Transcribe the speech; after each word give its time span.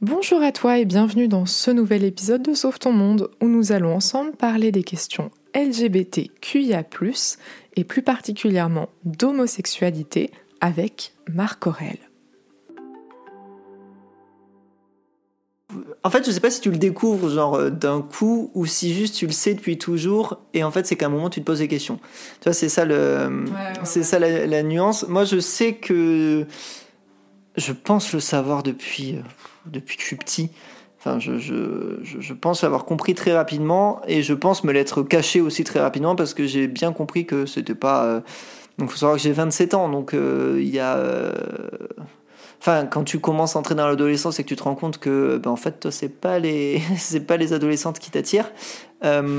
Bonjour 0.00 0.40
à 0.42 0.52
toi 0.52 0.78
et 0.78 0.84
bienvenue 0.84 1.26
dans 1.26 1.44
ce 1.44 1.72
nouvel 1.72 2.04
épisode 2.04 2.42
de 2.42 2.54
Sauve 2.54 2.78
ton 2.78 2.92
monde 2.92 3.32
où 3.40 3.48
nous 3.48 3.72
allons 3.72 3.96
ensemble 3.96 4.30
parler 4.30 4.70
des 4.70 4.84
questions 4.84 5.32
LGBTQIA+, 5.56 6.84
et 7.74 7.82
plus 7.82 8.02
particulièrement 8.02 8.90
d'homosexualité 9.04 10.30
avec 10.60 11.14
Marc 11.28 11.66
Aurel. 11.66 11.98
En 16.04 16.10
fait, 16.10 16.24
je 16.24 16.30
sais 16.30 16.38
pas 16.38 16.52
si 16.52 16.60
tu 16.60 16.70
le 16.70 16.78
découvres 16.78 17.28
genre 17.28 17.56
euh, 17.56 17.70
d'un 17.70 18.00
coup 18.00 18.52
ou 18.54 18.66
si 18.66 18.94
juste 18.94 19.16
tu 19.16 19.26
le 19.26 19.32
sais 19.32 19.54
depuis 19.54 19.78
toujours 19.78 20.38
et 20.54 20.62
en 20.62 20.70
fait 20.70 20.86
c'est 20.86 20.94
qu'à 20.94 21.06
un 21.06 21.10
moment 21.10 21.28
tu 21.28 21.40
te 21.40 21.44
poses 21.44 21.58
des 21.58 21.66
questions. 21.66 21.98
Tu 22.40 22.44
vois, 22.44 22.52
c'est 22.52 22.68
ça 22.68 22.84
le, 22.84 23.46
c'est 23.82 24.04
ça 24.04 24.20
la, 24.20 24.46
la, 24.46 24.62
nuance. 24.62 25.08
Moi, 25.08 25.24
je 25.24 25.40
sais 25.40 25.74
que 25.74 26.46
je 27.56 27.72
pense 27.72 28.12
le 28.12 28.20
savoir 28.20 28.62
depuis 28.62 29.16
euh, 29.16 29.22
depuis 29.70 29.96
que 29.96 30.02
je 30.02 30.06
suis 30.06 30.16
petit. 30.16 30.50
Enfin, 30.98 31.20
je, 31.20 31.38
je, 31.38 32.00
je, 32.02 32.34
pense 32.34 32.62
l'avoir 32.62 32.84
compris 32.84 33.14
très 33.14 33.32
rapidement 33.32 34.00
et 34.08 34.22
je 34.22 34.34
pense 34.34 34.64
me 34.64 34.72
l'être 34.72 35.02
caché 35.04 35.40
aussi 35.40 35.62
très 35.62 35.78
rapidement 35.78 36.16
parce 36.16 36.34
que 36.34 36.44
j'ai 36.44 36.66
bien 36.66 36.92
compris 36.92 37.24
que 37.24 37.46
c'était 37.46 37.76
pas. 37.76 38.04
Euh, 38.04 38.20
donc, 38.78 38.90
faut 38.90 38.96
savoir 38.96 39.16
que 39.16 39.22
j'ai 39.22 39.32
27 39.32 39.74
ans, 39.74 39.88
donc 39.88 40.12
euh, 40.12 40.58
il 40.60 40.68
y 40.68 40.80
a. 40.80 40.96
Euh, 40.96 41.32
enfin, 42.60 42.84
quand 42.86 43.04
tu 43.04 43.20
commences 43.20 43.54
à 43.54 43.60
entrer 43.60 43.76
dans 43.76 43.86
l'adolescence 43.86 44.40
et 44.40 44.42
que 44.42 44.48
tu 44.48 44.56
te 44.56 44.64
rends 44.64 44.74
compte 44.74 44.98
que, 44.98 45.38
ben, 45.38 45.52
en 45.52 45.56
fait, 45.56 45.78
toi, 45.78 45.92
c'est 45.92 46.08
pas 46.08 46.40
les, 46.40 46.82
c'est 46.96 47.24
pas 47.24 47.36
les 47.36 47.52
adolescentes 47.52 48.00
qui 48.00 48.10
t'attirent. 48.10 48.50
ben, 49.00 49.36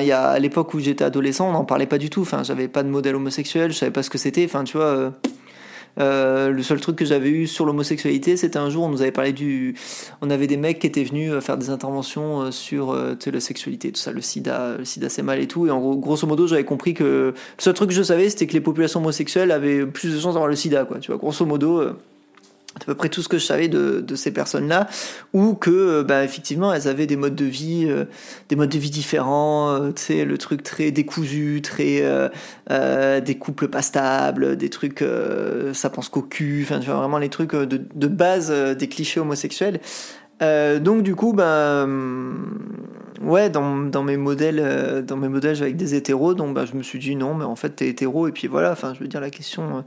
il 0.00 0.06
y 0.06 0.12
a 0.12 0.30
à 0.30 0.38
l'époque 0.40 0.74
où 0.74 0.80
j'étais 0.80 1.04
adolescent, 1.04 1.48
on 1.48 1.52
n'en 1.52 1.64
parlait 1.64 1.86
pas 1.86 1.98
du 1.98 2.10
tout. 2.10 2.22
Enfin, 2.22 2.42
j'avais 2.42 2.66
pas 2.66 2.82
de 2.82 2.88
modèle 2.88 3.14
homosexuel, 3.14 3.70
je 3.70 3.78
savais 3.78 3.92
pas 3.92 4.02
ce 4.02 4.10
que 4.10 4.18
c'était. 4.18 4.44
Enfin, 4.44 4.64
tu 4.64 4.78
vois 4.78 5.12
euh, 5.98 6.50
le 6.50 6.62
seul 6.62 6.80
truc 6.80 6.96
que 6.96 7.04
j'avais 7.04 7.28
eu 7.28 7.46
sur 7.46 7.66
l'homosexualité, 7.66 8.36
c'était 8.36 8.58
un 8.58 8.70
jour, 8.70 8.84
on 8.84 8.88
nous 8.88 9.02
avait 9.02 9.12
parlé 9.12 9.32
du. 9.32 9.74
On 10.20 10.30
avait 10.30 10.46
des 10.46 10.56
mecs 10.56 10.78
qui 10.78 10.86
étaient 10.86 11.04
venus 11.04 11.32
euh, 11.32 11.40
faire 11.40 11.58
des 11.58 11.70
interventions 11.70 12.42
euh, 12.42 12.50
sur 12.50 12.94
la 12.94 13.40
sexualité, 13.40 13.92
tout 13.92 14.00
ça, 14.00 14.12
le 14.12 14.20
sida, 14.20 14.76
le 14.78 14.84
sida 14.84 15.08
c'est 15.08 15.22
mal 15.22 15.40
et 15.40 15.46
tout. 15.46 15.66
Et 15.66 15.70
en 15.70 15.80
gros, 15.80 15.96
grosso 15.96 16.26
modo, 16.26 16.46
j'avais 16.46 16.64
compris 16.64 16.94
que. 16.94 17.04
Le 17.04 17.34
seul 17.58 17.74
truc 17.74 17.90
que 17.90 17.94
je 17.94 18.02
savais, 18.02 18.28
c'était 18.30 18.46
que 18.46 18.54
les 18.54 18.60
populations 18.60 19.00
homosexuelles 19.00 19.50
avaient 19.50 19.86
plus 19.86 20.14
de 20.14 20.18
chances 20.18 20.34
d'avoir 20.34 20.48
le 20.48 20.56
sida, 20.56 20.84
quoi. 20.84 20.98
Tu 20.98 21.10
vois, 21.10 21.18
grosso 21.18 21.44
modo 21.44 21.94
à 22.80 22.84
peu 22.84 22.94
près 22.94 23.08
tout 23.08 23.22
ce 23.22 23.28
que 23.28 23.38
je 23.38 23.44
savais 23.44 23.68
de, 23.68 24.14
ces 24.14 24.32
personnes-là, 24.32 24.88
ou 25.32 25.54
que, 25.54 25.70
euh, 25.70 26.02
bah, 26.02 26.24
effectivement, 26.24 26.72
elles 26.72 26.88
avaient 26.88 27.06
des 27.06 27.16
modes 27.16 27.34
de 27.34 27.44
vie, 27.44 27.86
euh, 27.88 28.04
des 28.48 28.56
modes 28.56 28.70
de 28.70 28.78
vie 28.78 28.90
différents, 28.90 29.70
euh, 29.70 29.92
tu 29.92 30.02
sais, 30.02 30.24
le 30.24 30.38
truc 30.38 30.62
très 30.62 30.90
décousu, 30.90 31.62
très 31.62 32.02
des 33.20 33.34
couples 33.36 33.68
pas 33.68 33.82
stables, 33.82 34.56
des 34.56 34.70
trucs, 34.70 35.04
ça 35.72 35.90
pense 35.90 36.08
qu'au 36.08 36.22
cul, 36.22 36.62
enfin, 36.64 36.78
vraiment 36.80 37.18
les 37.18 37.28
trucs 37.28 37.54
de, 37.54 37.80
de 37.94 38.06
base 38.06 38.50
des 38.50 38.88
clichés 38.88 39.20
homosexuels. 39.20 39.80
donc 40.40 41.02
du 41.02 41.14
coup, 41.14 41.32
ben, 41.32 42.34
ouais, 43.22 43.50
dans, 43.50 43.78
dans, 43.78 44.02
mes 44.02 44.16
modèles, 44.16 45.04
dans 45.06 45.16
mes 45.16 45.28
modèles 45.28 45.62
avec 45.62 45.76
des 45.76 45.94
hétéros, 45.94 46.34
donc 46.34 46.54
bah, 46.54 46.64
je 46.64 46.76
me 46.76 46.82
suis 46.82 46.98
dit 46.98 47.16
non, 47.16 47.34
mais 47.34 47.44
en 47.44 47.56
fait 47.56 47.70
t'es 47.70 47.88
hétéro 47.88 48.28
et 48.28 48.32
puis 48.32 48.48
voilà. 48.48 48.72
Enfin, 48.72 48.94
je 48.94 49.00
veux 49.00 49.08
dire 49.08 49.20
la 49.20 49.30
question 49.30 49.84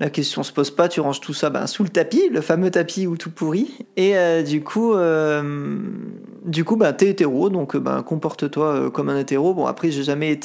la 0.00 0.10
question 0.10 0.44
se 0.44 0.52
pose 0.52 0.70
pas, 0.70 0.88
tu 0.88 1.00
ranges 1.00 1.20
tout 1.20 1.34
ça 1.34 1.50
ben, 1.50 1.66
sous 1.66 1.82
le 1.82 1.88
tapis, 1.88 2.28
le 2.30 2.40
fameux 2.40 2.70
tapis 2.70 3.08
ou 3.08 3.16
tout 3.16 3.30
pourri. 3.30 3.74
Et 3.96 4.16
euh, 4.16 4.42
du 4.42 4.62
coup, 4.62 4.94
euh, 4.94 5.76
du 6.44 6.64
coup, 6.64 6.76
ben, 6.76 6.92
t'es 6.92 7.08
hétéro, 7.08 7.50
donc 7.50 7.76
ben, 7.76 8.02
comporte-toi 8.02 8.66
euh, 8.66 8.90
comme 8.90 9.08
un 9.08 9.18
hétéro. 9.18 9.54
Bon, 9.54 9.66
après, 9.66 9.90
j'ai 9.90 10.04
jamais 10.04 10.38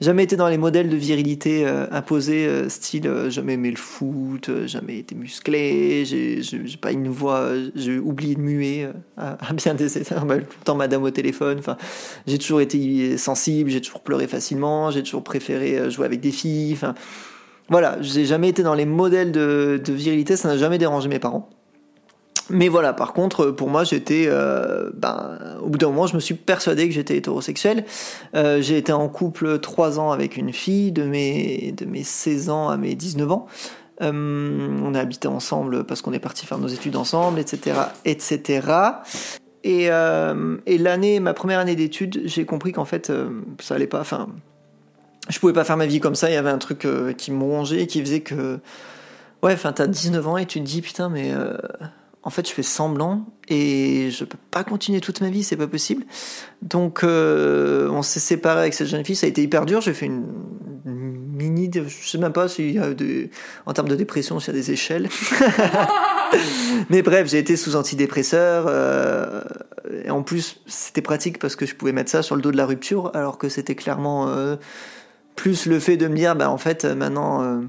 jamais 0.00 0.24
été 0.24 0.36
dans 0.36 0.48
les 0.48 0.58
modèles 0.58 0.90
de 0.90 0.96
virilité 0.96 1.66
imposés, 1.90 2.68
style 2.68 3.10
jamais 3.28 3.54
aimé 3.54 3.70
le 3.70 3.76
foot, 3.76 4.50
jamais 4.66 4.98
été 4.98 5.14
musclé, 5.14 6.04
j'ai, 6.04 6.42
pas 6.80 6.92
une 6.92 7.08
voix, 7.08 7.48
j'ai 7.74 7.98
oublié 7.98 8.34
de 8.34 8.40
muer 8.40 8.88
à, 9.16 9.38
bien 9.54 9.74
des 9.74 9.96
états, 9.96 10.20
ben, 10.20 10.40
tout 10.40 10.56
le 10.60 10.64
temps 10.64 10.74
madame 10.74 11.02
au 11.02 11.10
téléphone. 11.10 11.60
J'ai 12.26 12.38
toujours 12.38 12.60
été 12.60 13.16
sensible, 13.16 13.70
j'ai 13.70 13.80
toujours 13.80 14.02
pleuré 14.02 14.26
facilement, 14.26 14.90
j'ai 14.90 15.02
toujours 15.02 15.24
préféré 15.24 15.90
jouer 15.90 16.04
avec 16.04 16.20
des 16.20 16.32
filles. 16.32 16.76
Voilà, 17.68 17.96
j'ai 18.00 18.24
jamais 18.24 18.48
été 18.48 18.62
dans 18.62 18.74
les 18.74 18.86
modèles 18.86 19.32
de, 19.32 19.80
virilité, 19.88 20.36
ça 20.36 20.48
n'a 20.48 20.56
jamais 20.56 20.78
dérangé 20.78 21.08
mes 21.08 21.18
parents. 21.18 21.48
Mais 22.48 22.68
voilà, 22.68 22.92
par 22.92 23.12
contre, 23.12 23.46
pour 23.46 23.68
moi, 23.68 23.82
j'étais, 23.82 24.26
euh, 24.28 24.90
ben, 24.94 25.36
au 25.60 25.68
bout 25.68 25.78
d'un 25.78 25.88
moment, 25.88 26.06
je 26.06 26.14
me 26.14 26.20
suis 26.20 26.34
persuadé 26.34 26.86
que 26.86 26.94
j'étais 26.94 27.16
hétérosexuel. 27.16 27.84
Euh, 28.36 28.62
j'ai 28.62 28.78
été 28.78 28.92
en 28.92 29.08
couple 29.08 29.58
3 29.58 29.98
ans 29.98 30.12
avec 30.12 30.36
une 30.36 30.52
fille 30.52 30.92
de 30.92 31.02
mes, 31.02 31.72
de 31.76 31.84
mes 31.86 32.04
16 32.04 32.50
ans 32.50 32.68
à 32.68 32.76
mes 32.76 32.94
19 32.94 33.32
ans. 33.32 33.46
Euh, 34.00 34.78
on 34.84 34.94
a 34.94 35.00
habité 35.00 35.26
ensemble 35.26 35.82
parce 35.82 36.02
qu'on 36.02 36.12
est 36.12 36.20
parti 36.20 36.46
faire 36.46 36.58
nos 36.58 36.68
études 36.68 36.94
ensemble, 36.94 37.40
etc., 37.40 37.80
etc. 38.04 38.60
Et, 39.64 39.86
et 39.86 40.78
l'année, 40.78 41.18
ma 41.18 41.34
première 41.34 41.58
année 41.58 41.74
d'études, 41.74 42.22
j'ai 42.26 42.44
compris 42.44 42.70
qu'en 42.70 42.84
fait, 42.84 43.10
ça 43.58 43.74
allait 43.74 43.88
pas. 43.88 43.98
Enfin, 43.98 44.28
je 45.28 45.38
pouvais 45.38 45.52
pas 45.52 45.64
faire 45.64 45.76
ma 45.76 45.86
vie 45.86 46.00
comme 46.00 46.14
ça. 46.14 46.30
Il 46.30 46.34
y 46.34 46.36
avait 46.36 46.50
un 46.50 46.58
truc 46.58 46.84
euh, 46.84 47.12
qui 47.12 47.32
me 47.32 47.42
rongeait, 47.42 47.86
qui 47.86 48.00
faisait 48.00 48.20
que. 48.20 48.58
Ouais, 49.42 49.52
enfin, 49.52 49.72
t'as 49.72 49.86
19 49.86 50.26
ans 50.28 50.36
et 50.36 50.46
tu 50.46 50.60
te 50.60 50.64
dis, 50.64 50.82
putain, 50.82 51.08
mais. 51.08 51.32
Euh, 51.32 51.56
en 52.22 52.30
fait, 52.30 52.48
je 52.48 52.52
fais 52.52 52.64
semblant 52.64 53.24
et 53.46 54.10
je 54.10 54.24
peux 54.24 54.38
pas 54.50 54.64
continuer 54.64 55.00
toute 55.00 55.20
ma 55.20 55.30
vie, 55.30 55.44
c'est 55.44 55.56
pas 55.56 55.68
possible. 55.68 56.04
Donc, 56.60 57.04
euh, 57.04 57.88
on 57.90 58.02
s'est 58.02 58.18
séparé 58.18 58.62
avec 58.62 58.74
cette 58.74 58.88
jeune 58.88 59.04
fille. 59.04 59.14
Ça 59.14 59.26
a 59.26 59.28
été 59.28 59.44
hyper 59.44 59.64
dur. 59.64 59.80
J'ai 59.80 59.94
fait 59.94 60.06
une, 60.06 60.26
mini. 60.84 61.70
Je 61.72 62.08
sais 62.08 62.18
même 62.18 62.32
pas 62.32 62.48
s'il 62.48 62.72
y 62.72 62.78
a 62.80 62.94
des, 62.94 63.30
en 63.64 63.72
termes 63.74 63.86
de 63.86 63.94
dépression, 63.94 64.40
s'il 64.40 64.54
y 64.54 64.56
a 64.56 64.60
des 64.60 64.72
échelles. 64.72 65.08
mais 66.90 67.02
bref, 67.02 67.28
j'ai 67.30 67.38
été 67.38 67.56
sous 67.56 67.76
antidépresseur. 67.76 68.68
et 70.04 70.10
en 70.10 70.24
plus, 70.24 70.60
c'était 70.66 71.02
pratique 71.02 71.38
parce 71.38 71.54
que 71.54 71.64
je 71.64 71.76
pouvais 71.76 71.92
mettre 71.92 72.10
ça 72.10 72.22
sur 72.22 72.34
le 72.34 72.42
dos 72.42 72.50
de 72.50 72.56
la 72.56 72.66
rupture, 72.66 73.12
alors 73.14 73.38
que 73.38 73.48
c'était 73.48 73.76
clairement 73.76 74.26
plus 75.36 75.66
le 75.66 75.78
fait 75.78 75.96
de 75.96 76.08
me 76.08 76.16
dire, 76.16 76.34
bah, 76.34 76.50
en 76.50 76.58
fait, 76.58 76.84
maintenant, 76.84 77.42
euh, 77.42 77.60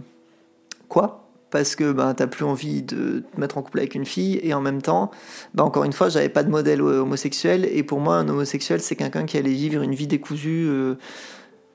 quoi? 0.88 1.26
Parce 1.52 1.76
que 1.76 1.92
bah, 1.92 2.14
t'as 2.16 2.28
plus 2.28 2.44
envie 2.44 2.82
de 2.82 3.20
te 3.20 3.40
mettre 3.40 3.58
en 3.58 3.62
couple 3.62 3.80
avec 3.80 3.94
une 3.94 4.06
fille, 4.06 4.40
et 4.42 4.54
en 4.54 4.62
même 4.62 4.82
temps, 4.82 5.12
bah, 5.54 5.64
encore 5.64 5.84
une 5.84 5.94
fois, 5.94 6.10
j'avais 6.10 6.30
pas 6.30 6.44
de 6.44 6.50
modèle 6.50 6.82
euh, 6.82 7.02
homosexuel, 7.02 7.68
et 7.72 7.84
pour 7.84 8.00
moi, 8.00 8.16
un 8.16 8.28
homosexuel, 8.28 8.82
c'est 8.82 8.96
quelqu'un 8.96 9.26
qui 9.26 9.38
allait 9.38 9.52
vivre 9.52 9.84
une 9.84 9.94
vie 9.94 10.08
décousue. 10.08 10.68
Euh, 10.68 10.96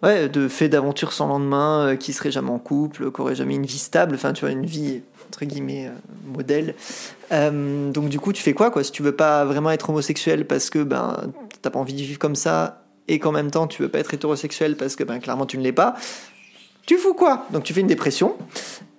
de 0.03 0.48
fait 0.48 0.69
d'aventure 0.69 1.12
sans 1.12 1.28
lendemain, 1.28 1.94
qui 1.94 2.12
serait 2.12 2.32
jamais 2.32 2.50
en 2.50 2.59
couple, 2.59 3.12
qui 3.12 3.20
aurait 3.20 3.36
jamais 3.36 3.54
une 3.54 3.66
vie 3.66 3.78
stable, 3.78 4.16
enfin 4.16 4.32
tu 4.32 4.41
vois, 4.41 4.50
une 4.50 4.66
vie 4.66 5.00
entre 5.28 5.44
guillemets 5.44 5.92
modèle. 6.26 6.74
donc 7.30 8.09
du 8.09 8.19
coup, 8.19 8.32
tu 8.32 8.42
fais 8.42 8.53
quoi 8.53 8.72
quoi? 8.72 8.82
Si 8.82 8.91
tu 8.91 9.04
veux 9.04 9.14
pas 9.14 9.44
vraiment 9.44 9.70
être 9.70 9.91
homosexuel 9.91 10.44
parce 10.48 10.70
que 10.70 10.82
ben 10.82 11.30
t'as 11.62 11.70
pas 11.70 11.78
envie 11.78 11.92
de 11.92 12.00
vivre 12.00 12.19
comme 12.19 12.34
ça, 12.34 12.81
et 13.12 13.18
qu'en 13.18 13.30
même 13.30 13.50
temps 13.50 13.66
tu 13.66 13.82
veux 13.82 13.88
pas 13.88 14.00
être 14.00 14.12
hétérosexuel 14.14 14.76
parce 14.76 14.96
que 14.96 15.04
ben, 15.04 15.20
clairement 15.20 15.46
tu 15.46 15.58
ne 15.58 15.62
l'es 15.62 15.72
pas, 15.72 15.94
tu 16.86 16.96
fous 16.96 17.14
quoi? 17.14 17.46
Donc 17.52 17.62
tu 17.62 17.72
fais 17.72 17.80
une 17.80 17.86
dépression. 17.86 18.36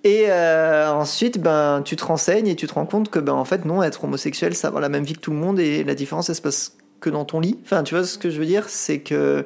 Et 0.04 0.26
euh, 0.28 0.90
ensuite, 0.90 1.40
ben, 1.40 1.80
tu 1.82 1.96
te 1.96 2.04
renseignes 2.04 2.46
et 2.46 2.56
tu 2.56 2.66
te 2.66 2.74
rends 2.74 2.84
compte 2.84 3.10
que, 3.10 3.18
ben, 3.18 3.32
en 3.32 3.46
fait, 3.46 3.64
non, 3.64 3.82
être 3.82 4.04
homosexuel, 4.04 4.54
ça 4.54 4.68
avoir 4.68 4.82
la 4.82 4.90
même 4.90 5.02
vie 5.02 5.14
que 5.14 5.20
tout 5.20 5.30
le 5.30 5.38
monde 5.38 5.58
et 5.58 5.82
la 5.82 5.94
différence, 5.94 6.28
elle 6.28 6.34
se 6.34 6.42
passe 6.42 6.76
que 7.00 7.08
dans 7.08 7.24
ton 7.24 7.40
lit. 7.40 7.58
Enfin, 7.64 7.82
tu 7.82 7.94
vois 7.94 8.04
ce 8.04 8.18
que 8.18 8.28
je 8.28 8.38
veux 8.38 8.44
dire? 8.44 8.68
C'est 8.68 9.00
que 9.00 9.14
euh, 9.14 9.44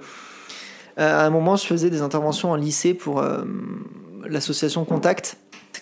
à 0.97 1.25
un 1.25 1.31
moment, 1.31 1.55
je 1.55 1.65
faisais 1.65 1.91
des 1.91 2.03
interventions 2.03 2.51
en 2.51 2.57
lycée 2.57 2.93
pour 2.93 3.21
euh, 3.21 3.45
l'association 4.29 4.85
Contact 4.85 5.37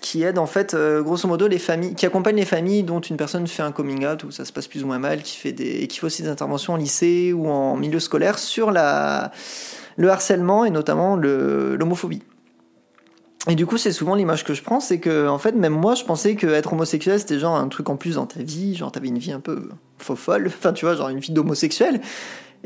qui 0.06 0.22
aide 0.22 0.38
en 0.38 0.46
fait, 0.46 0.74
euh, 0.74 1.02
grosso 1.02 1.26
modo, 1.26 1.48
les 1.48 1.58
familles, 1.58 1.96
qui 1.96 2.06
accompagne 2.06 2.36
les 2.36 2.44
familles 2.44 2.84
dont 2.84 3.00
une 3.00 3.16
personne 3.16 3.44
fait 3.48 3.64
un 3.64 3.72
coming 3.72 4.06
out 4.06 4.22
où 4.22 4.30
ça 4.30 4.44
se 4.44 4.52
passe 4.52 4.68
plus 4.68 4.84
ou 4.84 4.86
moins 4.86 5.00
mal, 5.00 5.20
qui 5.20 5.36
fait 5.36 5.50
des, 5.50 5.82
et 5.82 5.88
qui 5.88 5.98
fait 5.98 6.06
aussi 6.06 6.22
des 6.22 6.28
interventions 6.28 6.74
en 6.74 6.76
lycée 6.76 7.32
ou 7.32 7.48
en 7.48 7.76
milieu 7.76 7.98
scolaire 7.98 8.38
sur 8.38 8.70
la, 8.70 9.32
le 9.96 10.08
harcèlement 10.08 10.64
et 10.64 10.70
notamment 10.70 11.16
l'homophobie. 11.16 12.22
Et 13.48 13.56
du 13.56 13.66
coup, 13.66 13.78
c'est 13.78 13.90
souvent 13.90 14.14
l'image 14.14 14.44
que 14.44 14.54
je 14.54 14.62
prends, 14.62 14.78
c'est 14.78 15.00
que, 15.00 15.26
en 15.26 15.38
fait, 15.38 15.56
même 15.56 15.72
moi, 15.72 15.96
je 15.96 16.04
pensais 16.04 16.36
que 16.36 16.46
être 16.46 16.72
homosexuel, 16.72 17.18
c'était 17.18 17.40
genre 17.40 17.56
un 17.56 17.66
truc 17.66 17.88
en 17.88 17.96
plus 17.96 18.14
dans 18.14 18.26
ta 18.26 18.40
vie, 18.40 18.76
genre 18.76 18.92
t'avais 18.92 19.08
une 19.08 19.18
vie 19.18 19.32
un 19.32 19.40
peu 19.40 19.70
faux 19.98 20.14
folle, 20.14 20.46
enfin, 20.56 20.72
tu 20.72 20.84
vois, 20.84 20.94
genre 20.94 21.08
une 21.08 21.18
vie 21.18 21.32
d'homosexuel. 21.32 22.00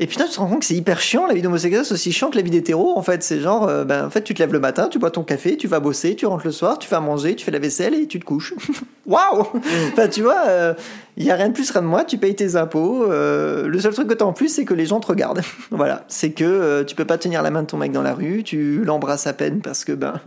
Et 0.01 0.07
putain, 0.07 0.25
tu 0.25 0.31
te 0.31 0.39
rends 0.39 0.47
compte 0.47 0.61
que 0.61 0.65
c'est 0.65 0.73
hyper 0.73 0.99
chiant, 0.99 1.27
la 1.27 1.35
vie 1.35 1.43
d'homosexuel, 1.43 1.85
c'est 1.85 1.93
aussi 1.93 2.11
chiant 2.11 2.31
que 2.31 2.35
la 2.35 2.41
vie 2.41 2.49
d'hétéro, 2.49 2.97
en 2.97 3.03
fait. 3.03 3.21
C'est 3.21 3.39
genre, 3.39 3.67
euh, 3.69 3.83
ben, 3.83 4.07
en 4.07 4.09
fait, 4.09 4.23
tu 4.23 4.33
te 4.33 4.41
lèves 4.41 4.51
le 4.51 4.59
matin, 4.59 4.87
tu 4.87 4.97
bois 4.97 5.11
ton 5.11 5.23
café, 5.23 5.57
tu 5.57 5.67
vas 5.67 5.79
bosser, 5.79 6.15
tu 6.15 6.25
rentres 6.25 6.43
le 6.43 6.51
soir, 6.51 6.79
tu 6.79 6.89
vas 6.89 6.99
manger, 6.99 7.35
tu 7.35 7.45
fais 7.45 7.51
la 7.51 7.59
vaisselle 7.59 7.93
et 7.93 8.07
tu 8.07 8.19
te 8.19 8.25
couches. 8.25 8.55
Waouh 9.05 9.45
Enfin, 9.93 10.07
tu 10.07 10.23
vois, 10.23 10.41
il 10.45 10.49
euh, 10.49 10.73
y 11.17 11.29
a 11.29 11.35
rien 11.35 11.49
de 11.49 11.53
plus, 11.53 11.69
rien 11.69 11.83
de 11.83 11.87
moins, 11.87 12.03
tu 12.03 12.17
payes 12.17 12.33
tes 12.33 12.55
impôts. 12.55 13.03
Euh, 13.11 13.67
le 13.67 13.79
seul 13.79 13.93
truc 13.93 14.07
que 14.07 14.15
t'as 14.15 14.25
en 14.25 14.33
plus, 14.33 14.47
c'est 14.47 14.65
que 14.65 14.73
les 14.73 14.87
gens 14.87 14.99
te 14.99 15.05
regardent. 15.05 15.43
voilà. 15.69 16.03
C'est 16.07 16.31
que 16.31 16.81
tu 16.81 16.95
peux 16.95 17.05
pas 17.05 17.19
tenir 17.19 17.43
la 17.43 17.51
main 17.51 17.61
de 17.61 17.67
ton 17.67 17.77
mec 17.77 17.91
dans 17.91 18.01
la 18.01 18.15
rue, 18.15 18.41
tu 18.43 18.83
l'embrasses 18.83 19.27
à 19.27 19.33
peine 19.33 19.61
parce 19.61 19.85
que, 19.85 19.91
ben. 19.91 20.19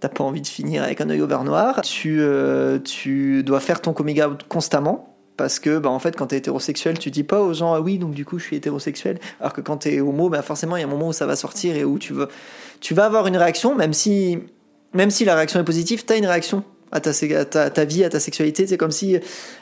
T'as 0.00 0.08
pas 0.08 0.24
envie 0.24 0.40
de 0.40 0.46
finir 0.46 0.82
avec 0.82 1.02
un 1.02 1.10
œil 1.10 1.20
au 1.20 1.26
beurre 1.26 1.44
noir. 1.44 1.82
Tu, 1.82 2.22
tu 2.86 3.42
dois 3.42 3.60
faire 3.60 3.82
ton 3.82 3.92
coming 3.92 4.22
out 4.22 4.44
constamment 4.48 5.09
parce 5.40 5.58
que 5.58 5.78
bah, 5.78 5.88
en 5.88 5.98
fait 5.98 6.16
quand 6.16 6.26
t'es 6.26 6.36
hétérosexuel 6.36 6.98
tu 6.98 7.10
dis 7.10 7.24
pas 7.24 7.40
aux 7.40 7.54
gens 7.54 7.72
ah 7.72 7.80
oui 7.80 7.96
donc 7.96 8.10
du 8.10 8.26
coup 8.26 8.38
je 8.38 8.44
suis 8.44 8.56
hétérosexuel 8.56 9.18
alors 9.40 9.54
que 9.54 9.62
quand 9.62 9.78
t'es 9.78 10.00
homo 10.00 10.28
bah 10.28 10.42
forcément 10.42 10.76
il 10.76 10.80
y 10.80 10.82
a 10.82 10.86
un 10.86 10.90
moment 10.90 11.08
où 11.08 11.12
ça 11.14 11.24
va 11.24 11.34
sortir 11.34 11.76
et 11.76 11.84
où 11.84 11.98
tu 11.98 12.12
vas 12.12 12.28
tu 12.80 12.92
vas 12.92 13.06
avoir 13.06 13.26
une 13.26 13.38
réaction 13.38 13.74
même 13.74 13.94
si 13.94 14.38
même 14.92 15.10
si 15.10 15.24
la 15.24 15.34
réaction 15.34 15.58
est 15.58 15.64
positive 15.64 16.04
t'as 16.04 16.18
une 16.18 16.26
réaction 16.26 16.62
à 16.92 17.00
ta, 17.00 17.12
ta, 17.44 17.70
ta, 17.70 17.84
vie, 17.84 18.02
à 18.02 18.08
ta 18.08 18.18
sexualité. 18.18 18.66
C'est 18.66 18.76
comme 18.76 18.90
si, 18.90 19.16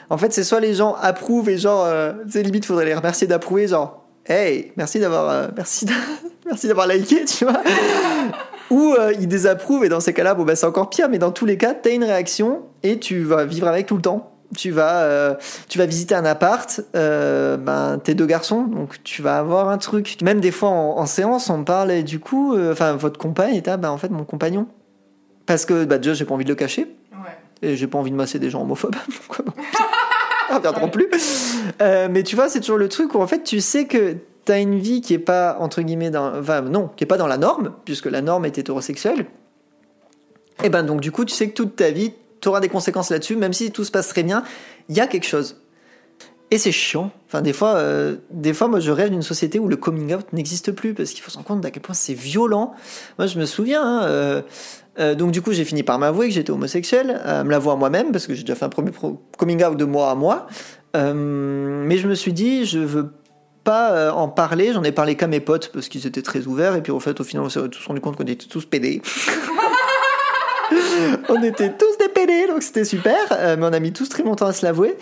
en 0.09 0.17
fait, 0.17 0.33
c'est 0.33 0.43
soit 0.43 0.59
les 0.59 0.73
gens 0.73 0.95
approuvent 0.99 1.47
et 1.47 1.59
genre, 1.59 1.85
euh, 1.85 2.13
c'est 2.27 2.41
limite, 2.41 2.65
faudrait 2.65 2.85
les 2.85 2.95
remercier 2.95 3.27
d'approuver, 3.27 3.67
genre, 3.67 4.03
hey, 4.25 4.71
merci 4.77 4.99
d'avoir, 4.99 5.29
euh, 5.29 5.47
merci, 5.55 5.85
merci 6.47 6.67
d'avoir 6.67 6.87
liké, 6.87 7.25
tu 7.25 7.45
vois. 7.45 7.61
Ou 8.71 8.95
euh, 8.97 9.13
ils 9.19 9.27
désapprouvent 9.27 9.85
et 9.85 9.89
dans 9.89 9.99
ces 9.99 10.13
cas-là, 10.13 10.33
bon, 10.35 10.43
bah, 10.43 10.55
c'est 10.55 10.65
encore 10.65 10.89
pire, 10.89 11.09
mais 11.09 11.19
dans 11.19 11.31
tous 11.31 11.45
les 11.45 11.57
cas, 11.57 11.75
t'as 11.75 11.91
une 11.91 12.03
réaction 12.03 12.63
et 12.83 12.99
tu 12.99 13.21
vas 13.21 13.45
vivre 13.45 13.67
avec 13.67 13.85
tout 13.85 13.95
le 13.95 14.01
temps. 14.01 14.38
Tu 14.57 14.71
vas, 14.71 15.01
euh, 15.01 15.35
tu 15.67 15.77
vas 15.77 15.85
visiter 15.85 16.15
un 16.15 16.25
appart, 16.25 16.81
euh, 16.95 17.55
ben, 17.57 17.99
t'es 18.03 18.15
deux 18.15 18.25
garçons, 18.25 18.63
donc 18.63 19.01
tu 19.03 19.21
vas 19.21 19.37
avoir 19.37 19.69
un 19.69 19.77
truc. 19.77 20.17
Même 20.23 20.39
des 20.39 20.51
fois 20.51 20.69
en, 20.69 21.05
séance, 21.05 21.49
on 21.49 21.63
parle 21.63 21.91
et 21.91 22.03
du 22.03 22.19
coup, 22.19 22.57
enfin, 22.71 22.93
votre 22.93 23.19
compagne 23.19 23.55
est 23.55 23.77
ben, 23.77 23.89
en 23.89 23.97
fait, 23.97 24.09
mon 24.09 24.23
compagnon. 24.23 24.67
Parce 25.45 25.65
que, 25.65 25.85
bah, 25.85 25.97
déjà, 25.97 26.13
j'ai 26.13 26.25
pas 26.25 26.33
envie 26.33 26.45
de 26.45 26.49
le 26.49 26.55
cacher. 26.55 26.95
Et 27.61 27.75
j'ai 27.75 27.87
pas 27.87 27.97
envie 27.97 28.11
de 28.11 28.15
masser 28.15 28.39
des 28.39 28.49
gens 28.49 28.61
homophobes. 28.61 28.95
on 30.81 30.87
plus. 30.89 31.59
mais 31.79 32.23
tu 32.23 32.35
vois, 32.35 32.47
c'est 32.47 32.61
toujours 32.61 32.77
le 32.77 32.87
truc 32.87 33.13
où 33.13 33.21
en 33.21 33.27
fait, 33.27 33.43
tu 33.43 33.59
sais 33.59 33.85
que 33.85 34.15
t'as 34.45 34.59
une 34.59 34.79
vie 34.79 35.01
qui 35.01 35.13
est 35.13 35.19
pas, 35.19 35.57
entre 35.59 35.81
guillemets, 35.81 36.09
dans, 36.09 36.39
enfin, 36.39 36.61
non, 36.61 36.89
qui 36.95 37.03
est 37.03 37.07
pas 37.07 37.17
dans 37.17 37.27
la 37.27 37.37
norme, 37.37 37.73
puisque 37.85 38.05
la 38.05 38.21
norme 38.21 38.45
est 38.45 38.57
hétérosexuelle, 38.57 39.25
et 40.63 40.69
ben 40.69 40.83
donc 40.83 41.01
du 41.01 41.11
coup, 41.11 41.25
tu 41.25 41.33
sais 41.33 41.49
que 41.49 41.53
toute 41.53 41.75
ta 41.75 41.91
vie, 41.91 42.13
tu 42.41 42.47
auras 42.47 42.59
des 42.59 42.69
conséquences 42.69 43.09
là-dessus, 43.09 43.35
même 43.35 43.53
si 43.53 43.71
tout 43.71 43.83
se 43.83 43.91
passe 43.91 44.07
très 44.07 44.23
bien, 44.23 44.43
il 44.89 44.97
y 44.97 44.99
a 44.99 45.07
quelque 45.07 45.27
chose. 45.27 45.57
Et 46.51 46.57
c'est 46.57 46.71
chiant. 46.71 47.11
Enfin, 47.27 47.41
des 47.41 47.53
fois, 47.53 47.75
euh, 47.75 48.15
des 48.31 48.53
fois, 48.53 48.67
moi, 48.67 48.79
je 48.79 48.91
rêve 48.91 49.11
d'une 49.11 49.21
société 49.21 49.59
où 49.59 49.67
le 49.67 49.75
coming 49.75 50.15
out 50.15 50.33
n'existe 50.33 50.71
plus, 50.71 50.95
parce 50.95 51.11
qu'il 51.11 51.21
faut 51.21 51.29
se 51.29 51.35
rendre 51.35 51.47
compte 51.47 51.61
d'à 51.61 51.69
quel 51.69 51.83
point 51.83 51.93
c'est 51.93 52.15
violent. 52.15 52.73
Moi, 53.19 53.27
je 53.27 53.37
me 53.37 53.45
souviens. 53.45 53.83
Hein, 53.83 54.03
euh, 54.05 54.41
euh, 54.99 55.13
donc, 55.13 55.31
du 55.31 55.43
coup, 55.43 55.51
j'ai 55.53 55.63
fini 55.63 55.83
par 55.83 55.99
m'avouer 55.99 56.27
que 56.27 56.33
j'étais 56.33 56.51
homosexuel, 56.51 57.21
me 57.45 57.51
l'avouer 57.51 57.73
à 57.73 57.75
moi-même, 57.75 58.11
parce 58.11 58.25
que 58.25 58.33
j'ai 58.33 58.41
déjà 58.41 58.55
fait 58.55 58.65
un 58.65 58.69
premier 58.69 58.91
coming 59.37 59.63
out 59.63 59.77
de 59.77 59.85
moi 59.85 60.09
à 60.09 60.15
moi. 60.15 60.47
mais 60.95 61.97
je 61.97 62.07
me 62.07 62.15
suis 62.15 62.33
dit, 62.33 62.65
je 62.65 62.79
veux 62.79 63.13
pas 63.63 64.11
en 64.11 64.27
parler, 64.27 64.73
j'en 64.73 64.83
ai 64.83 64.91
parlé 64.91 65.15
qu'à 65.15 65.27
mes 65.27 65.41
potes 65.41 65.71
parce 65.71 65.89
qu'ils 65.89 66.07
étaient 66.07 66.21
très 66.21 66.47
ouverts 66.47 66.75
et 66.75 66.81
puis 66.81 66.91
au 66.91 66.99
fait 66.99 67.19
au 67.19 67.23
final 67.23 67.45
on 67.45 67.49
s'est 67.49 67.67
tous 67.69 67.85
rendu 67.85 67.99
compte 67.99 68.15
qu'on 68.15 68.23
était 68.23 68.47
tous 68.47 68.65
pédés. 68.65 69.01
on 71.29 71.43
était 71.43 71.73
tous 71.73 71.97
donc 72.47 72.63
c'était 72.63 72.85
super, 72.85 73.17
euh, 73.31 73.55
mais 73.57 73.65
on 73.65 73.73
a 73.73 73.79
mis 73.79 73.91
tous 73.91 74.07
très 74.09 74.23
longtemps 74.23 74.47
à 74.47 74.53
se 74.53 74.65
l'avouer. 74.65 74.95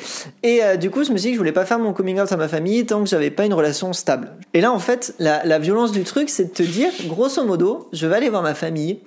Et 0.44 0.64
euh, 0.64 0.78
du 0.78 0.90
coup 0.90 1.04
je 1.04 1.12
me 1.12 1.18
suis 1.18 1.28
dit 1.28 1.32
que 1.32 1.34
je 1.34 1.40
voulais 1.40 1.52
pas 1.52 1.66
faire 1.66 1.80
mon 1.80 1.94
coming 1.94 2.20
out 2.20 2.32
à 2.32 2.38
ma 2.38 2.48
famille 2.48 2.86
tant 2.86 3.04
que 3.04 3.10
j'avais 3.10 3.32
pas 3.32 3.46
une 3.46 3.54
relation 3.54 3.94
stable. 3.94 4.32
Et 4.54 4.62
là 4.62 4.72
en 4.72 4.80
fait 4.80 5.14
la, 5.20 5.60
violence 5.60 5.92
du 5.92 6.04
truc 6.04 6.30
c'est 6.30 6.46
de 6.46 6.54
te 6.54 6.64
dire 6.64 6.92
grosso 7.06 7.44
modo 7.44 7.90
je 7.94 8.08
vais 8.08 8.16
aller 8.16 8.30
voir 8.30 8.42
ma 8.42 8.54
famille, 8.54 9.00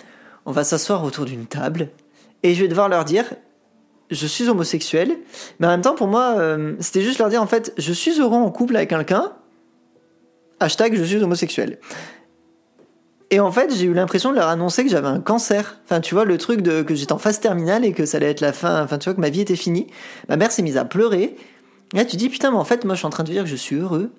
on 0.47 0.53
va 0.53 0.65
s'asseoir 0.65 1.05
autour 1.05 1.25
d'une 1.25 1.47
table 1.47 1.89
et 2.43 2.55
je 2.55 2.63
vais 2.63 2.69
devoir 2.69 2.89
leur 2.89 3.05
dire 3.05 3.25
je 4.11 4.27
suis 4.27 4.49
homosexuel, 4.49 5.17
mais 5.61 5.69
en 5.69 5.71
même 5.71 5.83
temps 5.83 5.95
pour 5.95 6.09
moi 6.09 6.37
c'était 6.81 7.03
juste 7.03 7.19
leur 7.19 7.29
dire 7.29 7.43
en 7.43 7.47
fait 7.47 7.73
je 7.79 7.93
suis 7.93 8.21
heureux 8.21 8.39
en 8.39 8.51
couple 8.51 8.77
avec 8.77 8.91
quelqu'un 8.91 9.33
hashtag 10.59 10.95
je 10.95 11.05
suis 11.05 11.23
homosexuel. 11.23 11.79
Et 13.33 13.39
en 13.39 13.53
fait, 13.53 13.73
j'ai 13.73 13.85
eu 13.85 13.95
l'impression 13.95 14.31
de 14.31 14.37
leur 14.37 14.49
annoncer 14.49 14.85
que 14.85 14.91
j'avais 14.91 15.09
un 15.09 15.21
cancer. 15.21 15.79
Enfin, 15.85 16.01
tu 16.01 16.15
vois, 16.15 16.25
le 16.25 16.37
truc 16.37 16.63
de 16.63 16.83
que 16.83 16.97
j'étais 16.97 17.13
en 17.13 17.19
phase 17.19 17.39
terminale 17.39 17.85
et 17.85 17.93
que 17.93 18.05
ça 18.05 18.17
allait 18.17 18.31
être 18.31 18.41
la 18.41 18.53
fin, 18.53 18.83
enfin, 18.83 18.99
tu 18.99 19.09
vois, 19.09 19.15
que 19.15 19.21
ma 19.21 19.31
vie 19.31 19.41
était 19.41 19.57
finie. 19.57 19.87
Ma 20.29 20.37
mère 20.37 20.51
s'est 20.51 20.63
mise 20.63 20.77
à 20.77 20.85
pleurer. 20.85 21.37
Et 21.95 21.97
là, 21.97 22.05
tu 22.05 22.17
dis, 22.17 22.29
putain, 22.29 22.51
mais 22.51 22.57
en 22.57 22.65
fait, 22.65 22.85
moi, 22.85 22.95
je 22.95 22.99
suis 22.99 23.07
en 23.07 23.11
train 23.11 23.23
de 23.23 23.31
dire 23.31 23.45
que 23.45 23.49
je 23.49 23.57
suis 23.57 23.77
heureux. 23.77 24.11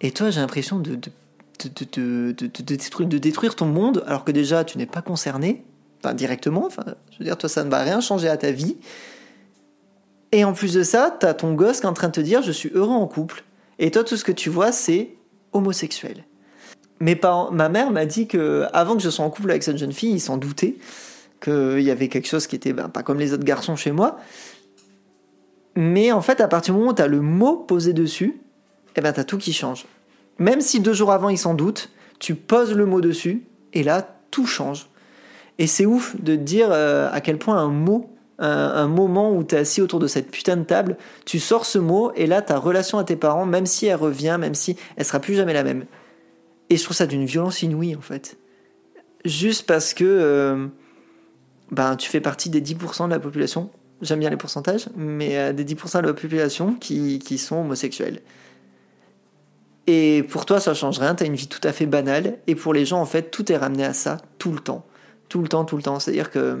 Et 0.00 0.10
toi, 0.10 0.30
j'ai 0.30 0.40
l'impression 0.40 0.80
de, 0.80 0.96
de, 0.96 2.32
de, 2.32 2.62
détruire, 2.62 3.08
de 3.08 3.18
détruire 3.18 3.54
ton 3.54 3.66
monde, 3.66 4.02
alors 4.08 4.24
que 4.24 4.32
déjà, 4.32 4.64
tu 4.64 4.76
n'es 4.76 4.86
pas 4.86 5.02
concerné, 5.02 5.64
enfin, 6.02 6.12
directement. 6.12 6.66
Enfin, 6.66 6.82
je 7.12 7.18
veux 7.18 7.24
dire, 7.24 7.38
toi, 7.38 7.48
ça 7.48 7.62
ne 7.62 7.70
va 7.70 7.78
rien 7.78 8.00
changer 8.00 8.28
à 8.28 8.36
ta 8.36 8.50
vie. 8.50 8.76
Et 10.32 10.44
en 10.44 10.52
plus 10.52 10.72
de 10.72 10.82
ça, 10.82 11.16
t'as 11.16 11.34
ton 11.34 11.54
gosse 11.54 11.78
qui 11.78 11.86
est 11.86 11.88
en 11.88 11.92
train 11.92 12.08
de 12.08 12.12
te 12.12 12.20
dire, 12.20 12.42
je 12.42 12.50
suis 12.50 12.70
heureux 12.74 12.94
en 12.94 13.06
couple. 13.06 13.44
Et 13.78 13.92
toi, 13.92 14.02
tout 14.02 14.16
ce 14.16 14.24
que 14.24 14.32
tu 14.32 14.50
vois, 14.50 14.72
c'est 14.72 15.14
homosexuel. 15.52 16.24
Ma 17.02 17.68
mère 17.68 17.90
m'a 17.90 18.06
dit 18.06 18.28
que 18.28 18.66
avant 18.72 18.96
que 18.96 19.02
je 19.02 19.10
sois 19.10 19.24
en 19.24 19.30
couple 19.30 19.50
avec 19.50 19.62
cette 19.62 19.76
jeune 19.76 19.92
fille, 19.92 20.12
ils 20.12 20.20
s'en 20.20 20.36
doutaient 20.36 20.76
qu'il 21.42 21.80
y 21.80 21.90
avait 21.90 22.08
quelque 22.08 22.28
chose 22.28 22.46
qui 22.46 22.54
était 22.54 22.72
ben, 22.72 22.88
pas 22.88 23.02
comme 23.02 23.18
les 23.18 23.32
autres 23.32 23.44
garçons 23.44 23.74
chez 23.74 23.90
moi. 23.90 24.18
Mais 25.74 26.12
en 26.12 26.20
fait, 26.20 26.40
à 26.40 26.46
partir 26.48 26.74
du 26.74 26.80
moment 26.80 26.92
où 26.92 26.94
tu 26.94 27.02
as 27.02 27.08
le 27.08 27.20
mot 27.20 27.56
posé 27.56 27.92
dessus, 27.92 28.40
eh 28.94 29.00
ben, 29.00 29.12
tu 29.12 29.20
as 29.20 29.24
tout 29.24 29.38
qui 29.38 29.52
change. 29.52 29.86
Même 30.38 30.60
si 30.60 30.80
deux 30.80 30.92
jours 30.92 31.10
avant, 31.10 31.28
ils 31.28 31.38
s'en 31.38 31.54
doutent, 31.54 31.90
tu 32.20 32.36
poses 32.36 32.72
le 32.72 32.86
mot 32.86 33.00
dessus, 33.00 33.44
et 33.72 33.82
là, 33.82 34.06
tout 34.30 34.46
change. 34.46 34.88
Et 35.58 35.66
c'est 35.66 35.86
ouf 35.86 36.14
de 36.20 36.36
dire 36.36 36.68
euh, 36.70 37.10
à 37.12 37.20
quel 37.20 37.38
point 37.38 37.58
un 37.58 37.68
mot 37.68 38.08
un, 38.38 38.88
moment 38.88 39.32
où 39.32 39.44
tu 39.44 39.54
es 39.54 39.58
assis 39.58 39.80
autour 39.80 40.00
de 40.00 40.08
cette 40.08 40.28
putain 40.28 40.56
de 40.56 40.64
table, 40.64 40.96
tu 41.24 41.38
sors 41.38 41.64
ce 41.64 41.78
mot 41.78 42.10
et 42.16 42.26
là 42.26 42.42
ta 42.42 42.58
relation 42.58 42.98
à 42.98 43.04
tes 43.04 43.14
parents, 43.14 43.46
même 43.46 43.66
si 43.66 43.86
elle 43.86 43.94
revient, 43.94 44.36
même 44.40 44.54
si 44.54 44.76
elle 44.96 45.04
sera 45.04 45.20
plus 45.20 45.34
jamais 45.34 45.52
la 45.52 45.62
même. 45.62 45.84
Et 46.72 46.78
je 46.78 46.84
trouve 46.84 46.96
ça 46.96 47.06
d'une 47.06 47.26
violence 47.26 47.60
inouïe 47.60 47.94
en 47.94 48.00
fait. 48.00 48.38
Juste 49.26 49.66
parce 49.66 49.92
que 49.92 50.04
euh, 50.06 50.68
ben, 51.70 51.96
tu 51.96 52.08
fais 52.08 52.22
partie 52.22 52.48
des 52.48 52.62
10% 52.62 53.04
de 53.04 53.10
la 53.10 53.20
population, 53.20 53.68
j'aime 54.00 54.20
bien 54.20 54.30
les 54.30 54.38
pourcentages, 54.38 54.88
mais 54.96 55.36
euh, 55.36 55.52
des 55.52 55.66
10% 55.66 56.00
de 56.00 56.06
la 56.06 56.14
population 56.14 56.72
qui, 56.72 57.18
qui 57.18 57.36
sont 57.36 57.56
homosexuels. 57.56 58.22
Et 59.86 60.22
pour 60.30 60.46
toi, 60.46 60.60
ça 60.60 60.72
change 60.72 60.98
rien, 60.98 61.14
tu 61.14 61.24
as 61.24 61.26
une 61.26 61.34
vie 61.34 61.46
tout 61.46 61.60
à 61.62 61.72
fait 61.72 61.84
banale. 61.84 62.38
Et 62.46 62.54
pour 62.54 62.72
les 62.72 62.86
gens, 62.86 63.02
en 63.02 63.06
fait, 63.06 63.30
tout 63.30 63.52
est 63.52 63.58
ramené 63.58 63.84
à 63.84 63.92
ça, 63.92 64.16
tout 64.38 64.52
le 64.52 64.60
temps. 64.60 64.86
Tout 65.28 65.42
le 65.42 65.48
temps, 65.48 65.66
tout 65.66 65.76
le 65.76 65.82
temps. 65.82 66.00
C'est-à-dire 66.00 66.30
que 66.30 66.58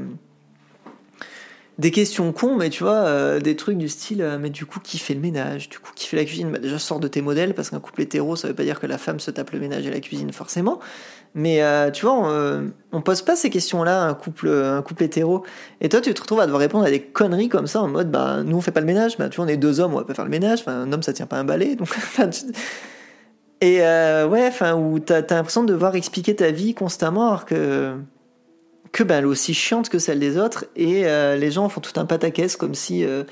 des 1.78 1.90
questions 1.90 2.32
cons, 2.32 2.56
mais 2.56 2.68
tu 2.68 2.82
vois, 2.82 3.06
euh, 3.06 3.40
des 3.40 3.56
trucs 3.56 3.78
du 3.78 3.88
style, 3.88 4.20
euh, 4.20 4.38
mais 4.38 4.50
du 4.50 4.66
coup, 4.66 4.78
qui 4.78 4.98
fait 4.98 5.14
le 5.14 5.20
ménage? 5.20 5.70
Du 5.70 5.78
coup, 5.78 5.92
qui 5.94 6.06
fait 6.06 6.16
la 6.16 6.24
cuisine? 6.24 6.50
Bah, 6.50 6.58
Déjà, 6.58 6.78
sors 6.78 7.00
de 7.00 7.08
tes 7.08 7.22
modèles, 7.22 7.54
parce 7.54 7.70
qu'un 7.70 7.80
couple 7.80 8.02
hétéro, 8.02 8.36
ça 8.36 8.48
veut 8.48 8.54
pas 8.54 8.64
dire 8.64 8.78
que 8.78 8.86
la 8.86 8.98
femme 8.98 9.20
se 9.20 9.30
tape 9.30 9.52
le 9.52 9.58
ménage 9.58 9.86
et 9.86 9.90
la 9.90 10.00
cuisine, 10.00 10.32
forcément. 10.32 10.80
Mais 11.34 11.62
euh, 11.62 11.90
tu 11.90 12.04
vois, 12.04 12.14
on, 12.14 12.70
on, 12.92 13.00
pose 13.00 13.22
pas 13.22 13.36
ces 13.36 13.48
questions-là 13.48 14.02
un 14.02 14.12
couple, 14.12 14.50
un 14.50 14.82
couple 14.82 15.04
hétéro. 15.04 15.44
Et 15.80 15.88
toi, 15.88 16.02
tu 16.02 16.12
te 16.12 16.20
retrouves 16.20 16.40
à 16.40 16.44
devoir 16.44 16.60
répondre 16.60 16.84
à 16.84 16.90
des 16.90 17.00
conneries 17.00 17.48
comme 17.48 17.66
ça, 17.66 17.80
en 17.80 17.88
mode, 17.88 18.10
bah, 18.10 18.42
nous, 18.44 18.58
on 18.58 18.60
fait 18.60 18.70
pas 18.70 18.80
le 18.80 18.86
ménage. 18.86 19.16
Bah, 19.16 19.30
tu 19.30 19.36
vois, 19.36 19.46
on 19.46 19.48
est 19.48 19.56
deux 19.56 19.80
hommes, 19.80 19.94
on 19.94 19.98
va 19.98 20.04
pas 20.04 20.14
faire 20.14 20.26
le 20.26 20.30
ménage. 20.30 20.60
Enfin, 20.60 20.82
un 20.82 20.92
homme, 20.92 21.02
ça 21.02 21.14
tient 21.14 21.26
pas 21.26 21.38
un 21.38 21.44
balai. 21.44 21.76
Et 23.62 23.78
ouais, 23.78 24.46
enfin, 24.46 24.74
où 24.74 24.98
t'as 24.98 25.18
as, 25.18 25.34
l'impression 25.34 25.62
de 25.62 25.72
devoir 25.72 25.94
expliquer 25.94 26.36
ta 26.36 26.50
vie 26.50 26.74
constamment, 26.74 27.28
alors 27.28 27.46
que 27.46 27.96
que 28.92 29.02
ben, 29.02 29.18
elle 29.18 29.24
est 29.24 29.26
aussi 29.26 29.54
chiante 29.54 29.88
que 29.88 29.98
celle 29.98 30.20
des 30.20 30.38
autres 30.38 30.66
et 30.76 31.06
euh, 31.06 31.36
les 31.36 31.50
gens 31.50 31.68
font 31.68 31.80
tout 31.80 31.98
un 31.98 32.04
pataquès 32.04 32.56
comme 32.56 32.74
si 32.74 33.04
euh, 33.04 33.24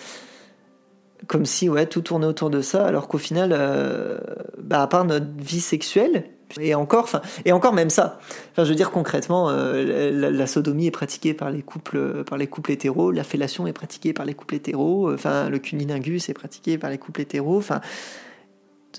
comme 1.27 1.45
si 1.45 1.69
ouais 1.69 1.87
tout 1.87 2.01
tournait 2.01 2.27
autour 2.27 2.49
de 2.49 2.63
ça 2.63 2.87
alors 2.87 3.07
qu'au 3.07 3.19
final 3.19 3.51
euh, 3.53 4.19
bah, 4.59 4.83
à 4.83 4.87
part 4.87 5.05
notre 5.05 5.27
vie 5.39 5.61
sexuelle 5.61 6.25
et 6.59 6.75
encore 6.75 7.09
et 7.45 7.53
encore 7.53 7.75
même 7.75 7.91
ça 7.91 8.19
enfin 8.51 8.65
je 8.65 8.71
veux 8.71 8.75
dire 8.75 8.91
concrètement 8.91 9.53
la, 9.53 10.47
sodomie 10.49 10.89
est 10.89 10.91
pratiquée 10.91 11.33
par 11.33 11.51
les 11.51 11.63
couples 11.63 12.25
par 12.25 12.39
les 12.39 12.49
couples 12.49 12.73
hétéros 12.73 13.13
la 13.13 13.23
fellation 13.23 13.69
est 13.69 13.73
pratiquée 13.73 14.13
par 14.13 14.27
les 14.27 14.35
couples 14.35 14.57
hétéros 14.57 15.13
enfin 15.13 15.49
le 15.49 15.61
cunilingus 15.61 16.29
est 16.29 16.35
pratiqué 16.35 16.77
par 16.77 16.91
les 16.91 16.99
couples 16.99 17.21
hétéros 17.21 17.59
enfin 17.59 17.81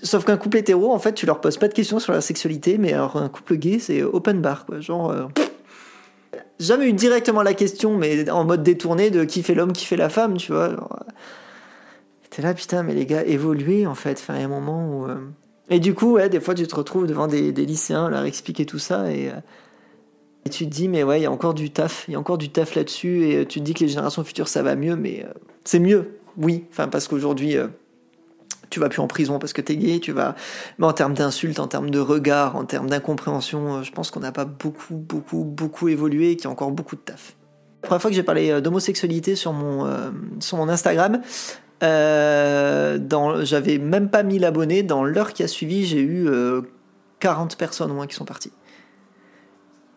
Sauf 0.02 0.24
qu'un 0.24 0.38
couple 0.38 0.56
hétéro, 0.56 0.90
en 0.90 0.98
fait, 0.98 1.12
tu 1.12 1.26
leur 1.26 1.42
poses 1.42 1.58
pas 1.58 1.68
de 1.68 1.74
questions 1.74 1.98
sur 1.98 2.14
la 2.14 2.22
sexualité, 2.22 2.78
mais 2.78 2.94
alors 2.94 3.16
un 3.16 3.28
couple 3.28 3.56
gay, 3.56 3.78
c'est 3.78 4.02
open 4.02 4.40
bar, 4.40 4.64
quoi. 4.64 4.80
Genre, 4.80 5.14
jamais 6.58 6.88
eu 6.88 6.92
directement 6.92 7.42
la 7.42 7.54
question, 7.54 7.96
mais 7.96 8.30
en 8.30 8.44
mode 8.44 8.62
détourné 8.62 9.10
de 9.10 9.24
qui 9.24 9.42
fait 9.42 9.54
l'homme, 9.54 9.72
qui 9.72 9.84
fait 9.84 9.96
la 9.96 10.08
femme, 10.08 10.36
tu 10.36 10.52
vois. 10.52 10.88
T'es 12.30 12.42
là, 12.42 12.54
putain, 12.54 12.82
mais 12.82 12.94
les 12.94 13.04
gars, 13.04 13.24
évoluer 13.24 13.86
en 13.86 13.94
fait. 13.94 14.18
Enfin, 14.18 14.34
il 14.36 14.40
y 14.40 14.42
a 14.42 14.46
un 14.46 14.48
moment 14.48 14.88
où. 14.88 15.06
Euh, 15.06 15.16
et 15.68 15.80
du 15.80 15.94
coup, 15.94 16.12
ouais, 16.12 16.28
des 16.28 16.40
fois, 16.40 16.54
tu 16.54 16.66
te 16.66 16.74
retrouves 16.74 17.06
devant 17.06 17.26
des, 17.26 17.52
lycéens, 17.52 18.08
leur 18.08 18.24
expliquer 18.24 18.64
tout 18.66 18.78
ça, 18.78 19.12
et, 19.12 19.28
euh, 19.28 19.34
et, 20.46 20.50
tu 20.50 20.64
te 20.64 20.70
dis, 20.70 20.88
mais 20.88 21.02
ouais, 21.02 21.20
il 21.20 21.22
y 21.22 21.26
a 21.26 21.30
encore 21.30 21.54
du 21.54 21.70
taf, 21.70 22.06
il 22.08 22.12
y 22.12 22.14
a 22.14 22.18
encore 22.18 22.38
du 22.38 22.50
taf 22.50 22.74
là-dessus, 22.74 23.24
et 23.26 23.36
euh, 23.36 23.44
tu 23.44 23.60
te 23.60 23.64
dis 23.64 23.74
que 23.74 23.80
les 23.80 23.88
générations 23.88 24.24
futures, 24.24 24.48
ça 24.48 24.62
va 24.62 24.76
mieux, 24.76 24.96
mais 24.96 25.26
c'est 25.64 25.78
mieux, 25.78 26.18
oui. 26.38 26.64
Enfin, 26.70 26.88
parce 26.88 27.06
qu'aujourd'hui 27.06 27.56
tu 28.72 28.80
vas 28.80 28.88
plus 28.88 29.00
en 29.00 29.06
prison 29.06 29.38
parce 29.38 29.52
que 29.52 29.60
t'es 29.60 29.76
gay, 29.76 30.00
tu 30.00 30.12
vas. 30.12 30.34
Mais 30.78 30.86
en 30.86 30.92
termes 30.94 31.12
d'insultes, 31.14 31.60
en 31.60 31.68
termes 31.68 31.90
de 31.90 31.98
regard, 32.00 32.56
en 32.56 32.64
termes 32.64 32.88
d'incompréhension, 32.88 33.76
euh, 33.76 33.82
je 33.82 33.92
pense 33.92 34.10
qu'on 34.10 34.20
n'a 34.20 34.32
pas 34.32 34.46
beaucoup, 34.46 34.96
beaucoup, 34.96 35.44
beaucoup 35.44 35.88
évolué 35.88 36.32
et 36.32 36.36
qu'il 36.36 36.46
y 36.46 36.48
a 36.48 36.50
encore 36.50 36.72
beaucoup 36.72 36.96
de 36.96 37.02
taf. 37.02 37.36
La 37.82 37.88
première 37.88 38.02
fois 38.02 38.10
que 38.10 38.16
j'ai 38.16 38.22
parlé 38.22 38.50
euh, 38.50 38.60
d'homosexualité 38.60 39.36
sur 39.36 39.52
mon, 39.52 39.84
euh, 39.84 40.10
sur 40.40 40.56
mon 40.56 40.68
Instagram, 40.70 41.20
j'avais 41.82 43.78
même 43.78 44.08
pas 44.08 44.22
1000 44.22 44.44
abonnés. 44.44 44.82
Dans 44.82 45.04
l'heure 45.04 45.34
qui 45.34 45.42
a 45.42 45.48
suivi, 45.48 45.84
j'ai 45.84 46.00
eu 46.00 46.28
40 47.18 47.56
personnes 47.56 47.90
au 47.90 47.94
moins 47.94 48.06
qui 48.06 48.14
sont 48.14 48.24
parties. 48.24 48.52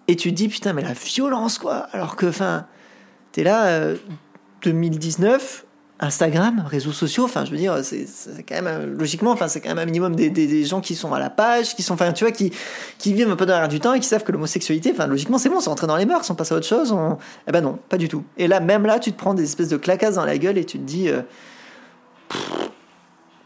Et 0.08 0.16
tu 0.16 0.32
te 0.32 0.36
dis, 0.36 0.50
putain, 0.50 0.74
mais 0.74 0.82
la 0.82 0.94
violence, 0.94 1.60
quoi. 1.60 1.88
Alors 1.94 2.16
que, 2.16 2.26
enfin, 2.26 2.66
t'es 3.32 3.44
là, 3.44 3.92
2019, 4.64 5.65
Instagram, 6.00 6.66
réseaux 6.68 6.92
sociaux, 6.92 7.24
enfin 7.24 7.46
je 7.46 7.52
veux 7.52 7.58
dire, 7.58 7.78
c'est 7.84 8.06
quand 8.48 8.62
même 8.62 8.98
logiquement, 8.98 9.32
enfin 9.32 9.48
c'est 9.48 9.62
quand 9.62 9.70
même 9.70 9.80
un 9.80 9.86
minimum 9.86 10.16
des, 10.16 10.30
des, 10.30 10.66
gens 10.66 10.82
qui 10.82 10.94
sont 10.94 11.14
à 11.14 11.20
la 11.20 11.30
page, 11.30 11.74
qui 11.76 11.84
sont, 11.84 11.94
enfin 11.94 12.12
tu 12.12 12.26
vois, 12.26 12.32
qui, 12.32 12.52
qui 12.98 13.14
vivent 13.14 13.30
un 13.30 13.38
peu 13.38 13.46
derrière 13.46 13.70
du 13.70 13.80
temps 13.80 13.94
et 13.94 14.02
qui 14.02 14.08
savent 14.08 14.24
que 14.24 14.34
l'homosexualité, 14.34 14.92
enfin 14.92 15.08
logiquement 15.08 15.38
c'est 15.38 15.48
bon, 15.48 15.62
c'est 15.62 15.70
rentré 15.70 15.88
dans 15.88 15.96
les 15.96 16.06
mœurs, 16.06 16.30
on 16.30 16.36
passe 16.36 16.52
à 16.52 16.56
autre 16.56 16.68
chose, 16.68 16.92
on... 16.92 17.18
eh 17.48 17.52
ben 17.52 17.62
non, 17.62 17.80
pas 17.88 17.98
du 17.98 18.10
tout. 18.10 18.24
Et 18.38 18.48
là, 18.48 18.60
même 18.60 18.86
là, 18.86 19.00
tu 19.00 19.14
te 19.14 19.18
prends 19.18 19.34
des 19.34 19.44
espèces 19.44 19.70
de 19.70 19.78
claquasses 19.78 20.16
dans 20.16 20.26
la 20.26 20.38
gueule 20.38 20.58
et 20.58 20.66
tu 20.66 20.80
te 20.80 20.84
dis, 20.84 21.08
euh, 21.08 21.22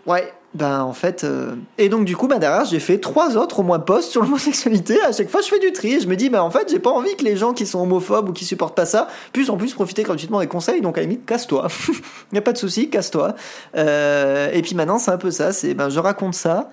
ouais, 0.09 0.33
ben 0.55 0.81
en 0.81 0.93
fait 0.93 1.23
euh, 1.23 1.55
et 1.77 1.89
donc 1.89 2.05
du 2.05 2.17
coup 2.17 2.27
ben 2.27 2.39
derrière 2.39 2.65
j'ai 2.65 2.79
fait 2.79 2.97
trois 2.97 3.37
autres 3.37 3.59
au 3.59 3.63
moins 3.63 3.77
posts 3.77 4.09
sur 4.09 4.21
l'homosexualité. 4.23 4.99
À 5.03 5.11
chaque 5.11 5.29
fois 5.29 5.41
je 5.41 5.47
fais 5.47 5.59
du 5.59 5.71
tri 5.71 5.99
je 5.99 6.07
me 6.07 6.15
dis 6.15 6.29
ben 6.29 6.41
en 6.41 6.49
fait 6.49 6.69
j'ai 6.69 6.79
pas 6.79 6.89
envie 6.89 7.15
que 7.15 7.23
les 7.23 7.37
gens 7.37 7.53
qui 7.53 7.67
sont 7.67 7.79
homophobes 7.81 8.29
ou 8.29 8.33
qui 8.33 8.45
supportent 8.45 8.75
pas 8.75 8.87
ça 8.87 9.07
puissent 9.31 9.49
en 9.49 9.57
plus 9.57 9.73
profiter 9.73 10.03
gratuitement 10.03 10.39
des 10.39 10.47
conseils. 10.47 10.81
Donc 10.81 10.97
à 10.97 11.01
la 11.01 11.07
limite 11.07 11.25
casse-toi. 11.25 11.67
Y 12.33 12.37
a 12.37 12.41
pas 12.41 12.53
de 12.53 12.57
souci 12.57 12.89
casse-toi. 12.89 13.35
Euh, 13.75 14.49
et 14.51 14.61
puis 14.63 14.73
maintenant 14.73 14.97
c'est 14.97 15.11
un 15.11 15.17
peu 15.17 15.31
ça 15.31 15.53
c'est 15.53 15.75
ben 15.75 15.89
je 15.89 15.99
raconte 15.99 16.33
ça. 16.33 16.69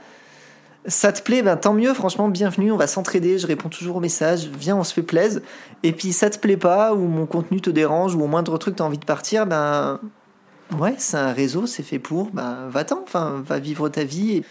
Ça 0.88 1.10
te 1.10 1.20
plaît, 1.20 1.42
ben 1.42 1.56
tant 1.56 1.74
mieux, 1.74 1.92
franchement, 1.94 2.28
bienvenue, 2.28 2.70
on 2.70 2.76
va 2.76 2.86
s'entraider, 2.86 3.38
je 3.40 3.48
réponds 3.48 3.68
toujours 3.68 3.96
aux 3.96 4.00
messages, 4.00 4.48
viens, 4.56 4.76
on 4.76 4.84
se 4.84 4.94
fait 4.94 5.02
plaise. 5.02 5.42
Et 5.82 5.90
puis 5.90 6.12
ça 6.12 6.30
te 6.30 6.38
plaît 6.38 6.56
pas, 6.56 6.94
ou 6.94 7.08
mon 7.08 7.26
contenu 7.26 7.60
te 7.60 7.70
dérange, 7.70 8.14
ou 8.14 8.22
au 8.22 8.28
moindre 8.28 8.56
truc 8.56 8.76
t'as 8.76 8.84
envie 8.84 8.96
de 8.96 9.04
partir, 9.04 9.46
ben 9.46 9.98
Ouais, 10.72 10.94
c'est 10.98 11.16
un 11.16 11.32
réseau, 11.32 11.66
c'est 11.66 11.82
fait 11.82 11.98
pour. 11.98 12.30
Bah, 12.30 12.66
va-t'en, 12.68 13.02
enfin, 13.02 13.42
va 13.46 13.58
vivre 13.58 13.88
ta 13.88 14.04
vie. 14.04 14.42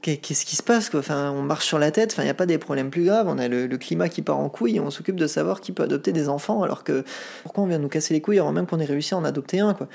Qu'est-ce 0.00 0.44
qui 0.44 0.56
se 0.56 0.62
passe 0.62 0.90
quoi? 0.90 1.00
Enfin, 1.00 1.30
On 1.30 1.40
marche 1.40 1.64
sur 1.64 1.78
la 1.78 1.90
tête, 1.90 2.14
il 2.18 2.24
n'y 2.24 2.30
a 2.30 2.34
pas 2.34 2.44
des 2.44 2.58
problèmes 2.58 2.90
plus 2.90 3.04
graves. 3.04 3.26
On 3.26 3.38
a 3.38 3.48
le, 3.48 3.66
climat 3.78 4.10
qui 4.10 4.20
part 4.20 4.38
en 4.38 4.50
couille 4.50 4.78
on 4.78 4.90
s'occupe 4.90 5.16
de 5.16 5.26
savoir 5.26 5.62
qui 5.62 5.72
peut 5.72 5.82
adopter 5.82 6.12
des 6.12 6.28
enfants. 6.28 6.62
Alors 6.62 6.84
que 6.84 7.04
pourquoi 7.42 7.64
on 7.64 7.66
vient 7.66 7.78
nous 7.78 7.88
casser 7.88 8.12
les 8.12 8.20
couilles 8.20 8.38
avant 8.38 8.52
même 8.52 8.66
qu'on 8.66 8.80
ait 8.80 8.84
réussi 8.84 9.14
à 9.14 9.16
en 9.16 9.24
adopter 9.24 9.60
un 9.60 9.72
quoi? 9.72 9.88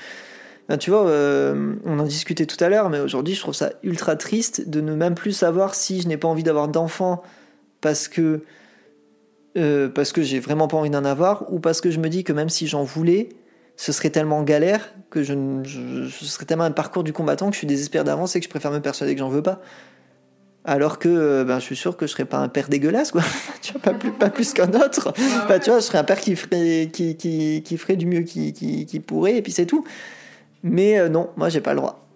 Tu 0.78 0.90
vois, 0.90 1.06
euh, 1.08 1.74
on 1.84 1.98
en 1.98 2.04
discutait 2.04 2.46
tout 2.46 2.62
à 2.62 2.68
l'heure, 2.68 2.90
mais 2.90 3.00
aujourd'hui 3.00 3.34
je 3.34 3.40
trouve 3.40 3.54
ça 3.54 3.72
ultra 3.82 4.16
triste 4.16 4.68
de 4.68 4.80
ne 4.80 4.94
même 4.94 5.14
plus 5.14 5.32
savoir 5.32 5.74
si 5.74 6.00
je 6.00 6.08
n'ai 6.08 6.16
pas 6.16 6.28
envie 6.28 6.44
d'avoir 6.44 6.68
d'enfants 6.68 7.22
parce 7.80 8.08
que 8.08 8.42
euh, 9.56 9.88
parce 9.88 10.12
que 10.12 10.22
j'ai 10.22 10.38
vraiment 10.38 10.68
pas 10.68 10.76
envie 10.76 10.90
d'en 10.90 11.04
avoir 11.04 11.52
ou 11.52 11.58
parce 11.58 11.80
que 11.80 11.90
je 11.90 11.98
me 11.98 12.08
dis 12.08 12.22
que 12.22 12.32
même 12.32 12.48
si 12.48 12.68
j'en 12.68 12.84
voulais, 12.84 13.30
ce 13.80 13.92
serait 13.92 14.10
tellement 14.10 14.42
galère 14.42 14.92
que 15.08 15.22
je, 15.22 15.32
ce 15.64 16.26
serait 16.26 16.44
tellement 16.44 16.64
un 16.64 16.70
parcours 16.70 17.02
du 17.02 17.14
combattant 17.14 17.46
que 17.46 17.54
je 17.54 17.58
suis 17.60 17.66
désespéré 17.66 18.04
d'avance 18.04 18.36
et 18.36 18.40
que 18.40 18.44
je 18.44 18.50
préfère 18.50 18.70
me 18.70 18.80
persuader 18.80 19.14
que 19.14 19.20
j'en 19.20 19.30
veux 19.30 19.40
pas. 19.42 19.62
Alors 20.66 20.98
que 20.98 21.08
euh, 21.08 21.44
ben, 21.44 21.60
je 21.60 21.64
suis 21.64 21.76
sûr 21.76 21.96
que 21.96 22.06
je 22.06 22.12
serais 22.12 22.26
pas 22.26 22.36
un 22.36 22.50
père 22.50 22.68
dégueulasse, 22.68 23.10
quoi. 23.10 23.22
tu 23.62 23.72
vois, 23.72 23.80
pas 23.80 23.94
plus, 23.94 24.12
pas 24.12 24.28
plus 24.28 24.52
qu'un 24.52 24.70
autre. 24.74 25.14
Bah, 25.48 25.58
tu 25.58 25.70
vois, 25.70 25.78
je 25.78 25.84
serais 25.86 25.96
un 25.96 26.04
père 26.04 26.20
qui 26.20 26.36
ferait, 26.36 26.90
qui, 26.92 27.16
qui, 27.16 27.62
qui 27.62 27.78
ferait 27.78 27.96
du 27.96 28.04
mieux 28.04 28.20
qu'il 28.20 28.52
qui, 28.52 28.84
qui, 28.84 29.00
pourrait, 29.00 29.38
et 29.38 29.42
puis 29.42 29.50
c'est 29.50 29.64
tout. 29.64 29.82
Mais 30.62 30.98
euh, 30.98 31.08
non, 31.08 31.30
moi 31.38 31.48
j'ai 31.48 31.62
pas 31.62 31.72
le 31.72 31.78
droit. 31.78 32.06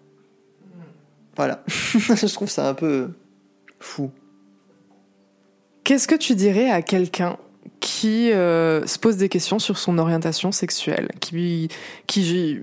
Voilà. 1.34 1.64
je 1.68 2.34
trouve 2.34 2.50
ça 2.50 2.68
un 2.68 2.74
peu 2.74 3.08
fou. 3.80 4.10
Qu'est-ce 5.82 6.08
que 6.08 6.14
tu 6.14 6.34
dirais 6.34 6.68
à 6.68 6.82
quelqu'un 6.82 7.38
qui 7.84 8.32
euh, 8.32 8.86
se 8.86 8.98
pose 8.98 9.18
des 9.18 9.28
questions 9.28 9.58
sur 9.58 9.76
son 9.76 9.98
orientation 9.98 10.52
sexuelle, 10.52 11.10
qui, 11.20 11.68
qui 12.06 12.60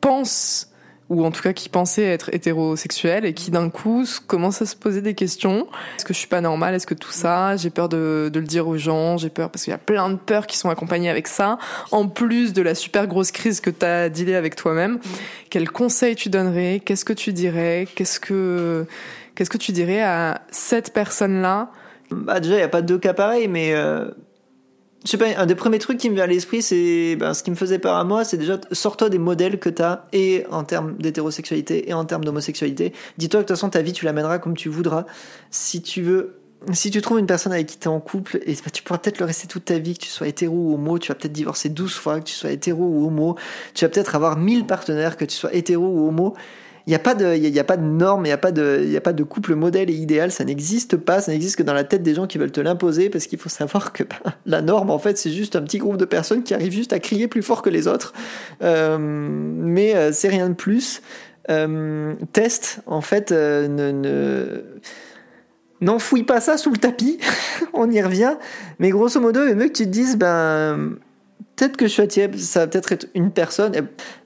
pense 0.00 0.66
ou 1.10 1.24
en 1.24 1.30
tout 1.30 1.42
cas 1.42 1.52
qui 1.52 1.68
pensait 1.68 2.04
être 2.04 2.34
hétérosexuel 2.34 3.24
et 3.24 3.34
qui 3.34 3.52
d'un 3.52 3.70
coup 3.70 4.04
commence 4.26 4.62
à 4.62 4.66
se 4.66 4.74
poser 4.74 5.00
des 5.00 5.14
questions. 5.14 5.68
Est-ce 5.96 6.04
que 6.04 6.12
je 6.12 6.18
suis 6.18 6.28
pas 6.28 6.40
normale? 6.40 6.74
Est-ce 6.74 6.88
que 6.88 6.94
tout 6.94 7.12
ça? 7.12 7.56
J'ai 7.56 7.70
peur 7.70 7.88
de, 7.88 8.30
de, 8.32 8.40
le 8.40 8.46
dire 8.46 8.66
aux 8.66 8.76
gens, 8.76 9.16
j'ai 9.16 9.30
peur 9.30 9.48
parce 9.50 9.62
qu'il 9.62 9.70
y 9.70 9.74
a 9.74 9.78
plein 9.78 10.10
de 10.10 10.16
peurs 10.16 10.48
qui 10.48 10.58
sont 10.58 10.70
accompagnées 10.70 11.10
avec 11.10 11.28
ça, 11.28 11.58
en 11.92 12.08
plus 12.08 12.52
de 12.52 12.62
la 12.62 12.74
super 12.74 13.06
grosse 13.06 13.30
crise 13.30 13.60
que 13.60 13.70
tu 13.70 13.86
as 13.86 14.08
dealé 14.08 14.34
avec 14.34 14.56
toi-même. 14.56 14.94
Mm. 14.94 15.00
Quels 15.50 15.70
conseils 15.70 16.16
tu 16.16 16.30
donnerais? 16.30 16.82
Qu'est-ce 16.84 17.04
que 17.04 17.12
tu 17.12 17.32
dirais? 17.32 17.86
Qu'est-ce 17.94 18.18
que 18.18 18.86
qu'est-ce 19.36 19.50
que 19.50 19.58
tu 19.58 19.70
dirais 19.70 20.02
à 20.02 20.42
cette 20.50 20.92
personne-là 20.92 21.70
bah 22.10 22.40
déjà, 22.40 22.54
il 22.54 22.58
n'y 22.58 22.62
a 22.62 22.68
pas 22.68 22.82
deux 22.82 22.98
cas 22.98 23.14
pareils, 23.14 23.48
mais 23.48 23.74
euh, 23.74 24.10
je 25.04 25.10
sais 25.10 25.18
pas, 25.18 25.26
un 25.36 25.46
des 25.46 25.54
premiers 25.54 25.78
trucs 25.78 25.98
qui 25.98 26.10
me 26.10 26.14
vient 26.14 26.24
à 26.24 26.26
l'esprit, 26.26 26.62
c'est 26.62 27.16
ben, 27.16 27.34
ce 27.34 27.42
qui 27.42 27.50
me 27.50 27.56
faisait 27.56 27.78
peur 27.78 27.94
à 27.94 28.04
moi, 28.04 28.24
c'est 28.24 28.36
déjà 28.36 28.58
sors-toi 28.72 29.08
des 29.08 29.18
modèles 29.18 29.58
que 29.58 29.70
tu 29.70 29.82
as, 29.82 30.06
et 30.12 30.44
en 30.50 30.64
termes 30.64 30.96
d'hétérosexualité 30.98 31.88
et 31.88 31.94
en 31.94 32.04
termes 32.04 32.24
d'homosexualité. 32.24 32.92
Dis-toi 33.16 33.40
que 33.40 33.44
de 33.44 33.48
toute 33.48 33.56
façon, 33.56 33.70
ta 33.70 33.82
vie, 33.82 33.92
tu 33.92 34.04
l'amèneras 34.04 34.38
comme 34.38 34.56
tu 34.56 34.68
voudras. 34.68 35.06
Si 35.50 35.82
tu 35.82 36.02
veux 36.02 36.40
si 36.72 36.90
tu 36.90 37.00
trouves 37.00 37.18
une 37.18 37.26
personne 37.26 37.52
avec 37.52 37.66
qui 37.66 37.78
tu 37.78 37.84
es 37.84 37.88
en 37.88 38.00
couple, 38.00 38.38
et 38.44 38.52
bah, 38.52 38.70
tu 38.72 38.82
pourras 38.82 38.98
peut-être 38.98 39.18
le 39.18 39.24
rester 39.24 39.48
toute 39.48 39.64
ta 39.64 39.78
vie, 39.78 39.94
que 39.94 40.02
tu 40.04 40.10
sois 40.10 40.28
hétéro 40.28 40.54
ou 40.54 40.74
homo, 40.74 40.98
tu 40.98 41.08
vas 41.08 41.14
peut-être 41.14 41.32
divorcer 41.32 41.70
12 41.70 41.94
fois, 41.94 42.20
que 42.20 42.24
tu 42.24 42.34
sois 42.34 42.50
hétéro 42.50 42.84
ou 42.84 43.06
homo, 43.06 43.36
tu 43.74 43.84
vas 43.84 43.88
peut-être 43.88 44.14
avoir 44.14 44.36
1000 44.36 44.66
partenaires, 44.66 45.16
que 45.16 45.24
tu 45.24 45.34
sois 45.34 45.54
hétéro 45.54 45.86
ou 45.86 46.08
homo, 46.08 46.34
il 46.86 46.90
n'y 46.90 46.96
a 46.96 46.98
pas 46.98 47.14
de, 47.14 47.34
il 47.34 47.46
y, 47.46 47.58
a 47.58 47.64
pas 47.64 47.76
de 47.76 47.84
normes, 47.84 48.24
il 48.24 48.28
n'y 48.28 48.32
a 48.32 48.38
pas 48.38 48.52
de, 48.52 48.96
a 48.96 49.00
pas 49.00 49.12
de 49.12 49.22
couple 49.22 49.54
modèle 49.54 49.90
et 49.90 49.94
idéal, 49.94 50.32
ça 50.32 50.44
n'existe 50.44 50.96
pas, 50.96 51.20
ça 51.20 51.32
n'existe 51.32 51.56
que 51.56 51.62
dans 51.62 51.74
la 51.74 51.84
tête 51.84 52.02
des 52.02 52.14
gens 52.14 52.26
qui 52.26 52.38
veulent 52.38 52.52
te 52.52 52.60
l'imposer, 52.60 53.10
parce 53.10 53.26
qu'il 53.26 53.38
faut 53.38 53.48
savoir 53.48 53.92
que 53.92 54.02
ben, 54.02 54.32
la 54.46 54.62
norme, 54.62 54.90
en 54.90 54.98
fait, 54.98 55.18
c'est 55.18 55.30
juste 55.30 55.56
un 55.56 55.62
petit 55.62 55.78
groupe 55.78 55.96
de 55.96 56.04
personnes 56.04 56.42
qui 56.42 56.54
arrivent 56.54 56.72
juste 56.72 56.92
à 56.92 56.98
crier 56.98 57.28
plus 57.28 57.42
fort 57.42 57.62
que 57.62 57.70
les 57.70 57.86
autres, 57.86 58.12
euh, 58.62 58.98
mais 58.98 59.94
euh, 59.94 60.10
c'est 60.12 60.28
rien 60.28 60.48
de 60.48 60.54
plus. 60.54 61.02
Euh, 61.50 62.14
test, 62.32 62.80
en 62.86 63.00
fait, 63.00 63.32
ne, 63.32 63.66
ne 63.90 64.62
n'enfouille 65.80 66.24
pas 66.24 66.40
ça 66.40 66.56
sous 66.56 66.70
le 66.70 66.78
tapis, 66.78 67.18
on 67.72 67.90
y 67.90 68.00
revient, 68.02 68.36
mais 68.78 68.90
grosso 68.90 69.20
modo, 69.20 69.46
il 69.46 69.54
mieux 69.54 69.68
que 69.68 69.72
tu 69.72 69.84
te 69.84 69.90
dises, 69.90 70.16
ben 70.16 70.96
peut-être 71.56 71.76
que 71.76 71.86
je 71.86 71.92
suis 71.92 72.02
attiré, 72.02 72.30
ça 72.38 72.60
va 72.60 72.66
peut-être 72.68 72.92
être 72.92 73.06
une 73.14 73.30
personne. 73.30 73.72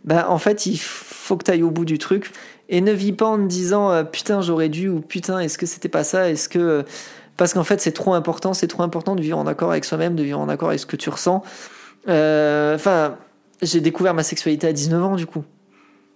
ben, 0.05 0.25
en 0.29 0.39
fait, 0.39 0.67
il 0.67 0.79
faut 0.79 1.13
que 1.28 1.45
tu 1.45 1.50
ailles 1.50 1.62
au 1.62 1.71
bout 1.71 1.85
du 1.85 1.99
truc. 1.99 2.31
Et 2.69 2.81
ne 2.81 2.93
vis 2.93 3.12
pas 3.12 3.26
en 3.26 3.37
te 3.37 3.47
disant 3.47 3.90
euh, 3.90 4.04
putain, 4.04 4.40
j'aurais 4.40 4.69
dû 4.69 4.88
ou 4.88 5.00
putain, 5.00 5.38
est-ce 5.40 5.59
que 5.59 5.66
c'était 5.66 5.88
pas 5.88 6.04
ça? 6.04 6.31
Est-ce 6.31 6.49
que. 6.49 6.59
Euh, 6.59 6.83
parce 7.37 7.52
qu'en 7.52 7.64
fait, 7.64 7.81
c'est 7.81 7.93
trop 7.93 8.14
important, 8.14 8.54
c'est 8.54 8.69
trop 8.69 8.83
important 8.83 9.16
de 9.16 9.23
vivre 9.23 9.38
en 9.38 9.47
accord 9.47 9.71
avec 9.71 9.85
soi-même, 9.85 10.14
de 10.14 10.23
vivre 10.23 10.38
en 10.38 10.49
accord 10.49 10.69
avec 10.69 10.81
ce 10.81 10.87
que 10.87 10.97
tu 10.97 11.11
ressens. 11.11 11.43
Euh, 12.09 12.76
enfin, 12.76 13.16
j'ai 13.61 13.81
découvert 13.81 14.14
ma 14.14 14.23
sexualité 14.23 14.69
à 14.69 14.73
19 14.73 15.02
ans, 15.02 15.16
du 15.16 15.26
coup. 15.26 15.43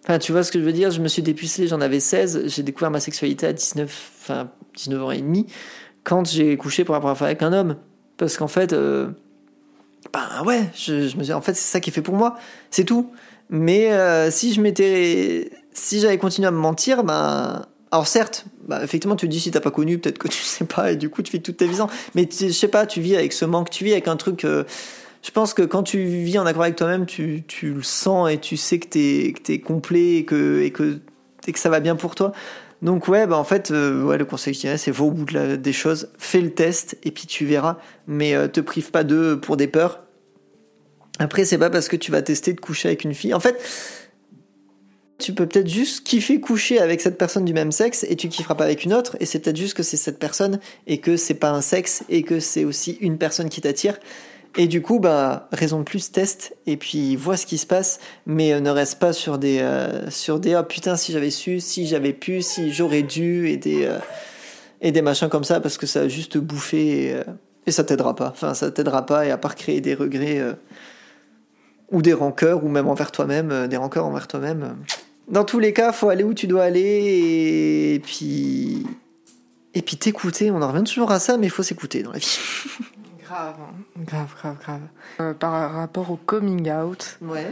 Enfin, 0.05 0.21
tu 0.21 0.31
vois 0.31 0.45
ce 0.45 0.53
que 0.53 0.61
je 0.61 0.65
veux 0.65 0.73
dire? 0.73 0.93
Je 0.93 1.01
me 1.01 1.09
suis 1.09 1.23
dépucelé, 1.23 1.67
j'en 1.67 1.81
avais 1.81 1.99
16. 1.99 2.45
J'ai 2.47 2.63
découvert 2.63 2.91
ma 2.91 3.01
sexualité 3.01 3.49
à 3.49 3.53
19, 3.53 4.11
enfin, 4.21 4.49
19 4.77 5.03
ans 5.03 5.11
et 5.11 5.21
demi, 5.21 5.47
quand 6.05 6.29
j'ai 6.29 6.57
couché 6.57 6.85
pour 6.85 6.95
la 6.95 7.01
première 7.01 7.19
fois 7.19 7.27
avec 7.27 7.43
un 7.43 7.53
homme. 7.53 7.77
Parce 8.17 8.37
qu'en 8.37 8.49
fait 8.49 8.75
ben 10.13 10.45
ouais, 10.45 10.71
je, 10.75 11.17
me 11.17 11.35
en 11.35 11.41
fait, 11.41 11.55
c'est 11.55 11.71
ça 11.71 11.81
qui 11.81 11.91
est 11.91 11.93
fait 11.93 12.03
pour 12.03 12.15
moi, 12.15 12.37
c'est 12.71 12.85
tout. 12.85 13.11
Mais 13.51 13.93
euh, 13.93 14.31
si 14.31 14.53
je 14.53 14.61
m'étais, 14.61 15.51
si 15.73 16.01
j'avais 16.01 16.19
continué 16.19 16.49
à 16.49 16.51
me 16.51 16.59
mentir, 16.59 17.05
ben, 17.05 17.67
alors 17.91 18.07
certes, 18.07 18.45
bah, 18.67 18.81
effectivement, 18.83 19.17
tu 19.17 19.27
te 19.27 19.31
dis 19.31 19.41
si 19.41 19.51
t'as 19.51 19.61
pas 19.61 19.71
connu, 19.71 19.99
peut-être 19.99 20.19
que 20.19 20.29
tu 20.29 20.39
sais 20.43 20.65
pas, 20.65 20.93
et 20.93 20.97
du 20.97 21.09
coup, 21.09 21.23
tu 21.23 21.33
fais 21.33 21.39
toute 21.39 21.57
ta 21.57 21.67
vie 21.67 21.79
Mais 22.15 22.29
je 22.31 22.51
sais 22.51 22.69
pas, 22.69 22.87
tu 22.87 23.01
vis 23.01 23.17
avec 23.17 23.33
ce 23.33 23.45
manque, 23.45 23.71
tu 23.71 23.85
vis 23.85 23.93
avec 23.93 24.09
un 24.09 24.17
truc. 24.17 24.45
Euh, 24.45 24.65
je 25.23 25.31
pense 25.31 25.55
que 25.55 25.63
quand 25.63 25.83
tu 25.83 26.05
vis 26.05 26.39
en 26.39 26.47
accord 26.47 26.63
avec 26.63 26.77
toi-même, 26.77 27.07
tu, 27.07 27.45
le 27.63 27.83
sens 27.83 28.31
et 28.31 28.39
tu 28.39 28.57
sais 28.57 28.79
que 28.79 28.87
t'es 28.87 29.35
es 29.53 29.59
complet 29.61 30.19
et 30.19 30.25
que 30.25 31.01
ça 31.57 31.71
va 31.71 31.81
bien 31.81 31.97
pour 31.97 32.15
toi. 32.15 32.33
Donc 32.83 33.09
ouais, 33.09 33.27
bah 33.27 33.37
en 33.37 33.43
fait, 33.43 33.73
euh, 33.73 34.05
ouais, 34.05 34.19
le 34.19 34.25
conseil 34.25 34.53
que 34.53 34.59
je 34.59 34.61
dirais, 34.61 34.79
c'est 34.79 34.93
va 34.93 35.05
au 35.05 35.11
bout 35.11 35.25
de 35.25 35.57
des 35.57 35.73
choses, 35.73 36.11
fais 36.19 36.41
le 36.41 36.51
test 36.51 36.97
et 37.03 37.11
puis 37.11 37.27
tu 37.27 37.45
verras. 37.45 37.79
Mais 38.07 38.49
te 38.49 38.61
prive 38.61 38.93
pas 38.93 39.03
d'eux 39.03 39.41
pour 39.41 39.57
des 39.57 39.67
peurs. 39.67 40.05
Après, 41.19 41.45
c'est 41.45 41.59
pas 41.59 41.71
parce 41.71 41.89
que 41.89 41.97
tu 41.97 42.11
vas 42.11 42.23
tester 42.23 42.53
de 42.53 42.61
coucher 42.61 42.89
avec 42.89 43.05
une 43.05 43.15
fille. 43.15 43.35
En 43.35 43.41
fait, 43.41 43.59
tu 45.19 45.35
peux 45.35 45.47
peut-être 45.47 45.69
juste 45.69 46.07
kiffer 46.07 46.41
coucher 46.41 46.79
avec 46.79 47.01
cette 47.01 47.19
personne 47.19 47.45
du 47.45 47.53
même 47.53 47.73
sexe 47.73 48.07
et 48.09 48.15
tu 48.15 48.29
kifferas 48.29 48.55
pas 48.55 48.65
avec 48.65 48.85
une 48.85 48.95
autre. 48.95 49.17
Et 49.21 49.27
c'est 49.27 49.41
peut-être 49.41 49.57
juste 49.57 49.75
que 49.75 49.83
c'est 49.83 49.97
cette 49.97 50.19
personne 50.19 50.61
et 50.87 50.99
que 50.99 51.17
c'est 51.17 51.35
pas 51.35 51.51
un 51.51 51.61
sexe 51.61 52.05
et 52.09 52.23
que 52.23 52.39
c'est 52.39 52.65
aussi 52.65 52.99
une 53.01 53.19
personne 53.19 53.49
qui 53.49 53.61
t'attire. 53.61 53.99
Et 54.57 54.67
du 54.67 54.81
coup, 54.81 54.99
bah, 54.99 55.49
raison 55.53 55.81
de 55.81 55.85
plus, 55.85 56.11
teste 56.11 56.57
et 56.67 56.77
puis 56.77 57.17
vois 57.17 57.37
ce 57.37 57.47
qui 57.47 57.59
se 57.59 57.67
passe, 57.67 57.99
mais 58.27 58.53
euh, 58.53 58.61
ne 58.61 58.71
reste 58.71 58.99
pas 58.99 59.13
sur 59.13 59.39
des, 59.39 59.59
euh, 59.61 60.09
sur 60.11 60.41
des, 60.41 60.57
oh 60.57 60.63
putain, 60.63 60.97
si 60.97 61.13
j'avais 61.13 61.31
su, 61.31 61.61
si 61.61 61.87
j'avais 61.87 62.13
pu, 62.13 62.41
si 62.41 62.73
j'aurais 62.73 63.03
dû, 63.03 63.49
et 63.51 63.57
des, 63.57 63.85
euh, 63.85 63.99
et 64.81 64.91
des 64.91 65.03
machins 65.03 65.29
comme 65.29 65.45
ça, 65.45 65.61
parce 65.61 65.77
que 65.77 65.87
ça 65.87 66.01
a 66.03 66.09
juste 66.09 66.39
bouffé 66.39 67.11
et, 67.11 67.17
et 67.67 67.71
ça 67.71 67.85
t'aidera 67.85 68.17
pas. 68.17 68.31
Enfin, 68.31 68.55
ça 68.55 68.71
t'aidera 68.71 69.05
pas, 69.05 69.27
et 69.27 69.31
à 69.31 69.37
part 69.39 69.55
créer 69.55 69.81
des 69.81 69.95
regrets 69.95 70.43
ou 71.91 72.03
des 72.03 72.13
rancœurs, 72.13 72.65
ou 72.65 72.69
même 72.69 72.89
envers 72.89 73.13
toi-même, 73.13 73.67
des 73.69 73.77
rancœurs 73.77 74.07
envers 74.07 74.29
toi-même. 74.29 74.77
Dans 75.29 75.45
tous 75.45 75.59
les 75.59 75.73
cas, 75.73 75.93
faut 75.93 76.09
aller 76.09 76.25
où 76.25 76.35
tu 76.35 76.47
dois 76.47 76.65
aller, 76.65 77.95
et 77.95 78.01
puis. 78.01 78.87
Et 79.75 79.83
puis 79.83 79.97
t'écouter, 79.97 80.51
on 80.51 80.63
en 80.63 80.69
revient 80.73 80.85
toujours 80.85 81.13
à 81.13 81.19
ça, 81.19 81.37
mais 81.37 81.47
il 81.47 81.51
faut 81.51 81.63
s'écouter 81.63 82.03
dans 82.03 82.13
la 82.13 82.19
vie. 82.19 82.39
Grave, 83.29 83.57
grave, 83.99 84.35
grave, 84.41 84.57
grave. 84.59 84.81
Euh, 85.21 85.35
par 85.35 85.75
rapport 85.75 86.11
au 86.11 86.17
coming 86.17 86.73
out, 86.73 87.19
ouais. 87.21 87.47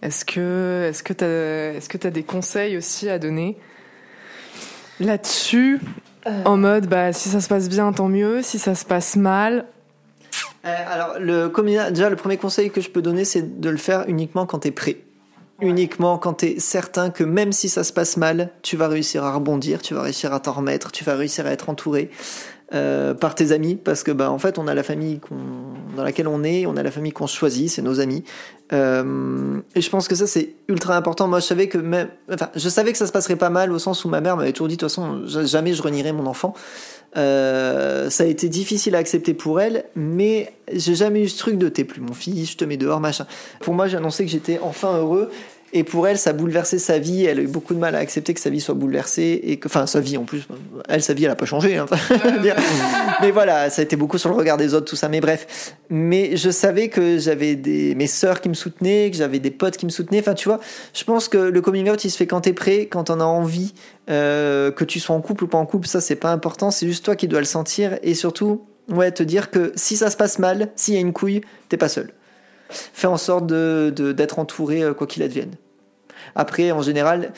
est-ce 0.00 0.24
que 0.24 0.86
est-ce 0.88 1.02
que 1.02 1.12
t'as 1.12 1.74
est-ce 1.74 1.90
que 1.90 2.06
as 2.06 2.10
des 2.10 2.22
conseils 2.22 2.78
aussi 2.78 3.10
à 3.10 3.18
donner 3.18 3.58
là-dessus, 5.00 5.80
euh. 6.26 6.44
en 6.46 6.56
mode 6.56 6.86
bah 6.86 7.12
si 7.12 7.28
ça 7.28 7.42
se 7.42 7.48
passe 7.48 7.68
bien 7.68 7.92
tant 7.92 8.08
mieux, 8.08 8.40
si 8.40 8.58
ça 8.58 8.74
se 8.74 8.86
passe 8.86 9.16
mal. 9.16 9.66
Alors, 10.68 11.18
le, 11.18 11.52
déjà, 11.90 12.10
le 12.10 12.16
premier 12.16 12.36
conseil 12.36 12.70
que 12.70 12.80
je 12.80 12.90
peux 12.90 13.02
donner, 13.02 13.24
c'est 13.24 13.60
de 13.60 13.70
le 13.70 13.76
faire 13.76 14.04
uniquement 14.08 14.46
quand 14.46 14.60
tu 14.60 14.68
es 14.68 14.72
prêt. 14.72 14.98
Uniquement 15.60 16.18
quand 16.18 16.34
tu 16.34 16.46
es 16.46 16.60
certain 16.60 17.10
que 17.10 17.24
même 17.24 17.52
si 17.52 17.68
ça 17.68 17.82
se 17.82 17.92
passe 17.92 18.16
mal, 18.16 18.50
tu 18.62 18.76
vas 18.76 18.86
réussir 18.86 19.24
à 19.24 19.32
rebondir, 19.32 19.82
tu 19.82 19.92
vas 19.92 20.02
réussir 20.02 20.32
à 20.32 20.38
t'en 20.38 20.52
remettre, 20.52 20.92
tu 20.92 21.02
vas 21.02 21.16
réussir 21.16 21.46
à 21.46 21.50
être 21.50 21.68
entouré. 21.68 22.10
Euh, 22.74 23.14
par 23.14 23.34
tes 23.34 23.52
amis 23.52 23.76
parce 23.76 24.02
que 24.02 24.10
bah 24.10 24.30
en 24.30 24.38
fait 24.38 24.58
on 24.58 24.68
a 24.68 24.74
la 24.74 24.82
famille 24.82 25.20
dans 25.96 26.02
laquelle 26.02 26.28
on 26.28 26.44
est, 26.44 26.66
on 26.66 26.76
a 26.76 26.82
la 26.82 26.90
famille 26.90 27.12
qu'on 27.12 27.26
choisit, 27.26 27.70
c'est 27.70 27.80
nos 27.80 27.98
amis. 27.98 28.24
Euh, 28.74 29.58
et 29.74 29.80
je 29.80 29.88
pense 29.88 30.06
que 30.06 30.14
ça 30.14 30.26
c'est 30.26 30.50
ultra 30.68 30.94
important. 30.94 31.28
Moi 31.28 31.40
je 31.40 31.46
savais 31.46 31.68
que 31.68 31.78
même, 31.78 32.08
enfin 32.30 32.50
je 32.54 32.68
savais 32.68 32.92
que 32.92 32.98
ça 32.98 33.06
se 33.06 33.12
passerait 33.12 33.36
pas 33.36 33.48
mal 33.48 33.72
au 33.72 33.78
sens 33.78 34.04
où 34.04 34.10
ma 34.10 34.20
mère 34.20 34.36
m'avait 34.36 34.52
toujours 34.52 34.68
dit 34.68 34.76
de 34.76 34.80
toute 34.80 34.90
façon 34.90 35.22
jamais 35.24 35.72
je 35.72 35.80
renierai 35.80 36.12
mon 36.12 36.26
enfant. 36.26 36.52
Euh, 37.16 38.10
ça 38.10 38.24
a 38.24 38.26
été 38.26 38.50
difficile 38.50 38.94
à 38.96 38.98
accepter 38.98 39.32
pour 39.32 39.62
elle, 39.62 39.86
mais 39.96 40.52
j'ai 40.70 40.94
jamais 40.94 41.22
eu 41.22 41.28
ce 41.30 41.38
truc 41.38 41.56
de 41.56 41.70
t'es 41.70 41.84
plus 41.84 42.02
mon 42.02 42.12
fils, 42.12 42.50
je 42.50 42.58
te 42.58 42.66
mets 42.66 42.76
dehors 42.76 43.00
machin. 43.00 43.26
Pour 43.60 43.72
moi 43.72 43.88
j'ai 43.88 43.96
annoncé 43.96 44.26
que 44.26 44.30
j'étais 44.30 44.60
enfin 44.62 44.94
heureux 44.98 45.30
et 45.72 45.84
pour 45.84 46.08
elle, 46.08 46.16
ça 46.16 46.30
a 46.30 46.32
bouleversé 46.32 46.78
sa 46.78 46.98
vie. 46.98 47.24
Elle 47.24 47.40
a 47.40 47.42
eu 47.42 47.46
beaucoup 47.46 47.74
de 47.74 47.78
mal 47.78 47.94
à 47.94 47.98
accepter 47.98 48.32
que 48.32 48.40
sa 48.40 48.48
vie 48.48 48.60
soit 48.60 48.74
bouleversée 48.74 49.40
et 49.42 49.58
que, 49.58 49.68
enfin, 49.68 49.86
sa 49.86 50.00
vie 50.00 50.16
en 50.16 50.24
plus, 50.24 50.48
elle, 50.88 51.02
sa 51.02 51.12
vie, 51.12 51.24
elle 51.24 51.30
a 51.30 51.36
pas 51.36 51.46
changé. 51.46 51.76
Hein, 51.76 51.86
mais 53.20 53.30
voilà, 53.30 53.68
ça 53.68 53.82
a 53.82 53.84
été 53.84 53.96
beaucoup 53.96 54.16
sur 54.16 54.30
le 54.30 54.34
regard 54.34 54.56
des 54.56 54.72
autres, 54.72 54.86
tout 54.86 54.96
ça. 54.96 55.08
Mais 55.08 55.20
bref, 55.20 55.74
mais 55.90 56.36
je 56.36 56.50
savais 56.50 56.88
que 56.88 57.18
j'avais 57.18 57.54
des 57.54 57.94
mes 57.94 58.06
sœurs 58.06 58.40
qui 58.40 58.48
me 58.48 58.54
soutenaient, 58.54 59.10
que 59.10 59.16
j'avais 59.16 59.40
des 59.40 59.50
potes 59.50 59.76
qui 59.76 59.84
me 59.84 59.90
soutenaient. 59.90 60.20
Enfin, 60.20 60.34
tu 60.34 60.48
vois, 60.48 60.60
je 60.94 61.04
pense 61.04 61.28
que 61.28 61.38
le 61.38 61.60
coming 61.60 61.90
out, 61.90 62.02
il 62.04 62.10
se 62.10 62.16
fait 62.16 62.26
quand 62.26 62.42
t'es 62.42 62.54
prêt, 62.54 62.86
quand 62.86 63.10
on 63.10 63.20
a 63.20 63.24
envie, 63.24 63.74
euh, 64.08 64.70
que 64.70 64.84
tu 64.84 65.00
sois 65.00 65.14
en 65.14 65.20
couple 65.20 65.44
ou 65.44 65.48
pas 65.48 65.58
en 65.58 65.66
couple. 65.66 65.86
Ça, 65.86 66.00
c'est 66.00 66.16
pas 66.16 66.32
important. 66.32 66.70
C'est 66.70 66.86
juste 66.86 67.04
toi 67.04 67.14
qui 67.14 67.28
dois 67.28 67.40
le 67.40 67.46
sentir 67.46 67.98
et 68.02 68.14
surtout, 68.14 68.62
ouais, 68.88 69.12
te 69.12 69.22
dire 69.22 69.50
que 69.50 69.72
si 69.76 69.98
ça 69.98 70.10
se 70.10 70.16
passe 70.16 70.38
mal, 70.38 70.70
s'il 70.76 70.94
y 70.94 70.96
a 70.96 71.00
une 71.00 71.12
couille, 71.12 71.42
t'es 71.68 71.76
pas 71.76 71.90
seul 71.90 72.12
fais 72.68 73.06
en 73.06 73.16
sorte 73.16 73.46
de, 73.46 73.92
d'être 74.12 74.38
entouré 74.38 74.82
euh, 74.82 74.94
quoi 74.94 75.06
qu'il 75.06 75.22
advienne. 75.22 75.52
Après, 76.34 76.72
en 76.72 76.82
général, 76.82 77.32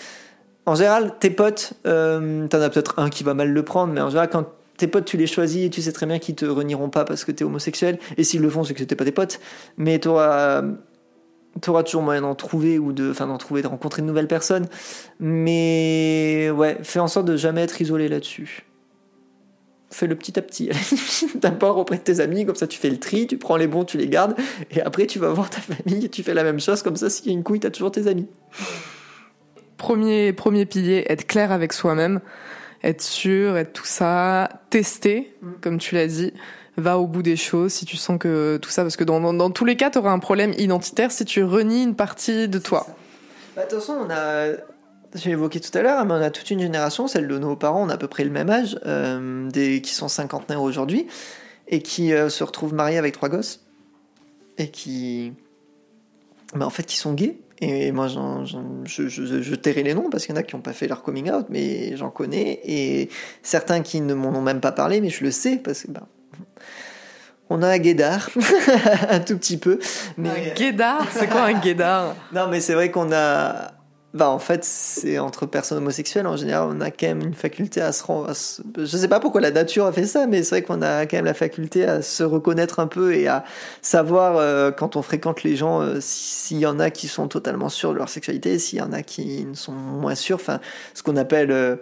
en 0.66 0.74
général, 0.74 1.14
tes 1.18 1.30
potes, 1.30 1.74
euh, 1.86 2.46
t'en 2.48 2.60
as 2.60 2.70
peut-être 2.70 2.98
un 2.98 3.08
qui 3.08 3.24
va 3.24 3.34
mal 3.34 3.50
le 3.50 3.62
prendre, 3.62 3.92
mais 3.92 4.00
en 4.00 4.08
général, 4.08 4.30
quand 4.30 4.46
tes 4.76 4.86
potes, 4.86 5.04
tu 5.04 5.16
les 5.16 5.26
choisis 5.26 5.66
et 5.66 5.70
tu 5.70 5.82
sais 5.82 5.92
très 5.92 6.06
bien 6.06 6.18
qu'ils 6.18 6.34
te 6.34 6.46
renieront 6.46 6.88
pas 6.88 7.04
parce 7.04 7.24
que 7.24 7.32
t'es 7.32 7.44
homosexuel. 7.44 7.98
Et 8.16 8.24
s'ils 8.24 8.40
le 8.40 8.50
font, 8.50 8.64
c'est 8.64 8.72
que 8.72 8.80
c'était 8.80 8.96
pas 8.96 9.04
tes 9.04 9.12
potes. 9.12 9.40
Mais 9.76 9.98
t'auras, 9.98 10.62
auras 11.66 11.82
toujours 11.82 12.02
moyen 12.02 12.22
d'en 12.22 12.34
trouver 12.34 12.78
ou 12.78 12.92
de, 12.92 13.10
enfin, 13.10 13.26
d'en 13.26 13.36
trouver, 13.36 13.62
de 13.62 13.66
rencontrer 13.66 14.00
de 14.00 14.06
nouvelles 14.06 14.28
personnes. 14.28 14.66
Mais 15.18 16.50
ouais, 16.54 16.78
fais 16.82 17.00
en 17.00 17.08
sorte 17.08 17.26
de 17.26 17.36
jamais 17.36 17.62
être 17.62 17.80
isolé 17.80 18.08
là-dessus 18.08 18.64
fais-le 19.90 20.14
petit 20.16 20.38
à 20.38 20.42
petit. 20.42 20.70
D'abord 21.34 21.78
auprès 21.78 21.96
de 21.96 22.02
tes 22.02 22.20
amis, 22.20 22.46
comme 22.46 22.54
ça 22.54 22.66
tu 22.66 22.78
fais 22.78 22.90
le 22.90 22.98
tri, 22.98 23.26
tu 23.26 23.36
prends 23.36 23.56
les 23.56 23.66
bons, 23.66 23.84
tu 23.84 23.98
les 23.98 24.08
gardes, 24.08 24.36
et 24.70 24.80
après 24.80 25.06
tu 25.06 25.18
vas 25.18 25.30
voir 25.30 25.50
ta 25.50 25.60
famille 25.60 26.06
et 26.06 26.08
tu 26.08 26.22
fais 26.22 26.34
la 26.34 26.44
même 26.44 26.60
chose, 26.60 26.82
comme 26.82 26.96
ça 26.96 27.10
s'il 27.10 27.26
y 27.26 27.30
a 27.30 27.32
une 27.32 27.42
couille, 27.42 27.60
t'as 27.60 27.70
toujours 27.70 27.90
tes 27.90 28.06
amis. 28.06 28.28
Premier, 29.76 30.32
premier 30.32 30.66
pilier, 30.66 31.04
être 31.08 31.26
clair 31.26 31.52
avec 31.52 31.72
soi-même, 31.72 32.20
être 32.82 33.02
sûr, 33.02 33.56
être 33.56 33.72
tout 33.72 33.86
ça, 33.86 34.48
tester, 34.70 35.34
mm. 35.42 35.52
comme 35.60 35.78
tu 35.78 35.94
l'as 35.94 36.06
dit, 36.06 36.32
va 36.76 36.98
au 36.98 37.06
bout 37.06 37.22
des 37.22 37.36
choses 37.36 37.72
si 37.72 37.84
tu 37.84 37.96
sens 37.96 38.18
que 38.18 38.58
tout 38.58 38.70
ça, 38.70 38.82
parce 38.82 38.96
que 38.96 39.04
dans, 39.04 39.32
dans, 39.32 39.50
tous 39.50 39.64
les 39.64 39.76
cas, 39.76 39.90
tu 39.90 39.98
auras 39.98 40.12
un 40.12 40.18
problème 40.18 40.52
identitaire 40.58 41.10
si 41.10 41.24
tu 41.24 41.42
renies 41.42 41.82
une 41.82 41.94
partie 41.94 42.48
de 42.48 42.58
toi. 42.58 42.86
Bah, 43.56 43.64
de 43.64 43.70
toute 43.70 43.80
façon, 43.80 43.98
on 44.06 44.10
a 44.10 44.52
j'ai 45.14 45.30
évoqué 45.30 45.60
tout 45.60 45.76
à 45.76 45.82
l'heure, 45.82 46.04
mais 46.04 46.14
on 46.14 46.22
a 46.22 46.30
toute 46.30 46.50
une 46.50 46.60
génération, 46.60 47.08
celle 47.08 47.26
de 47.26 47.38
nos 47.38 47.56
parents, 47.56 47.82
on 47.82 47.88
a 47.88 47.94
à 47.94 47.98
peu 47.98 48.08
près 48.08 48.24
le 48.24 48.30
même 48.30 48.50
âge, 48.50 48.78
euh, 48.86 49.48
des, 49.50 49.80
qui 49.80 49.92
sont 49.92 50.08
cinquantenaires 50.08 50.62
aujourd'hui, 50.62 51.06
et 51.68 51.82
qui 51.82 52.12
euh, 52.12 52.28
se 52.28 52.44
retrouvent 52.44 52.74
mariés 52.74 52.98
avec 52.98 53.14
trois 53.14 53.28
gosses, 53.28 53.60
et 54.58 54.68
qui, 54.68 55.32
bah, 56.54 56.66
en 56.66 56.70
fait, 56.70 56.84
qui 56.84 56.96
sont 56.96 57.12
gays. 57.12 57.38
Et 57.62 57.92
moi, 57.92 58.08
je, 58.08 58.46
je, 58.86 59.42
je, 59.42 59.54
tairai 59.54 59.82
les 59.82 59.92
noms 59.92 60.08
parce 60.08 60.24
qu'il 60.24 60.34
y 60.34 60.38
en 60.38 60.40
a 60.40 60.42
qui 60.42 60.56
n'ont 60.56 60.62
pas 60.62 60.72
fait 60.72 60.88
leur 60.88 61.02
coming 61.02 61.30
out, 61.30 61.46
mais 61.50 61.94
j'en 61.94 62.08
connais. 62.08 62.58
Et 62.64 63.10
certains 63.42 63.82
qui 63.82 64.00
ne 64.00 64.14
m'en 64.14 64.30
ont 64.30 64.40
même 64.40 64.60
pas 64.60 64.72
parlé, 64.72 65.02
mais 65.02 65.10
je 65.10 65.22
le 65.22 65.30
sais 65.30 65.56
parce 65.56 65.82
que 65.82 65.90
bah, 65.90 66.06
on 67.50 67.62
a 67.62 67.68
un 67.68 67.78
guédard, 67.78 68.30
un 69.10 69.20
tout 69.20 69.36
petit 69.36 69.58
peu. 69.58 69.78
Mais... 70.16 70.52
Un 70.52 70.54
guédard? 70.54 71.06
C'est 71.10 71.28
quoi 71.28 71.42
un 71.42 71.60
guédard? 71.60 72.16
Non, 72.32 72.48
mais 72.48 72.60
c'est 72.60 72.72
vrai 72.72 72.90
qu'on 72.90 73.12
a 73.12 73.72
bah 74.12 74.28
en 74.28 74.40
fait, 74.40 74.64
c'est 74.64 75.20
entre 75.20 75.46
personnes 75.46 75.78
homosexuelles 75.78 76.26
en 76.26 76.36
général, 76.36 76.68
on 76.68 76.80
a 76.80 76.90
quand 76.90 77.06
même 77.06 77.20
une 77.20 77.34
faculté 77.34 77.80
à 77.80 77.92
se 77.92 78.02
rendre. 78.02 78.32
Je 78.76 78.84
sais 78.84 79.06
pas 79.06 79.20
pourquoi 79.20 79.40
la 79.40 79.52
nature 79.52 79.86
a 79.86 79.92
fait 79.92 80.04
ça, 80.04 80.26
mais 80.26 80.42
c'est 80.42 80.56
vrai 80.56 80.62
qu'on 80.62 80.82
a 80.82 81.06
quand 81.06 81.16
même 81.16 81.26
la 81.26 81.34
faculté 81.34 81.84
à 81.84 82.02
se 82.02 82.24
reconnaître 82.24 82.80
un 82.80 82.88
peu 82.88 83.14
et 83.14 83.28
à 83.28 83.44
savoir 83.82 84.36
euh, 84.36 84.72
quand 84.72 84.96
on 84.96 85.02
fréquente 85.02 85.44
les 85.44 85.54
gens 85.54 85.80
euh, 85.80 85.98
s'il 86.00 86.58
y 86.58 86.66
en 86.66 86.80
a 86.80 86.90
qui 86.90 87.06
sont 87.06 87.28
totalement 87.28 87.68
sûrs 87.68 87.92
de 87.92 87.98
leur 87.98 88.08
sexualité, 88.08 88.58
s'il 88.58 88.80
y 88.80 88.82
en 88.82 88.92
a 88.92 89.02
qui 89.02 89.44
ne 89.44 89.54
sont 89.54 89.72
moins 89.72 90.16
sûrs. 90.16 90.36
Enfin, 90.36 90.58
ce 90.94 91.04
qu'on 91.04 91.16
appelle 91.16 91.52
euh, 91.52 91.76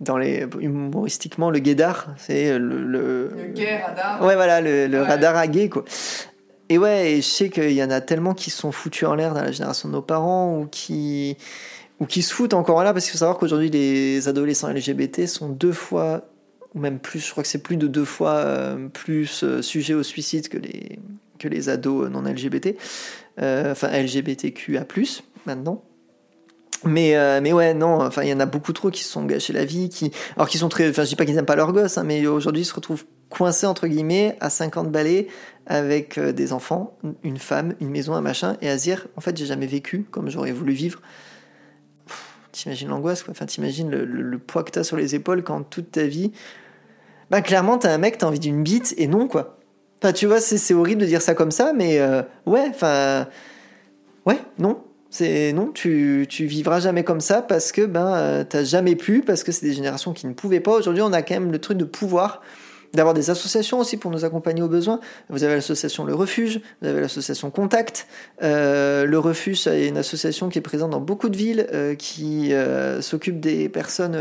dans 0.00 0.18
les 0.18 0.46
humoristiquement 0.58 1.48
le 1.48 1.60
guédard, 1.60 2.08
c'est 2.16 2.58
le 2.58 2.82
le, 2.82 3.30
gay 3.54 3.76
radar. 3.76 4.20
Ouais, 4.24 4.34
voilà, 4.34 4.60
le, 4.60 5.00
radar 5.00 5.36
à 5.36 5.46
gay 5.46 5.68
quoi. 5.68 5.84
Et 6.68 6.78
ouais, 6.78 7.14
je 7.16 7.22
sais 7.22 7.48
qu'il 7.48 7.72
y 7.72 7.82
en 7.82 7.90
a 7.90 8.00
tellement 8.00 8.34
qui 8.34 8.50
sont 8.50 8.72
foutus 8.72 9.08
en 9.08 9.14
l'air 9.14 9.32
dans 9.32 9.42
la 9.42 9.52
génération 9.52 9.88
de 9.88 9.94
nos 9.94 10.02
parents 10.02 10.58
ou 10.58 10.66
qui, 10.66 11.36
ou 11.98 12.06
qui 12.06 12.22
se 12.22 12.32
foutent 12.32 12.54
encore 12.54 12.82
là, 12.84 12.92
parce 12.92 13.06
qu'il 13.06 13.12
faut 13.12 13.18
savoir 13.18 13.38
qu'aujourd'hui, 13.38 13.70
les 13.70 14.28
adolescents 14.28 14.68
LGBT 14.68 15.26
sont 15.26 15.48
deux 15.48 15.72
fois, 15.72 16.28
ou 16.74 16.80
même 16.80 16.98
plus, 16.98 17.20
je 17.20 17.30
crois 17.30 17.42
que 17.42 17.48
c'est 17.48 17.62
plus 17.62 17.78
de 17.78 17.86
deux 17.86 18.04
fois 18.04 18.34
euh, 18.34 18.88
plus 18.88 19.42
euh, 19.42 19.62
sujets 19.62 19.94
au 19.94 20.02
suicide 20.02 20.48
que 20.48 20.58
les, 20.58 20.98
que 21.38 21.48
les 21.48 21.70
ados 21.70 22.10
non 22.10 22.22
LGBT, 22.22 22.76
euh, 23.40 23.72
enfin 23.72 23.88
LGBTQA, 23.88 24.86
maintenant. 25.46 25.82
Mais, 26.84 27.16
mais 27.40 27.52
ouais, 27.52 27.74
non, 27.74 28.02
enfin, 28.02 28.22
il 28.22 28.28
y 28.28 28.32
en 28.32 28.38
a 28.38 28.46
beaucoup 28.46 28.72
trop 28.72 28.90
qui 28.90 29.02
se 29.02 29.10
sont 29.10 29.24
gâchés 29.24 29.52
la 29.52 29.64
vie, 29.64 29.88
qui, 29.88 30.12
alors 30.36 30.48
qui 30.48 30.58
sont 30.58 30.68
très, 30.68 30.88
enfin, 30.88 31.02
je 31.02 31.08
dis 31.08 31.16
pas 31.16 31.24
qu'ils 31.24 31.34
n'aiment 31.34 31.44
pas 31.44 31.56
leurs 31.56 31.72
gosses, 31.72 31.98
hein, 31.98 32.04
mais 32.04 32.24
aujourd'hui, 32.28 32.62
ils 32.62 32.66
se 32.66 32.74
retrouvent 32.74 33.04
coincés, 33.28 33.66
entre 33.66 33.86
guillemets, 33.86 34.36
à 34.40 34.50
50 34.50 34.90
balais, 34.90 35.28
avec 35.66 36.18
des 36.18 36.52
enfants, 36.52 36.96
une 37.22 37.36
femme, 37.36 37.74
une 37.80 37.90
maison, 37.90 38.14
un 38.14 38.22
machin, 38.22 38.56
et 38.62 38.70
à 38.70 38.76
dire, 38.76 39.06
en 39.16 39.20
fait, 39.20 39.36
j'ai 39.36 39.46
jamais 39.46 39.66
vécu 39.66 40.04
comme 40.10 40.30
j'aurais 40.30 40.52
voulu 40.52 40.72
vivre. 40.72 41.00
T'imagines 42.52 42.88
l'angoisse, 42.88 43.22
quoi. 43.22 43.32
Enfin, 43.32 43.46
t'imagines 43.46 43.90
le, 43.90 44.04
le, 44.04 44.38
poids 44.38 44.64
que 44.64 44.70
t'as 44.70 44.82
sur 44.82 44.96
les 44.96 45.14
épaules 45.14 45.44
quand 45.44 45.62
toute 45.62 45.92
ta 45.92 46.04
vie. 46.04 46.32
Bah, 47.30 47.42
clairement, 47.42 47.76
t'as 47.76 47.92
un 47.92 47.98
mec, 47.98 48.18
t'as 48.18 48.26
envie 48.26 48.40
d'une 48.40 48.62
bite, 48.62 48.94
et 48.96 49.06
non, 49.06 49.28
quoi. 49.28 49.58
Enfin, 50.02 50.12
tu 50.12 50.26
vois, 50.26 50.40
c'est 50.40 50.74
horrible 50.74 51.00
de 51.00 51.06
dire 51.06 51.22
ça 51.22 51.34
comme 51.34 51.50
ça, 51.50 51.72
mais 51.74 51.98
euh, 51.98 52.22
ouais, 52.46 52.66
enfin. 52.70 53.26
Ouais, 54.24 54.38
non. 54.58 54.82
C'est 55.10 55.52
non, 55.54 55.70
tu, 55.72 56.26
tu 56.28 56.44
vivras 56.44 56.80
jamais 56.80 57.02
comme 57.02 57.20
ça 57.20 57.40
parce 57.40 57.72
que 57.72 57.86
ben 57.86 58.14
euh, 58.14 58.44
t'as 58.44 58.62
jamais 58.62 58.94
pu, 58.94 59.22
parce 59.22 59.42
que 59.42 59.52
c'est 59.52 59.64
des 59.64 59.72
générations 59.72 60.12
qui 60.12 60.26
ne 60.26 60.34
pouvaient 60.34 60.60
pas. 60.60 60.72
Aujourd'hui, 60.72 61.02
on 61.02 61.14
a 61.14 61.22
quand 61.22 61.34
même 61.34 61.50
le 61.50 61.58
truc 61.58 61.78
de 61.78 61.84
pouvoir 61.84 62.42
d'avoir 62.94 63.14
des 63.14 63.30
associations 63.30 63.80
aussi 63.80 63.96
pour 63.96 64.10
nous 64.10 64.24
accompagner 64.24 64.62
aux 64.62 64.68
besoins. 64.68 65.00
Vous 65.28 65.44
avez 65.44 65.54
l'association 65.54 66.04
Le 66.04 66.14
Refuge, 66.14 66.60
vous 66.80 66.88
avez 66.88 67.00
l'association 67.00 67.50
Contact. 67.50 68.06
Euh, 68.42 69.04
le 69.04 69.18
Refuge, 69.18 69.62
c'est 69.62 69.88
une 69.88 69.98
association 69.98 70.48
qui 70.48 70.58
est 70.58 70.62
présente 70.62 70.90
dans 70.90 71.00
beaucoup 71.00 71.28
de 71.28 71.36
villes, 71.36 71.66
euh, 71.72 71.94
qui 71.94 72.52
euh, 72.52 73.00
s'occupe 73.02 73.40
des 73.40 73.68
personnes 73.68 74.16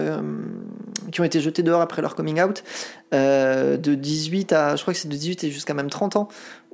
qui 1.11 1.21
ont 1.21 1.23
été 1.23 1.39
jetées 1.39 1.63
dehors 1.63 1.81
après 1.81 2.01
leur 2.01 2.15
coming 2.15 2.41
out, 2.41 2.63
de 3.11 3.95
18 3.95 4.53
à, 4.53 4.75
je 4.75 4.81
crois 4.81 4.93
que 4.93 4.99
c'est 4.99 5.07
de 5.07 5.13
18 5.13 5.45
et 5.45 5.51
jusqu'à 5.51 5.73
même 5.73 5.89
30 5.89 6.17
ans 6.17 6.27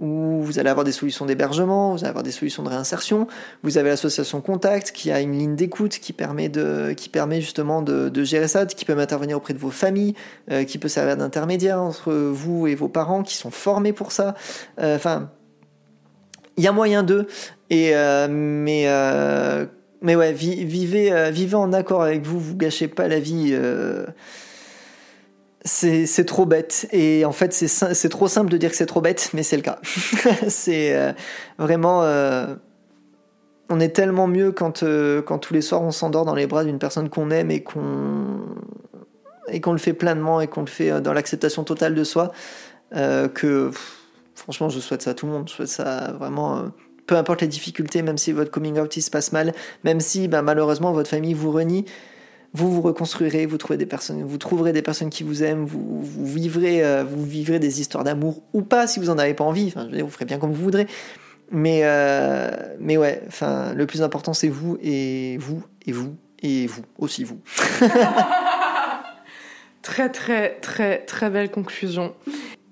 où 0.03 0.41
vous 0.41 0.59
allez 0.59 0.69
avoir 0.69 0.83
des 0.83 0.91
solutions 0.91 1.25
d'hébergement, 1.25 1.93
vous 1.93 1.99
allez 1.99 2.09
avoir 2.09 2.23
des 2.23 2.31
solutions 2.31 2.61
de 2.61 2.67
réinsertion. 2.67 3.25
Vous 3.63 3.77
avez 3.77 3.89
l'association 3.89 4.41
Contact 4.41 4.91
qui 4.91 5.11
a 5.11 5.21
une 5.21 5.31
ligne 5.31 5.55
d'écoute 5.55 5.99
qui 5.99 6.11
permet 6.11 6.51
qui 6.97 7.07
permet 7.07 7.39
justement 7.39 7.81
de, 7.81 8.23
gérer 8.23 8.49
ça, 8.49 8.65
qui 8.65 8.83
peut 8.83 8.97
intervenir 8.97 9.37
auprès 9.37 9.53
de 9.53 9.59
vos 9.59 9.71
familles, 9.71 10.13
euh, 10.51 10.65
qui 10.65 10.77
peut 10.77 10.89
servir 10.89 11.15
d'intermédiaire 11.15 11.81
entre 11.81 12.11
vous 12.11 12.67
et 12.67 12.75
vos 12.75 12.89
parents 12.89 13.23
qui 13.23 13.37
sont 13.37 13.49
formés 13.49 13.93
pour 13.93 14.11
ça. 14.11 14.35
Euh, 14.79 14.97
enfin, 14.97 15.29
il 16.57 16.65
y 16.65 16.67
a 16.67 16.73
moyen 16.73 17.03
d'eux. 17.03 17.25
Euh, 17.71 18.27
mais 18.29 18.87
mais 20.01 20.17
ouais, 20.17 20.33
vivez 20.33 21.31
vivez 21.31 21.55
en 21.55 21.71
accord 21.71 22.03
avec 22.03 22.23
vous, 22.23 22.39
vous 22.41 22.57
gâchez 22.57 22.89
pas 22.89 23.07
la 23.07 23.21
vie 23.21 23.57
c'est 25.65 26.25
trop 26.25 26.45
bête. 26.45 26.87
Et 26.91 27.25
en 27.25 27.31
fait, 27.31 27.53
c'est 27.53 28.09
trop 28.09 28.27
simple 28.27 28.49
de 28.49 28.57
dire 28.57 28.69
que 28.69 28.75
c'est 28.75 28.85
trop 28.85 29.01
bête, 29.01 29.29
mais 29.33 29.43
c'est 29.43 29.55
le 29.55 29.61
cas. 29.61 29.79
c'est 30.47 30.95
euh, 30.95 31.13
vraiment. 31.57 32.03
Euh, 32.03 32.55
on 33.69 33.79
est 33.79 33.89
tellement 33.89 34.27
mieux 34.27 34.51
quand, 34.51 34.83
euh, 34.83 35.21
quand 35.21 35.39
tous 35.39 35.53
les 35.53 35.61
soirs 35.61 35.81
on 35.81 35.91
s'endort 35.91 36.25
dans 36.25 36.35
les 36.35 36.47
bras 36.47 36.63
d'une 36.63 36.79
personne 36.79 37.09
qu'on 37.09 37.31
aime 37.31 37.49
et 37.49 37.63
qu'on 37.63 38.41
et 39.47 39.61
qu'on 39.61 39.71
le 39.71 39.77
fait 39.77 39.93
pleinement 39.93 40.41
et 40.41 40.47
qu'on 40.47 40.61
le 40.61 40.67
fait 40.67 41.01
dans 41.01 41.13
l'acceptation 41.13 41.63
totale 41.63 41.95
de 41.95 42.03
soi 42.03 42.31
que 42.91 43.71
franchement 44.35 44.69
je 44.69 44.79
souhaite 44.79 45.01
ça 45.01 45.11
à 45.11 45.13
tout 45.13 45.25
le 45.25 45.31
monde 45.31 45.49
je 45.49 45.53
souhaite 45.53 45.69
ça 45.69 46.13
vraiment 46.17 46.65
peu 47.07 47.15
importe 47.15 47.41
les 47.41 47.47
difficultés 47.47 48.03
même 48.03 48.17
si 48.17 48.31
votre 48.31 48.51
coming 48.51 48.79
out 48.79 48.95
il 48.95 49.01
se 49.01 49.11
passe 49.11 49.31
mal 49.31 49.53
même 49.83 49.99
si 49.99 50.27
ben, 50.27 50.43
malheureusement 50.43 50.93
votre 50.93 51.09
famille 51.09 51.33
vous 51.33 51.51
renie 51.51 51.85
vous 52.53 52.71
vous 52.71 52.81
reconstruirez, 52.81 53.45
vous 53.45 53.57
trouverez 53.57 53.77
des 53.77 53.85
personnes, 53.85 54.23
vous 54.23 54.37
trouverez 54.37 54.73
des 54.73 54.83
personnes 54.83 55.09
qui 55.09 55.23
vous 55.23 55.43
aiment, 55.43 55.65
vous, 55.65 56.03
vivrez, 56.25 56.83
euh, 56.83 57.03
vous 57.03 57.25
vivrez 57.25 57.59
des 57.59 57.81
histoires 57.81 58.03
d'amour 58.03 58.43
ou 58.53 58.61
pas 58.61 58.85
si 58.85 58.99
vous 58.99 59.09
en 59.09 59.17
avez 59.17 59.33
pas 59.33 59.43
envie. 59.43 59.67
Enfin, 59.67 59.87
vous 59.91 60.09
ferez 60.09 60.25
bien 60.25 60.37
comme 60.37 60.51
vous 60.51 60.63
voudrez. 60.63 60.87
Mais, 61.51 61.81
euh, 61.83 62.51
mais 62.79 62.97
ouais, 62.97 63.23
enfin, 63.27 63.73
le 63.73 63.85
plus 63.85 64.01
important 64.01 64.33
c'est 64.33 64.49
vous 64.49 64.77
et 64.81 65.37
vous 65.39 65.63
et 65.85 65.91
vous 65.91 66.15
et 66.41 66.67
vous 66.67 66.83
aussi 66.99 67.23
vous. 67.23 67.39
très 69.81 70.09
très 70.09 70.55
très 70.59 70.99
très 70.99 71.29
belle 71.29 71.49
conclusion. 71.49 72.13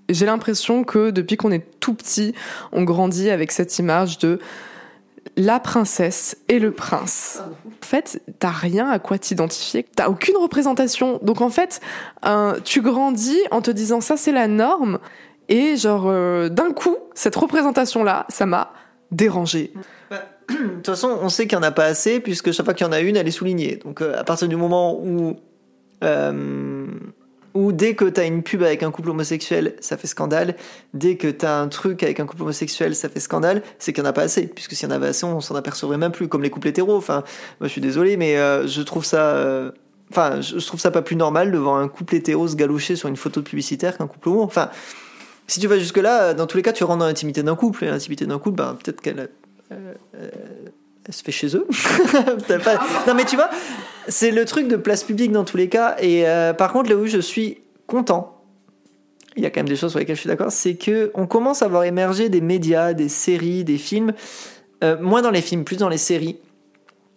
J'ai 0.09 0.25
l'impression 0.25 0.83
que 0.83 1.09
depuis 1.09 1.37
qu'on 1.37 1.51
est 1.51 1.65
tout 1.79 1.93
petit, 1.93 2.35
on 2.71 2.83
grandit 2.83 3.29
avec 3.29 3.51
cette 3.51 3.79
image 3.79 4.17
de 4.19 4.39
la 5.37 5.59
princesse 5.59 6.37
et 6.49 6.59
le 6.59 6.71
prince. 6.71 7.41
En 7.65 7.85
fait, 7.85 8.21
t'as 8.39 8.51
rien 8.51 8.89
à 8.89 8.99
quoi 8.99 9.17
t'identifier, 9.17 9.85
t'as 9.95 10.09
aucune 10.09 10.37
représentation. 10.37 11.19
Donc 11.21 11.41
en 11.41 11.49
fait, 11.49 11.79
euh, 12.25 12.59
tu 12.63 12.81
grandis 12.81 13.39
en 13.51 13.61
te 13.61 13.71
disant 13.71 14.01
ça 14.01 14.17
c'est 14.17 14.31
la 14.31 14.47
norme, 14.47 14.99
et 15.49 15.77
genre 15.77 16.05
euh, 16.07 16.49
d'un 16.49 16.71
coup, 16.71 16.95
cette 17.13 17.35
représentation-là, 17.35 18.25
ça 18.29 18.45
m'a 18.45 18.73
dérangé. 19.11 19.73
Bah, 20.09 20.23
de 20.49 20.55
toute 20.55 20.87
façon, 20.87 21.17
on 21.21 21.29
sait 21.29 21.47
qu'il 21.47 21.57
n'y 21.57 21.63
en 21.63 21.67
a 21.67 21.71
pas 21.71 21.85
assez, 21.85 22.19
puisque 22.19 22.51
chaque 22.51 22.65
fois 22.65 22.73
qu'il 22.73 22.85
y 22.85 22.89
en 22.89 22.93
a 22.93 22.99
une, 22.99 23.17
elle 23.17 23.27
est 23.27 23.31
soulignée. 23.31 23.77
Donc 23.77 24.01
euh, 24.01 24.19
à 24.19 24.23
partir 24.23 24.47
du 24.47 24.55
moment 24.55 24.99
où 24.99 25.35
ou 27.53 27.71
dès 27.71 27.95
que 27.95 28.05
t'as 28.05 28.25
une 28.25 28.43
pub 28.43 28.63
avec 28.63 28.83
un 28.83 28.91
couple 28.91 29.09
homosexuel, 29.09 29.75
ça 29.79 29.97
fait 29.97 30.07
scandale. 30.07 30.55
Dès 30.93 31.15
que 31.15 31.27
t'as 31.27 31.59
un 31.59 31.67
truc 31.67 32.03
avec 32.03 32.19
un 32.19 32.25
couple 32.25 32.43
homosexuel, 32.43 32.95
ça 32.95 33.09
fait 33.09 33.19
scandale. 33.19 33.61
C'est 33.79 33.93
qu'il 33.93 34.03
n'y 34.03 34.07
en 34.07 34.11
a 34.11 34.13
pas 34.13 34.23
assez, 34.23 34.47
puisque 34.47 34.73
s'il 34.73 34.87
y 34.87 34.91
en 34.91 34.95
avait 34.95 35.07
assez, 35.07 35.25
on 35.25 35.41
s'en 35.41 35.55
apercevrait 35.55 35.97
même 35.97 36.11
plus. 36.11 36.27
Comme 36.27 36.43
les 36.43 36.49
couples 36.49 36.69
hétéros. 36.69 36.95
Enfin, 36.95 37.23
moi, 37.59 37.67
je 37.67 37.71
suis 37.71 37.81
désolé, 37.81 38.17
mais 38.17 38.37
euh, 38.37 38.67
je 38.67 38.81
trouve 38.81 39.05
ça. 39.05 39.35
Euh, 39.35 39.71
je 40.13 40.65
trouve 40.65 40.79
ça 40.79 40.91
pas 40.91 41.01
plus 41.01 41.15
normal 41.15 41.51
de 41.51 41.57
voir 41.57 41.77
un 41.77 41.87
couple 41.87 42.15
hétéro 42.15 42.47
se 42.47 42.55
galocher 42.55 42.97
sur 42.97 43.07
une 43.07 43.15
photo 43.15 43.41
publicitaire 43.41 43.97
qu'un 43.97 44.07
couple 44.07 44.29
homo. 44.29 44.41
Enfin, 44.43 44.69
si 45.47 45.59
tu 45.59 45.67
vas 45.67 45.79
jusque 45.79 45.97
là, 45.97 46.33
dans 46.33 46.47
tous 46.47 46.57
les 46.57 46.63
cas, 46.63 46.73
tu 46.73 46.83
rentres 46.83 46.99
dans 46.99 47.05
l'intimité 47.05 47.43
d'un 47.43 47.55
couple. 47.55 47.85
Et 47.85 47.89
l'intimité 47.89 48.25
d'un 48.25 48.39
couple, 48.39 48.57
ben, 48.57 48.77
peut-être 48.81 49.01
qu'elle. 49.01 49.29
Euh, 49.71 49.93
se 51.11 51.23
fait 51.23 51.31
chez 51.31 51.55
eux. 51.55 51.67
Non 53.07 53.13
mais 53.15 53.25
tu 53.25 53.35
vois, 53.35 53.49
c'est 54.07 54.31
le 54.31 54.45
truc 54.45 54.67
de 54.67 54.75
place 54.75 55.03
publique 55.03 55.31
dans 55.31 55.43
tous 55.43 55.57
les 55.57 55.69
cas. 55.69 55.95
Et 55.99 56.27
euh, 56.27 56.53
par 56.53 56.71
contre, 56.71 56.89
là 56.89 56.95
où 56.95 57.07
je 57.07 57.19
suis 57.19 57.59
content, 57.87 58.41
il 59.35 59.43
y 59.43 59.45
a 59.45 59.49
quand 59.49 59.59
même 59.59 59.69
des 59.69 59.75
choses 59.75 59.91
sur 59.91 59.99
lesquelles 59.99 60.15
je 60.15 60.21
suis 60.21 60.29
d'accord, 60.29 60.51
c'est 60.51 60.75
que 60.75 61.11
on 61.13 61.25
commence 61.25 61.61
à 61.61 61.67
voir 61.67 61.83
émerger 61.83 62.29
des 62.29 62.41
médias, 62.41 62.93
des 62.93 63.09
séries, 63.09 63.63
des 63.63 63.77
films, 63.77 64.13
euh, 64.83 64.97
moins 64.99 65.21
dans 65.21 65.31
les 65.31 65.41
films, 65.41 65.63
plus 65.63 65.77
dans 65.77 65.89
les 65.89 65.97
séries, 65.97 66.37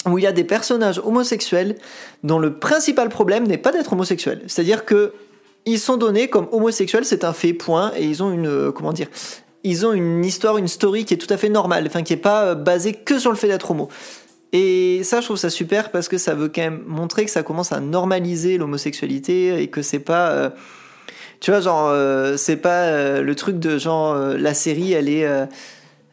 où 0.06 0.18
il 0.18 0.24
y 0.24 0.26
a 0.26 0.32
des 0.32 0.44
personnages 0.44 1.00
homosexuels 1.02 1.76
dont 2.22 2.38
le 2.38 2.58
principal 2.58 3.08
problème 3.08 3.46
n'est 3.46 3.58
pas 3.58 3.72
d'être 3.72 3.92
homosexuel. 3.92 4.42
C'est-à-dire 4.46 4.84
que 4.84 5.12
ils 5.66 5.78
sont 5.78 5.96
donnés 5.96 6.28
comme 6.28 6.46
homosexuels, 6.52 7.06
c'est 7.06 7.24
un 7.24 7.32
fait, 7.32 7.54
point, 7.54 7.92
et 7.96 8.04
ils 8.04 8.22
ont 8.22 8.30
une, 8.30 8.46
euh, 8.46 8.70
comment 8.70 8.92
dire, 8.92 9.08
ils 9.64 9.86
ont 9.86 9.92
une 9.92 10.24
histoire, 10.24 10.58
une 10.58 10.68
story 10.68 11.04
qui 11.04 11.14
est 11.14 11.16
tout 11.16 11.32
à 11.32 11.38
fait 11.38 11.48
normale, 11.48 11.84
enfin 11.86 12.02
qui 12.02 12.12
est 12.12 12.18
pas 12.18 12.44
euh, 12.44 12.54
basée 12.54 12.92
que 12.92 13.18
sur 13.18 13.30
le 13.30 13.36
fait 13.36 13.48
d'être 13.48 13.70
homo. 13.70 13.88
Et 14.52 15.02
ça, 15.02 15.20
je 15.20 15.24
trouve 15.24 15.38
ça 15.38 15.50
super 15.50 15.90
parce 15.90 16.06
que 16.06 16.18
ça 16.18 16.34
veut 16.34 16.48
quand 16.48 16.60
même 16.62 16.84
montrer 16.86 17.24
que 17.24 17.30
ça 17.30 17.42
commence 17.42 17.72
à 17.72 17.80
normaliser 17.80 18.56
l'homosexualité 18.56 19.60
et 19.60 19.66
que 19.66 19.82
c'est 19.82 19.98
pas, 19.98 20.30
euh, 20.30 20.50
tu 21.40 21.50
vois, 21.50 21.60
genre, 21.60 21.88
euh, 21.88 22.36
c'est 22.36 22.58
pas 22.58 23.20
le 23.20 23.34
truc 23.34 23.58
de 23.58 23.78
genre 23.78 24.14
la 24.14 24.54
série, 24.54 24.92
elle 24.92 25.08
est, 25.08 25.26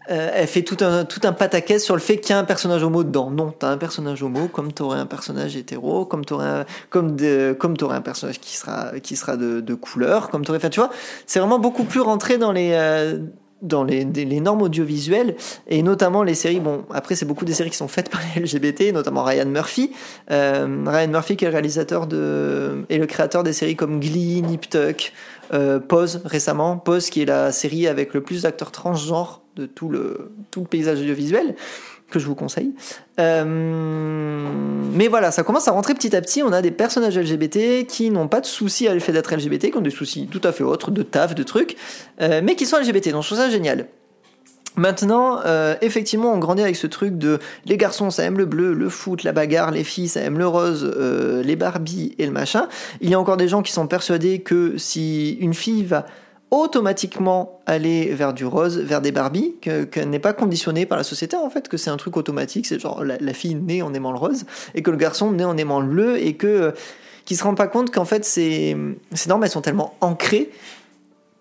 elle 0.08 0.48
fait 0.48 0.64
tout 0.64 0.78
un 0.84 1.06
tout 1.06 1.22
un 1.24 1.34
pataquès 1.34 1.84
sur 1.84 1.94
le 1.94 2.02
fait 2.02 2.18
qu'il 2.18 2.32
y 2.32 2.34
a 2.34 2.40
un 2.40 2.44
personnage 2.44 2.82
homo 2.82 3.04
dedans. 3.04 3.30
Non, 3.30 3.52
t'as 3.52 3.70
un 3.70 3.78
personnage 3.78 4.24
homo 4.24 4.48
comme 4.48 4.74
t'aurais 4.74 4.98
un 4.98 5.06
personnage 5.06 5.56
hétéro, 5.56 6.06
comme 6.06 6.26
t'aurais 6.26 6.48
un, 6.48 6.66
comme 6.90 7.16
de, 7.16 7.56
comme 7.58 7.78
t'aurais 7.78 7.98
un 7.98 8.02
personnage 8.02 8.40
qui 8.40 8.58
sera 8.58 9.00
qui 9.02 9.16
sera 9.16 9.38
de, 9.38 9.62
de 9.62 9.74
couleur, 9.76 10.30
comme 10.30 10.44
t'aurais, 10.44 10.58
enfin, 10.58 10.70
tu 10.70 10.80
vois, 10.80 10.90
c'est 11.28 11.40
vraiment 11.40 11.60
beaucoup 11.60 11.84
plus 11.84 12.02
rentré 12.02 12.40
dans 12.40 12.52
les 12.52 12.72
dans 13.62 13.84
les, 13.84 14.04
les, 14.06 14.39
normes 14.39 14.62
audiovisuelles 14.62 15.36
et 15.67 15.84
notamment 15.84 16.24
les 16.24 16.36
séries. 16.36 16.60
Bon, 16.60 16.86
après 16.93 17.15
c'est 17.15 17.26
beaucoup 17.26 17.45
des 17.45 17.54
séries 17.54 17.69
qui 17.69 17.78
sont 17.78 17.88
faites 17.88 18.10
par 18.12 18.21
les 18.36 18.41
LGBT, 18.41 18.93
notamment 18.93 19.24
Ryan 19.24 19.45
Murphy. 19.45 19.91
Euh, 20.32 20.84
Ryan 20.86 21.08
Murphy 21.08 21.38
qui 21.38 21.45
est 21.45 21.47
le 21.47 21.54
réalisateur 21.54 22.08
de 22.08 22.84
et 22.89 22.97
le 22.97 23.06
créateur 23.06 23.43
des 23.43 23.54
séries 23.54 23.76
comme 23.76 24.00
Glee, 24.00 24.41
Nip 24.41 24.69
Tuck, 24.69 25.13
euh, 25.54 25.80
Pose 25.80 26.21
récemment. 26.26 26.78
Pose 26.78 27.10
qui 27.10 27.21
est 27.21 27.26
la 27.26 27.52
série 27.52 27.88
avec 27.88 28.13
le 28.13 28.21
plus 28.21 28.43
d'acteurs 28.43 28.71
transgenres 28.71 29.41
de 29.56 29.65
tout 29.65 29.89
le 29.89 30.32
tout 30.50 30.62
le 30.62 30.67
paysage 30.67 31.00
audiovisuel 31.00 31.56
que 32.12 32.19
je 32.19 32.28
vous 32.28 32.36
conseille. 32.36 32.74
Euh, 33.19 33.43
mais 34.93 35.08
voilà, 35.08 35.32
ça 35.32 35.43
commence 35.43 35.67
à 35.67 35.71
rentrer 35.71 35.93
petit 35.93 36.15
à 36.15 36.21
petit. 36.21 36.43
On 36.43 36.52
a 36.52 36.62
des 36.62 36.71
personnages 36.71 37.17
LGBT 37.17 37.88
qui 37.88 38.12
n'ont 38.12 38.28
pas 38.28 38.41
de 38.41 38.45
soucis 38.45 38.88
à 38.88 38.93
le 38.93 39.00
fait 39.00 39.12
d'être 39.12 39.34
LGBT, 39.34 39.71
qui 39.71 39.78
ont 39.78 39.82
des 39.82 39.89
soucis 39.89 40.28
tout 40.32 40.41
à 40.43 40.52
fait 40.52 40.63
autres, 40.63 40.91
de 40.91 41.02
taf, 41.02 41.34
de 41.34 41.43
trucs, 41.43 41.78
euh, 42.21 42.41
mais 42.43 42.56
qui 42.56 42.65
sont 42.65 42.78
LGBT. 42.78 43.12
Donc 43.12 43.24
je 43.24 43.28
trouve 43.28 43.39
ça 43.39 43.50
génial. 43.50 43.88
Maintenant, 44.78 45.39
euh, 45.45 45.76
effectivement, 45.82 46.34
on 46.34 46.38
grandit 46.38 46.62
avec 46.62 46.78
ce 46.78 46.88
truc 46.88 47.17
de 47.17 47.39
les 47.65 47.76
garçons 47.76 48.10
ça 48.10 48.24
aime 48.24 48.38
le 48.38 48.45
bleu, 48.45 48.74
le 48.74 48.88
foot, 48.88 49.24
la 49.24 49.34
bagarre, 49.34 49.71
les 49.71 49.84
filles 49.84 50.08
ça 50.08 50.21
aime 50.21 50.38
le 50.38 50.47
rose, 50.47 50.86
les 51.43 51.56
Barbies 51.58 52.15
et 52.19 52.26
le 52.26 52.32
machin. 52.32 52.67
Il 53.02 53.10
y 53.10 53.13
a 53.13 53.19
encore 53.19 53.36
des 53.36 53.50
gens 53.50 53.63
qui 53.63 53.74
sont 53.74 53.88
persuadés 53.88 54.39
que 54.39 54.78
si 54.78 55.34
une 55.41 55.54
fille 55.54 55.84
va 55.84 56.06
automatiquement 56.52 57.62
aller 57.66 58.14
vers 58.14 58.34
du 58.34 58.46
rose, 58.46 58.78
vers 58.78 59.02
des 59.02 59.14
Barbie, 59.14 59.56
qu'elle 59.62 60.10
n'est 60.10 60.20
pas 60.20 60.34
conditionnée 60.34 60.86
par 60.86 60.98
la 60.98 61.06
société 61.06 61.38
en 61.38 61.50
fait, 61.50 61.70
que 61.70 61.78
c'est 61.78 61.90
un 61.90 61.98
truc 61.98 62.18
automatique, 62.18 62.68
c'est 62.68 62.80
genre 62.80 63.04
la, 63.04 63.34
fille 63.34 63.56
naît 63.56 63.82
en 63.82 63.94
aimant 63.94 64.12
le 64.12 64.18
rose 64.18 64.46
et 64.76 64.84
que 64.84 64.92
le 64.92 64.98
garçon 64.98 65.32
naît 65.32 65.46
en 65.46 65.58
aimant 65.58 65.80
le 65.80 65.88
bleu 65.88 66.18
et 66.22 66.36
que 66.36 66.48
euh, 66.48 66.72
qui 67.24 67.38
se 67.38 67.44
rend 67.44 67.56
pas 67.56 67.68
compte 67.68 67.92
qu'en 67.92 68.04
fait 68.04 68.26
ces, 68.26 68.76
ces 69.14 69.30
normes 69.30 69.44
elles 69.46 69.50
sont 69.50 69.62
tellement 69.62 69.96
ancrées 70.02 70.52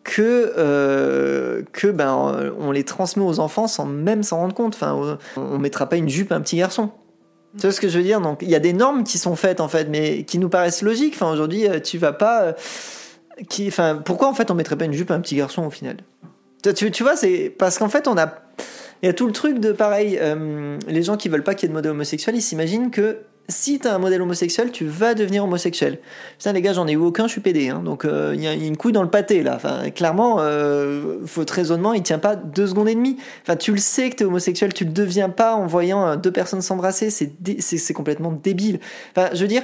que 0.04 0.52
euh, 0.56 1.62
que 1.72 1.88
ben 1.88 2.52
on 2.58 2.70
les 2.70 2.84
transmet 2.84 3.24
aux 3.24 3.40
enfants 3.40 3.66
sans 3.66 3.86
même 3.86 4.22
s'en 4.22 4.38
rendre 4.38 4.54
compte. 4.54 4.74
Enfin, 4.74 5.18
on 5.36 5.58
mettra 5.58 5.88
pas 5.88 5.96
une 5.96 6.08
jupe 6.08 6.32
à 6.32 6.36
un 6.36 6.40
petit 6.40 6.56
garçon. 6.56 6.90
Tu 7.56 7.62
vois 7.62 7.72
ce 7.72 7.80
que 7.80 7.88
je 7.88 7.98
veux 7.98 8.04
dire? 8.04 8.20
Donc 8.20 8.38
il 8.42 8.48
y 8.48 8.54
a 8.54 8.60
des 8.60 8.72
normes 8.72 9.02
qui 9.02 9.18
sont 9.18 9.34
faites 9.34 9.60
en 9.60 9.68
fait, 9.68 9.88
mais 9.88 10.22
qui 10.22 10.38
nous 10.38 10.48
paraissent 10.48 10.82
logiques. 10.82 11.14
Enfin 11.16 11.32
aujourd'hui, 11.32 11.68
euh, 11.68 11.80
tu 11.80 11.98
vas 11.98 12.12
pas 12.12 12.54
pourquoi 14.04 14.28
en 14.28 14.34
fait 14.34 14.50
on 14.50 14.54
mettrait 14.54 14.76
pas 14.76 14.84
une 14.84 14.92
jupe 14.92 15.10
à 15.10 15.14
un 15.14 15.20
petit 15.20 15.36
garçon 15.36 15.64
au 15.64 15.70
final? 15.70 15.98
Tu, 16.62 17.02
vois, 17.02 17.16
c'est 17.16 17.54
parce 17.58 17.78
qu'en 17.78 17.88
fait 17.88 18.06
on 18.06 18.18
a, 18.18 18.34
il 19.02 19.06
y 19.06 19.08
a 19.08 19.14
tout 19.14 19.26
le 19.26 19.32
truc 19.32 19.58
de 19.58 19.72
pareil, 19.72 20.18
euh, 20.20 20.78
les 20.88 21.02
gens 21.02 21.16
qui 21.16 21.28
veulent 21.28 21.44
pas 21.44 21.54
qu'il 21.54 21.66
y 21.66 21.66
ait 21.66 21.70
de 21.70 21.74
modèle 21.74 21.92
homosexuel, 21.92 22.36
ils 22.36 22.42
s'imaginent 22.42 22.90
que 22.90 23.18
si 23.48 23.78
t'as 23.78 23.94
un 23.94 23.98
modèle 23.98 24.22
homosexuel, 24.22 24.70
tu 24.70 24.84
vas 24.84 25.14
devenir 25.14 25.42
homosexuel. 25.42 25.98
Putain 26.38 26.52
les 26.52 26.60
gars, 26.60 26.74
j'en 26.74 26.86
ai 26.86 26.92
eu 26.92 26.96
aucun, 26.96 27.26
je 27.26 27.32
suis 27.32 27.40
pédé, 27.40 27.70
hein, 27.70 27.82
donc 27.82 28.04
euh, 28.04 28.32
il 28.34 28.42
y, 28.42 28.46
a 28.46 28.52
une 28.52 28.76
couille 28.76 28.92
dans 28.92 29.02
le 29.02 29.08
pâté 29.08 29.42
là. 29.42 29.58
Clairement, 29.94 30.36
euh, 30.40 31.16
votre 31.22 31.54
raisonnement 31.54 31.94
il 31.94 32.02
tient 32.02 32.18
pas 32.18 32.36
deux 32.36 32.66
secondes 32.66 32.88
et 32.88 32.94
demie. 32.94 33.16
Enfin, 33.42 33.56
tu 33.56 33.72
le 33.72 33.78
sais 33.78 34.10
que 34.10 34.16
t'es 34.16 34.24
homosexuel, 34.24 34.74
tu 34.74 34.84
le 34.84 34.92
deviens 34.92 35.30
pas 35.30 35.54
en 35.54 35.66
voyant 35.66 36.16
deux 36.16 36.30
personnes 36.30 36.60
s'embrasser, 36.60 37.08
c'est 37.08 37.32
c'est 37.60 37.94
complètement 37.94 38.32
débile. 38.32 38.80
Enfin, 39.16 39.30
je 39.32 39.40
veux 39.40 39.48
dire 39.48 39.62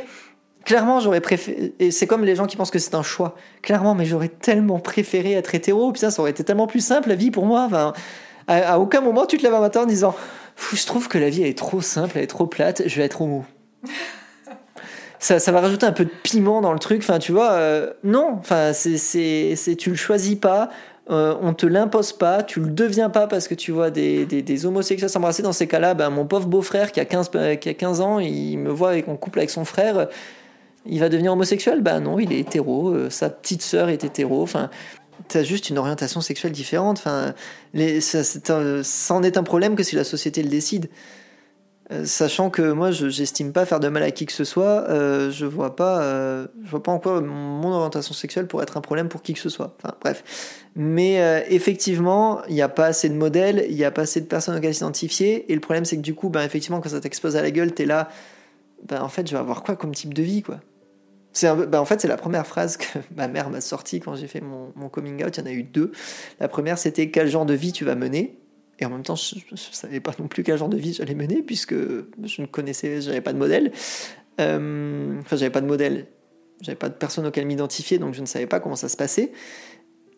Clairement, 0.66 0.98
j'aurais 0.98 1.20
préféré. 1.20 1.72
Et 1.78 1.92
c'est 1.92 2.08
comme 2.08 2.24
les 2.24 2.34
gens 2.34 2.46
qui 2.46 2.56
pensent 2.56 2.72
que 2.72 2.80
c'est 2.80 2.96
un 2.96 3.04
choix. 3.04 3.36
Clairement, 3.62 3.94
mais 3.94 4.04
j'aurais 4.04 4.28
tellement 4.28 4.80
préféré 4.80 5.32
être 5.34 5.54
hétéro. 5.54 5.92
Putain, 5.92 6.10
ça 6.10 6.20
aurait 6.20 6.32
été 6.32 6.42
tellement 6.42 6.66
plus 6.66 6.84
simple 6.84 7.08
la 7.08 7.14
vie 7.14 7.30
pour 7.30 7.46
moi. 7.46 7.62
Enfin, 7.66 7.92
à, 8.48 8.80
aucun 8.80 9.00
moment 9.00 9.26
tu 9.26 9.38
te 9.38 9.44
lèves 9.44 9.54
un 9.54 9.60
matin 9.60 9.82
en 9.82 9.86
disant 9.86 10.16
Je 10.74 10.84
trouve 10.84 11.06
que 11.06 11.18
la 11.18 11.30
vie 11.30 11.42
elle 11.42 11.50
est 11.50 11.58
trop 11.58 11.80
simple, 11.80 12.14
elle 12.16 12.24
est 12.24 12.28
trop 12.28 12.46
plate, 12.46 12.82
je 12.84 12.96
vais 12.96 13.04
être 13.04 13.22
homo. 13.22 13.44
ça, 15.20 15.38
ça 15.38 15.52
va 15.52 15.60
rajouter 15.60 15.86
un 15.86 15.92
peu 15.92 16.04
de 16.04 16.10
piment 16.24 16.60
dans 16.60 16.72
le 16.72 16.80
truc. 16.80 16.98
Enfin, 16.98 17.20
tu 17.20 17.30
vois, 17.30 17.52
euh, 17.52 17.92
non. 18.02 18.34
Enfin, 18.40 18.72
c'est, 18.72 18.96
c'est, 18.98 19.76
tu 19.76 19.90
le 19.90 19.96
choisis 19.96 20.34
pas. 20.34 20.70
Euh, 21.10 21.36
on 21.42 21.54
te 21.54 21.66
l'impose 21.66 22.12
pas, 22.12 22.42
tu 22.42 22.58
le 22.58 22.70
deviens 22.70 23.08
pas 23.08 23.28
parce 23.28 23.46
que 23.46 23.54
tu 23.54 23.70
vois 23.70 23.92
des, 23.92 24.26
des, 24.26 24.42
des 24.42 24.66
homosexuels 24.66 25.10
s'embrasser. 25.10 25.44
Dans 25.44 25.52
ces 25.52 25.68
cas-là, 25.68 25.94
ben, 25.94 26.10
mon 26.10 26.26
pauvre 26.26 26.48
beau-frère 26.48 26.90
qui 26.90 26.98
a, 26.98 27.04
15, 27.04 27.30
qui 27.60 27.68
a 27.68 27.74
15 27.74 28.00
ans, 28.00 28.18
il 28.18 28.58
me 28.58 28.70
voit 28.70 28.88
avec, 28.88 29.06
on 29.06 29.16
couple 29.16 29.38
avec 29.38 29.50
son 29.50 29.64
frère 29.64 30.08
il 30.88 31.00
va 31.00 31.08
devenir 31.08 31.32
homosexuel? 31.32 31.80
Bah 31.80 32.00
non, 32.00 32.18
il 32.18 32.32
est 32.32 32.38
hétéro, 32.38 32.90
euh, 32.90 33.10
sa 33.10 33.30
petite 33.30 33.62
sœur 33.62 33.88
est 33.88 34.04
hétéro, 34.04 34.42
enfin 34.42 34.70
t'as 35.28 35.42
juste 35.42 35.70
une 35.70 35.78
orientation 35.78 36.20
sexuelle 36.20 36.52
différente. 36.52 36.98
Enfin, 36.98 37.34
ça, 38.00 39.14
en 39.14 39.22
est 39.22 39.36
un 39.36 39.42
problème 39.42 39.74
que 39.74 39.82
si 39.82 39.96
la 39.96 40.04
société 40.04 40.42
le 40.42 40.48
décide. 40.48 40.88
Euh, 41.92 42.04
sachant 42.04 42.50
que 42.50 42.72
moi, 42.72 42.90
je 42.90 43.08
j'estime 43.08 43.52
pas 43.52 43.64
faire 43.64 43.80
de 43.80 43.88
mal 43.88 44.02
à 44.02 44.10
qui 44.10 44.26
que 44.26 44.32
ce 44.32 44.44
soit, 44.44 44.88
euh, 44.88 45.30
je 45.30 45.46
vois 45.46 45.74
pas, 45.74 46.02
je 46.64 46.70
vois 46.70 46.82
pas 46.82 46.92
en 46.92 46.98
quoi 46.98 47.20
mon 47.20 47.72
orientation 47.72 48.12
sexuelle 48.14 48.46
pourrait 48.46 48.64
être 48.64 48.76
un 48.76 48.80
problème 48.80 49.08
pour 49.08 49.22
qui 49.22 49.34
que 49.34 49.40
ce 49.40 49.48
soit. 49.48 49.76
Enfin, 49.82 49.94
bref. 50.00 50.64
Mais 50.76 51.44
effectivement, 51.48 52.42
il 52.48 52.54
n'y 52.54 52.62
a 52.62 52.68
pas 52.68 52.86
assez 52.86 53.08
de 53.08 53.14
modèles, 53.14 53.66
il 53.68 53.76
n'y 53.76 53.84
a 53.84 53.90
pas 53.90 54.02
assez 54.02 54.20
de 54.20 54.26
personnes 54.26 54.56
auxquelles 54.56 54.74
s'identifier, 54.74 55.50
et 55.50 55.54
le 55.54 55.60
problème 55.60 55.84
c'est 55.84 55.96
que 55.96 56.02
du 56.02 56.14
coup, 56.14 56.28
ben 56.28 56.42
effectivement, 56.42 56.80
quand 56.80 56.90
ça 56.90 57.00
t'expose 57.00 57.36
à 57.36 57.42
la 57.42 57.50
gueule, 57.50 57.72
t'es 57.72 57.86
là, 57.86 58.08
ben 58.84 59.02
en 59.02 59.08
fait, 59.08 59.26
je 59.26 59.32
vais 59.32 59.40
avoir 59.40 59.62
quoi 59.62 59.76
comme 59.76 59.94
type 59.94 60.14
de 60.14 60.22
vie, 60.22 60.42
quoi? 60.42 60.60
Bah, 61.42 61.80
en 61.80 61.84
fait, 61.84 62.00
c'est 62.00 62.08
la 62.08 62.16
première 62.16 62.46
phrase 62.46 62.76
que 62.76 62.98
ma 63.16 63.28
mère 63.28 63.50
m'a 63.50 63.60
sortie 63.60 64.00
quand 64.00 64.14
j'ai 64.14 64.26
fait 64.26 64.40
mon, 64.40 64.88
coming 64.88 65.24
out. 65.24 65.36
Il 65.36 65.40
y 65.40 65.42
en 65.42 65.46
a 65.46 65.52
eu 65.52 65.62
deux. 65.62 65.92
La 66.40 66.48
première, 66.48 66.78
c'était 66.78 67.10
quel 67.10 67.28
genre 67.28 67.46
de 67.46 67.54
vie 67.54 67.72
tu 67.72 67.84
vas 67.84 67.94
mener? 67.94 68.38
Et 68.78 68.84
en 68.84 68.90
même 68.90 69.02
temps, 69.02 69.16
je 69.16 69.36
ne 69.50 69.56
savais 69.56 70.00
pas 70.00 70.12
non 70.18 70.28
plus 70.28 70.42
quel 70.42 70.58
genre 70.58 70.68
de 70.68 70.76
vie 70.76 70.92
j'allais 70.92 71.14
mener, 71.14 71.42
puisque 71.42 71.74
je 71.74 72.42
ne 72.42 72.46
connaissais, 72.46 73.00
j'avais 73.00 73.22
pas 73.22 73.32
de 73.32 73.38
modèle. 73.38 73.72
enfin, 74.38 75.36
j'avais 75.36 75.50
pas 75.50 75.62
de 75.62 75.66
modèle, 75.66 76.08
j'avais 76.60 76.76
pas 76.76 76.90
de 76.90 76.94
personne 76.94 77.26
auquel 77.26 77.46
m'identifier, 77.46 77.98
donc 77.98 78.12
je 78.12 78.20
ne 78.20 78.26
savais 78.26 78.46
pas 78.46 78.60
comment 78.60 78.76
ça 78.76 78.90
se 78.90 78.96
passait. 78.98 79.32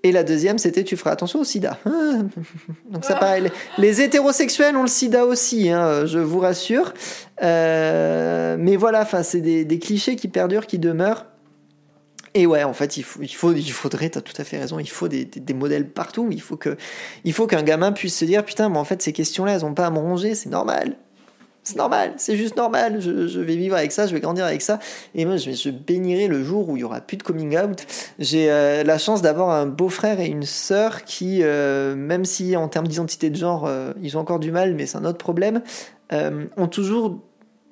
Et 0.04 0.12
la 0.12 0.22
deuxième, 0.22 0.58
c'était 0.58 0.84
tu 0.84 0.96
feras 0.96 1.10
attention 1.10 1.40
au 1.40 1.44
sida. 1.44 1.78
Donc 2.90 3.04
ça 3.04 3.16
paraît. 3.16 3.42
Les, 3.78 4.00
hétérosexuels 4.00 4.76
ont 4.76 4.82
le 4.82 4.88
sida 4.88 5.26
aussi, 5.26 5.70
hein, 5.70 6.06
je 6.06 6.18
vous 6.18 6.38
rassure. 6.38 6.94
Euh, 7.42 8.56
mais 8.58 8.76
voilà, 8.76 9.04
c'est 9.22 9.40
des, 9.40 9.78
clichés 9.78 10.14
qui 10.14 10.28
perdurent, 10.28 10.66
qui 10.66 10.78
demeurent. 10.78 11.26
Et 12.34 12.46
ouais, 12.46 12.62
en 12.62 12.74
fait, 12.74 12.96
il, 12.96 13.02
faut, 13.02 13.20
il, 13.22 13.34
faut, 13.34 13.52
il 13.52 13.72
faudrait, 13.72 14.10
tu 14.10 14.18
as 14.18 14.20
tout 14.20 14.34
à 14.40 14.44
fait 14.44 14.58
raison, 14.58 14.78
il 14.78 14.88
faut 14.88 15.08
des, 15.08 15.24
des, 15.24 15.54
modèles 15.54 15.88
partout. 15.88 16.28
Il 16.30 17.32
faut 17.32 17.46
qu'un 17.46 17.62
gamin 17.62 17.90
puisse 17.90 18.16
se 18.16 18.24
dire, 18.24 18.44
putain, 18.44 18.68
mais 18.68 18.78
en 18.78 18.84
fait, 18.84 19.02
ces 19.02 19.12
questions-là, 19.12 19.54
elles 19.54 19.64
ont 19.64 19.74
pas 19.74 19.86
à 19.86 19.90
me 19.90 19.98
ronger, 19.98 20.36
c'est 20.36 20.50
normal. 20.50 20.96
C'est 21.68 21.76
normal, 21.76 22.14
c'est 22.16 22.34
juste 22.34 22.56
normal. 22.56 22.98
Je, 22.98 23.40
vais 23.40 23.56
vivre 23.56 23.76
avec 23.76 23.92
ça, 23.92 24.06
je 24.06 24.14
vais 24.14 24.20
grandir 24.20 24.46
avec 24.46 24.62
ça. 24.62 24.78
Et 25.14 25.26
moi, 25.26 25.36
je, 25.36 25.50
je 25.50 25.68
bénirai 25.68 26.26
le 26.26 26.42
jour 26.42 26.70
où 26.70 26.78
il 26.78 26.80
y 26.80 26.84
aura 26.84 27.02
plus 27.02 27.18
de 27.18 27.22
coming 27.22 27.58
out. 27.58 27.84
J'ai 28.18 28.50
euh, 28.50 28.84
la 28.84 28.96
chance 28.96 29.20
d'avoir 29.20 29.50
un 29.50 29.66
beau-frère 29.66 30.18
et 30.18 30.28
une 30.28 30.44
sœur 30.44 31.04
qui, 31.04 31.40
euh, 31.42 31.94
même 31.94 32.24
si 32.24 32.56
en 32.56 32.68
termes 32.68 32.88
d'identité 32.88 33.28
de 33.28 33.36
genre, 33.36 33.66
euh, 33.66 33.92
ils 34.02 34.16
ont 34.16 34.20
encore 34.20 34.38
du 34.38 34.50
mal, 34.50 34.74
mais 34.74 34.86
c'est 34.86 34.96
un 34.96 35.04
autre 35.04 35.18
problème, 35.18 35.60
ont 36.10 36.68
toujours 36.68 37.20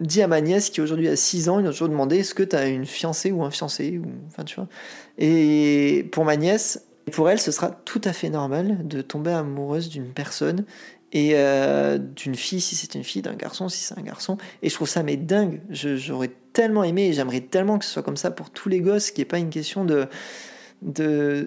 dit 0.00 0.20
à 0.20 0.28
ma 0.28 0.42
nièce 0.42 0.68
qui 0.68 0.82
aujourd'hui 0.82 1.08
a 1.08 1.16
6 1.16 1.48
ans, 1.48 1.58
ils 1.58 1.66
ont 1.66 1.70
toujours 1.70 1.88
demandé 1.88 2.18
est-ce 2.18 2.34
que 2.34 2.42
tu 2.42 2.54
as 2.54 2.66
une 2.66 2.84
fiancée 2.84 3.32
ou 3.32 3.44
un 3.44 3.50
fiancé 3.50 3.98
enfin 4.28 4.44
tu 4.44 4.56
vois. 4.56 4.68
Et 5.16 6.06
pour 6.12 6.26
ma 6.26 6.36
nièce, 6.36 6.86
pour 7.12 7.30
elle, 7.30 7.38
ce 7.38 7.52
sera 7.52 7.70
tout 7.70 8.00
à 8.04 8.12
fait 8.12 8.28
normal 8.28 8.86
de 8.86 9.00
tomber 9.00 9.30
amoureuse 9.30 9.88
d'une 9.88 10.08
personne 10.08 10.64
et 11.12 11.32
euh, 11.34 11.98
d'une 11.98 12.34
fille 12.34 12.60
si 12.60 12.74
c'est 12.74 12.94
une 12.94 13.04
fille, 13.04 13.22
d'un 13.22 13.34
garçon 13.34 13.68
si 13.68 13.82
c'est 13.82 13.98
un 13.98 14.02
garçon. 14.02 14.38
Et 14.62 14.68
je 14.68 14.74
trouve 14.74 14.88
ça 14.88 15.02
mais 15.02 15.16
dingue. 15.16 15.60
J'aurais 15.70 16.30
tellement 16.52 16.84
aimé 16.84 17.06
et 17.08 17.12
j'aimerais 17.12 17.40
tellement 17.40 17.78
que 17.78 17.84
ce 17.84 17.92
soit 17.92 18.02
comme 18.02 18.16
ça 18.16 18.30
pour 18.30 18.50
tous 18.50 18.68
les 18.68 18.80
gosses, 18.80 19.10
qui 19.10 19.20
est 19.20 19.26
pas 19.26 19.38
une 19.38 19.50
question 19.50 19.84
de 19.84 20.08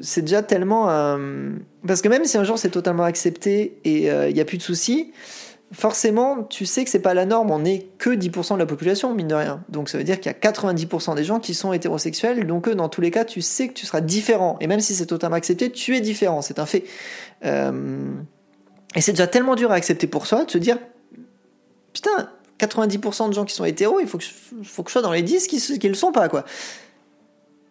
c'est 0.02 0.22
déjà 0.22 0.41
tellement 0.41 0.89
euh, 0.89 1.52
parce 1.86 2.02
que 2.02 2.10
même 2.10 2.26
si 2.26 2.38
un 2.38 2.43
jour 2.43 2.58
c'est 2.58 2.72
totalement 2.72 3.04
accepté 3.04 3.80
et 3.86 4.04
il 4.06 4.10
euh, 4.10 4.32
n'y 4.32 4.41
a 4.41 4.45
plus 4.45 4.58
de 4.58 4.63
soucis 4.63 5.13
forcément 5.72 6.43
tu 6.43 6.65
sais 6.65 6.84
que 6.84 6.89
c'est 6.89 7.00
pas 7.00 7.13
la 7.13 7.26
norme. 7.26 7.52
On 7.52 7.60
n'est 7.60 7.88
que 8.00 8.10
10% 8.10 8.56
de 8.56 8.60
la 8.60 8.65
population 8.65 9.13
mine 9.13 9.28
de 9.28 9.36
rien. 9.36 9.63
Donc 9.69 9.89
ça 9.89 10.00
veut 10.00 10.04
dire 10.04 10.19
qu'il 10.19 10.32
y 10.32 10.36
a 10.36 10.52
90% 10.52 11.15
des 11.15 11.24
gens 11.24 11.39
qui 11.39 11.54
sont 11.54 11.74
hétérosexuels. 11.74 12.48
Donc 12.48 12.67
eux, 12.67 12.74
dans 12.74 12.89
tous 12.89 13.02
les 13.02 13.12
cas 13.12 13.24
tu 13.24 13.41
sais 13.41 13.67
que 13.67 13.74
tu 13.74 13.86
seras 13.86 14.02
différent. 14.02 14.58
Et 14.62 14.67
même 14.67 14.80
si 14.80 14.95
c'est 14.95 15.06
totalement 15.06 15.36
accepté 15.36 15.72
tu 15.72 15.95
es 15.95 16.02
différent. 16.02 16.41
C'est 16.41 16.58
un 16.58 16.65
fait 16.65 16.86
et 18.95 19.02
c'est 19.02 19.12
déjà 19.12 19.28
tellement 19.28 19.56
dur 19.56 19.71
à 19.71 19.75
accepter 19.75 20.08
pour 20.08 20.25
soi 20.28 20.45
de 20.45 20.52
se 20.52 20.58
dire 20.58 20.78
putain, 21.93 22.30
90% 22.60 23.30
de 23.30 23.34
gens 23.34 23.45
qui 23.45 23.54
sont 23.54 23.65
hétéros, 23.65 23.99
il 23.99 24.08
faut 24.08 24.17
que, 24.17 24.23
je 24.23 24.91
sois 24.91 25.02
dans 25.02 25.12
les 25.12 25.21
10 25.21 25.47
qui, 25.47 25.80
qui 25.80 25.88
le 25.88 25.93
sont 25.93 26.12
pas, 26.12 26.30
quoi. 26.30 26.45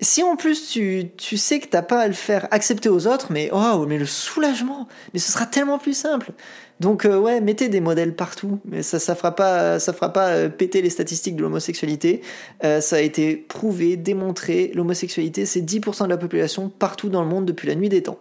Si 0.00 0.22
en 0.22 0.36
plus 0.36 0.68
tu, 0.70 1.10
tu 1.16 1.36
sais 1.36 1.58
que 1.58 1.66
t'as 1.66 1.82
pas 1.82 2.02
à 2.02 2.06
le 2.06 2.12
faire 2.12 2.46
accepter 2.52 2.88
aux 2.88 3.08
autres, 3.08 3.32
mais 3.32 3.50
oh, 3.52 3.84
mais 3.88 3.98
le 3.98 4.06
soulagement, 4.06 4.86
mais 5.12 5.18
ce 5.18 5.32
sera 5.32 5.44
tellement 5.44 5.78
plus 5.78 5.94
simple. 5.94 6.30
Donc 6.78 7.04
euh, 7.04 7.18
ouais, 7.18 7.40
mettez 7.40 7.68
des 7.68 7.80
modèles 7.80 8.14
partout, 8.14 8.60
mais 8.64 8.84
ça 8.84 9.00
ça 9.00 9.16
fera 9.16 9.34
pas 9.34 9.80
ça 9.80 9.92
fera 9.92 10.12
pas 10.12 10.28
euh, 10.28 10.48
péter 10.48 10.82
les 10.82 10.90
statistiques 10.90 11.34
de 11.34 11.42
l'homosexualité. 11.42 12.22
Euh, 12.62 12.80
ça 12.80 12.94
a 12.94 13.00
été 13.00 13.34
prouvé, 13.34 13.96
démontré, 13.96 14.70
l'homosexualité 14.72 15.46
c'est 15.46 15.62
10% 15.62 16.04
de 16.04 16.10
la 16.10 16.16
population 16.16 16.68
partout 16.68 17.08
dans 17.08 17.22
le 17.22 17.28
monde 17.28 17.44
depuis 17.44 17.66
la 17.66 17.74
nuit 17.74 17.88
des 17.88 18.04
temps. 18.04 18.20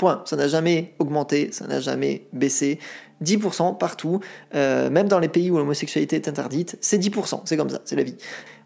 Point. 0.00 0.22
Ça 0.24 0.34
n'a 0.34 0.48
jamais 0.48 0.94
augmenté, 0.98 1.50
ça 1.52 1.66
n'a 1.66 1.78
jamais 1.78 2.26
baissé. 2.32 2.78
10% 3.22 3.76
partout, 3.76 4.20
euh, 4.54 4.88
même 4.88 5.08
dans 5.08 5.18
les 5.18 5.28
pays 5.28 5.50
où 5.50 5.58
l'homosexualité 5.58 6.16
est 6.16 6.26
interdite, 6.26 6.78
c'est 6.80 6.96
10%, 6.96 7.42
c'est 7.44 7.58
comme 7.58 7.68
ça, 7.68 7.82
c'est 7.84 7.96
la 7.96 8.02
vie. 8.02 8.16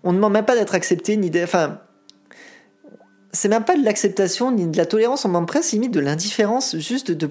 On 0.05 0.13
ne 0.13 0.17
demande 0.17 0.33
même 0.33 0.45
pas 0.45 0.55
d'être 0.55 0.77
accepté, 0.77 1.17
ni 1.17 1.31
d'être... 1.31 1.49
Enfin, 1.49 1.81
c'est 3.33 3.49
même 3.49 3.65
pas 3.65 3.77
de 3.77 3.85
l'acceptation 3.85 4.53
ni 4.53 4.69
de 4.69 4.77
la 4.77 4.87
tolérance, 4.87 5.25
on 5.25 5.29
demande 5.29 5.49
presque 5.49 5.73
limite 5.73 5.91
de 5.91 5.99
l'indifférence, 5.99 6.77
juste 6.77 7.11
de, 7.11 7.27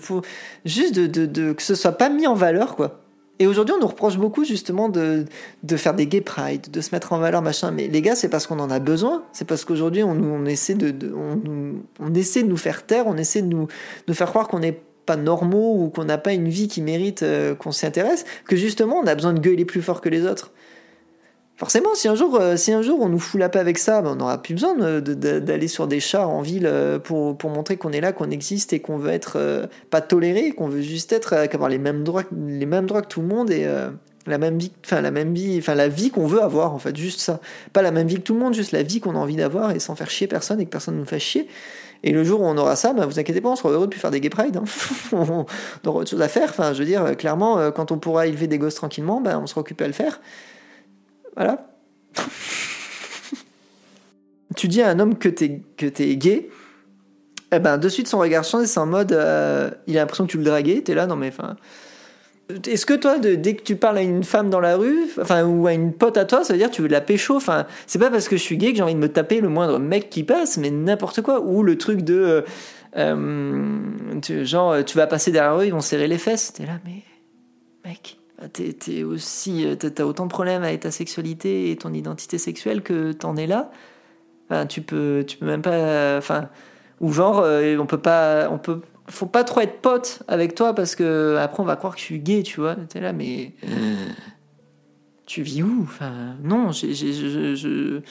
de, 0.65 1.53
que 1.53 1.63
ce 1.63 1.75
soit 1.75 1.93
pas 1.93 2.09
mis 2.09 2.27
en 2.27 2.33
valeur, 2.33 2.75
quoi. 2.75 3.02
Et 3.39 3.47
aujourd'hui, 3.47 3.73
on 3.75 3.81
nous 3.81 3.87
reproche 3.87 4.17
beaucoup 4.17 4.43
justement 4.43 4.89
de, 4.89 5.25
de 5.63 5.77
faire 5.77 5.95
des 5.95 6.05
gay 6.05 6.21
pride, 6.21 6.69
de 6.69 6.81
se 6.81 6.93
mettre 6.93 7.13
en 7.13 7.19
valeur, 7.19 7.41
machin. 7.41 7.71
Mais 7.71 7.87
les 7.87 8.01
gars, 8.01 8.15
c'est 8.15 8.29
parce 8.29 8.45
qu'on 8.45 8.59
en 8.59 8.69
a 8.69 8.79
besoin. 8.79 9.23
C'est 9.33 9.45
parce 9.45 9.65
qu'aujourd'hui, 9.65 10.03
on, 10.03 10.11
on, 10.11 10.45
essaie 10.45 10.75
de, 10.75 11.13
on, 11.13 11.41
on, 11.99 12.13
essaie 12.13 12.43
de 12.43 12.47
nous 12.47 12.57
faire 12.57 12.85
taire, 12.85 13.07
on 13.07 13.17
essaie 13.17 13.41
de 13.41 13.47
nous, 13.47 13.67
de 14.07 14.13
faire 14.13 14.27
croire 14.27 14.47
qu'on 14.47 14.59
n'est 14.59 14.79
pas 15.05 15.15
normaux 15.15 15.83
ou 15.83 15.89
qu'on 15.89 16.05
n'a 16.05 16.17
pas 16.17 16.33
une 16.33 16.47
vie 16.47 16.67
qui 16.67 16.81
mérite 16.81 17.23
euh, 17.23 17.55
qu'on 17.55 17.71
s'y 17.71 17.85
intéresse, 17.85 18.23
que 18.47 18.55
justement, 18.55 18.97
on 19.03 19.07
a 19.07 19.15
besoin 19.15 19.33
de 19.33 19.39
gueuler 19.39 19.65
plus 19.65 19.81
fort 19.81 19.99
que 19.99 20.09
les 20.09 20.25
autres. 20.25 20.51
Forcément, 21.55 21.93
si 21.93 22.07
un 22.07 22.15
jour, 22.15 22.35
euh, 22.39 22.57
si 22.57 22.73
un 22.73 22.81
jour 22.81 22.99
on 22.99 23.09
nous 23.09 23.19
fout 23.19 23.39
la 23.39 23.47
paix 23.47 23.59
avec 23.59 23.77
ça, 23.77 24.01
ben 24.01 24.11
on 24.11 24.15
n'aura 24.15 24.41
plus 24.41 24.55
besoin 24.55 24.73
d'aller 24.75 25.67
sur 25.67 25.87
des 25.87 25.99
chars 25.99 26.29
en 26.29 26.41
ville 26.41 26.65
euh, 26.65 26.97
pour, 26.97 27.37
pour 27.37 27.51
montrer 27.51 27.77
qu'on 27.77 27.91
est 27.91 28.01
là, 28.01 28.11
qu'on 28.11 28.31
existe 28.31 28.73
et 28.73 28.79
qu'on 28.79 28.97
veut 28.97 29.11
être 29.11 29.33
euh, 29.35 29.67
pas 29.91 30.01
toléré, 30.01 30.51
qu'on 30.51 30.67
veut 30.67 30.81
juste 30.81 31.13
être 31.13 31.33
avoir 31.33 31.69
les 31.69 31.77
mêmes 31.77 32.03
droits, 32.03 32.23
les 32.35 32.65
mêmes 32.65 32.87
droits 32.87 33.03
que 33.03 33.07
tout 33.07 33.21
le 33.21 33.27
monde 33.27 33.51
et 33.51 33.67
la 34.25 34.37
même 34.39 34.57
vie, 34.57 34.71
enfin 34.83 35.01
la 35.01 35.11
même 35.11 35.33
vie, 35.33 35.57
enfin 35.59 35.75
la 35.75 35.89
vie 35.89 36.09
qu'on 36.09 36.25
veut 36.25 36.41
avoir 36.41 36.73
en 36.73 36.79
fait, 36.79 36.95
juste 36.97 37.19
ça. 37.19 37.39
Pas 37.71 37.83
la 37.83 37.91
même 37.91 38.07
vie 38.07 38.15
que 38.15 38.21
tout 38.21 38.33
le 38.33 38.39
monde, 38.39 38.55
juste 38.55 38.71
la 38.71 38.81
vie 38.81 38.99
qu'on 38.99 39.15
a 39.15 39.19
envie 39.19 39.35
d'avoir 39.35 39.71
et 39.71 39.79
sans 39.79 39.95
faire 39.95 40.09
chier 40.09 40.25
personne 40.25 40.59
et 40.59 40.65
que 40.65 40.71
personne 40.71 40.97
nous 40.97 41.05
fasse 41.05 41.21
chier. 41.21 41.47
Et 42.01 42.11
le 42.11 42.23
jour 42.23 42.41
où 42.41 42.45
on 42.45 42.57
aura 42.57 42.75
ça, 42.75 42.93
ben 42.93 43.05
vous 43.05 43.19
inquiétez 43.19 43.41
pas, 43.41 43.49
on 43.49 43.55
sera 43.55 43.69
heureux 43.69 43.85
de 43.85 43.91
plus 43.91 43.99
faire 43.99 44.11
des 44.11 44.21
gay 44.21 44.29
pride. 44.29 44.57
Hein. 44.57 44.63
on 45.11 45.45
aura 45.85 45.99
autre 45.99 46.09
chose 46.09 46.21
à 46.21 46.27
faire. 46.27 46.49
Enfin, 46.49 46.73
je 46.73 46.79
veux 46.79 46.85
dire, 46.85 47.15
clairement, 47.15 47.71
quand 47.71 47.91
on 47.91 47.99
pourra 47.99 48.25
élever 48.25 48.47
des 48.47 48.57
gosses 48.57 48.75
tranquillement, 48.75 49.21
ben 49.21 49.39
on 49.41 49.45
sera 49.45 49.61
occupé 49.61 49.83
à 49.83 49.87
le 49.87 49.93
faire. 49.93 50.19
Voilà. 51.35 51.67
tu 54.55 54.67
dis 54.67 54.81
à 54.81 54.89
un 54.89 54.99
homme 54.99 55.17
que 55.17 55.29
t'es 55.29 55.61
que 55.77 55.87
gay, 56.13 56.49
eh 57.51 57.59
ben 57.59 57.77
de 57.77 57.89
suite 57.89 58.07
son 58.07 58.19
regard 58.19 58.43
change, 58.43 58.65
c'est 58.65 58.79
en 58.79 58.85
mode, 58.85 59.11
euh, 59.11 59.71
il 59.87 59.97
a 59.97 60.01
l'impression 60.01 60.25
que 60.25 60.31
tu 60.31 60.37
le 60.37 60.43
draguais, 60.43 60.81
t'es 60.81 60.95
là, 60.95 61.07
non 61.07 61.15
mais 61.15 61.29
enfin. 61.29 61.55
Est-ce 62.67 62.85
que 62.85 62.93
toi, 62.93 63.19
dès 63.19 63.55
que 63.55 63.63
tu 63.63 63.77
parles 63.77 63.99
à 63.99 64.01
une 64.01 64.23
femme 64.23 64.49
dans 64.49 64.59
la 64.59 64.75
rue, 64.75 65.07
ou 65.45 65.67
à 65.67 65.73
une 65.73 65.93
pote 65.93 66.17
à 66.17 66.25
toi, 66.25 66.43
ça 66.43 66.53
veut 66.53 66.59
dire 66.59 66.69
que 66.69 66.75
tu 66.75 66.81
veux 66.81 66.89
la 66.89 66.99
pécho? 66.99 67.35
Enfin, 67.35 67.65
c'est 67.87 67.99
pas 67.99 68.11
parce 68.11 68.27
que 68.27 68.35
je 68.35 68.41
suis 68.41 68.57
gay 68.57 68.71
que 68.71 68.77
j'ai 68.77 68.83
envie 68.83 68.95
de 68.95 68.99
me 68.99 69.07
taper 69.07 69.39
le 69.39 69.47
moindre 69.47 69.79
mec 69.79 70.09
qui 70.09 70.23
passe, 70.23 70.57
mais 70.57 70.69
n'importe 70.69 71.21
quoi. 71.21 71.39
Ou 71.41 71.63
le 71.63 71.77
truc 71.77 72.01
de, 72.01 72.13
euh, 72.15 72.41
euh, 72.97 74.43
genre, 74.43 74.83
tu 74.83 74.97
vas 74.97 75.07
passer 75.07 75.31
derrière 75.31 75.57
eux, 75.57 75.65
ils 75.65 75.71
vont 75.71 75.79
serrer 75.79 76.07
les 76.07 76.17
fesses. 76.17 76.51
T'es 76.51 76.65
là, 76.65 76.79
mais 76.85 77.01
mec, 77.85 78.17
bah, 78.43 78.49
t'es, 78.51 79.03
aussi, 79.03 79.65
euh, 79.65 79.75
t'as 79.75 80.03
autant 80.03 80.25
de 80.25 80.29
problèmes 80.29 80.63
avec 80.63 80.81
ta 80.81 80.91
sexualité 80.91 81.71
et 81.71 81.77
ton 81.77 81.93
identité 81.93 82.37
sexuelle 82.37 82.81
que 82.81 83.13
t'en 83.13 83.37
es 83.37 83.47
là. 83.47 83.71
Enfin, 84.49 84.65
tu 84.65 84.81
peux, 84.81 85.23
tu 85.25 85.37
peux 85.37 85.45
même 85.45 85.61
pas, 85.61 86.17
enfin, 86.17 86.49
ou 86.99 87.13
genre, 87.13 87.39
euh, 87.39 87.77
on 87.77 87.85
peut 87.85 87.99
pas, 88.01 88.49
on 88.51 88.57
peut, 88.57 88.81
faut 89.07 89.27
pas 89.27 89.45
trop 89.45 89.61
être 89.61 89.79
pote 89.79 90.23
avec 90.27 90.55
toi 90.55 90.75
parce 90.75 90.95
que 90.95 91.37
après 91.37 91.63
on 91.63 91.65
va 91.65 91.77
croire 91.77 91.93
que 91.93 91.99
je 92.01 92.05
suis 92.05 92.19
gay, 92.19 92.43
tu 92.43 92.59
vois. 92.59 92.75
T'es 92.75 92.99
là, 92.99 93.13
mais 93.13 93.53
tu 95.25 95.41
vis 95.41 95.63
où? 95.63 95.83
Enfin, 95.83 96.35
non, 96.43 96.73
j'ai, 96.73 96.93
je 96.93 98.01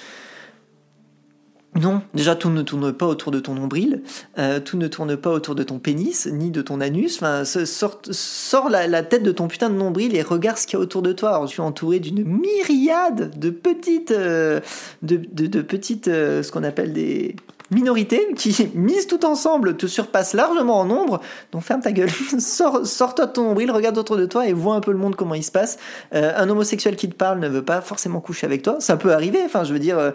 non, 1.74 2.02
déjà 2.12 2.35
tout 2.35 2.50
ne 2.50 2.61
tourne 2.61 2.92
pas 2.92 3.06
autour 3.06 3.32
de 3.32 3.40
ton 3.40 3.54
nombril, 3.54 4.02
euh, 4.38 4.61
tout 4.61 4.76
ne 4.76 4.88
tourne 4.88 5.16
pas 5.16 5.30
autour 5.30 5.54
de 5.54 5.62
ton 5.62 5.78
pénis, 5.78 6.26
ni 6.26 6.50
de 6.50 6.61
ton 6.61 6.82
anus. 6.82 7.16
Enfin, 7.16 7.44
sors, 7.44 8.68
la, 8.68 9.02
tête 9.02 9.22
de 9.22 9.32
ton 9.32 9.48
putain 9.48 9.70
de 9.70 9.74
nombril 9.74 10.14
et 10.14 10.20
regarde 10.20 10.58
ce 10.58 10.66
qu'il 10.66 10.78
y 10.78 10.80
a 10.80 10.82
autour 10.82 11.00
de 11.00 11.12
toi. 11.12 11.30
Alors, 11.30 11.46
je 11.46 11.52
suis 11.52 11.62
entouré 11.62 11.98
d'une 11.98 12.24
myriade 12.24 13.38
de 13.38 13.48
petites, 13.48 14.11
euh, 14.11 14.61
de, 15.00 15.16
petites, 15.62 16.08
euh, 16.08 16.42
ce 16.42 16.52
qu'on 16.52 16.62
appelle 16.62 16.92
des 16.92 17.37
minorités 17.70 18.35
qui, 18.37 18.70
mises 18.74 19.06
tout 19.06 19.24
ensemble, 19.24 19.78
te 19.78 19.87
surpassent 19.87 20.35
largement 20.35 20.80
en 20.80 20.85
nombre. 20.85 21.22
Donc 21.52 21.62
ferme 21.62 21.80
ta 21.80 21.92
gueule, 21.92 22.11
sors, 22.38 22.87
sors-toi 22.87 23.24
de 23.24 23.32
ton 23.32 23.44
nombril, 23.44 23.70
regarde 23.70 23.96
autour 23.96 24.18
de 24.18 24.26
toi 24.26 24.46
et 24.46 24.52
vois 24.52 24.74
un 24.74 24.80
peu 24.80 24.92
le 24.92 24.98
monde 24.98 25.16
comment 25.16 25.35
il 25.35 25.44
se 25.44 25.50
passe. 25.50 25.78
un 26.12 26.50
homosexuel 26.50 26.96
qui 26.96 27.08
te 27.08 27.14
parle 27.14 27.40
ne 27.40 27.48
veut 27.48 27.64
pas 27.64 27.80
forcément 27.80 28.20
coucher 28.20 28.44
avec 28.44 28.61
toi. 28.61 28.76
Ça 28.80 28.98
peut 28.98 29.14
arriver. 29.14 29.40
Enfin, 29.42 29.64
je 29.64 29.72
veux 29.72 29.78
dire 29.78 30.12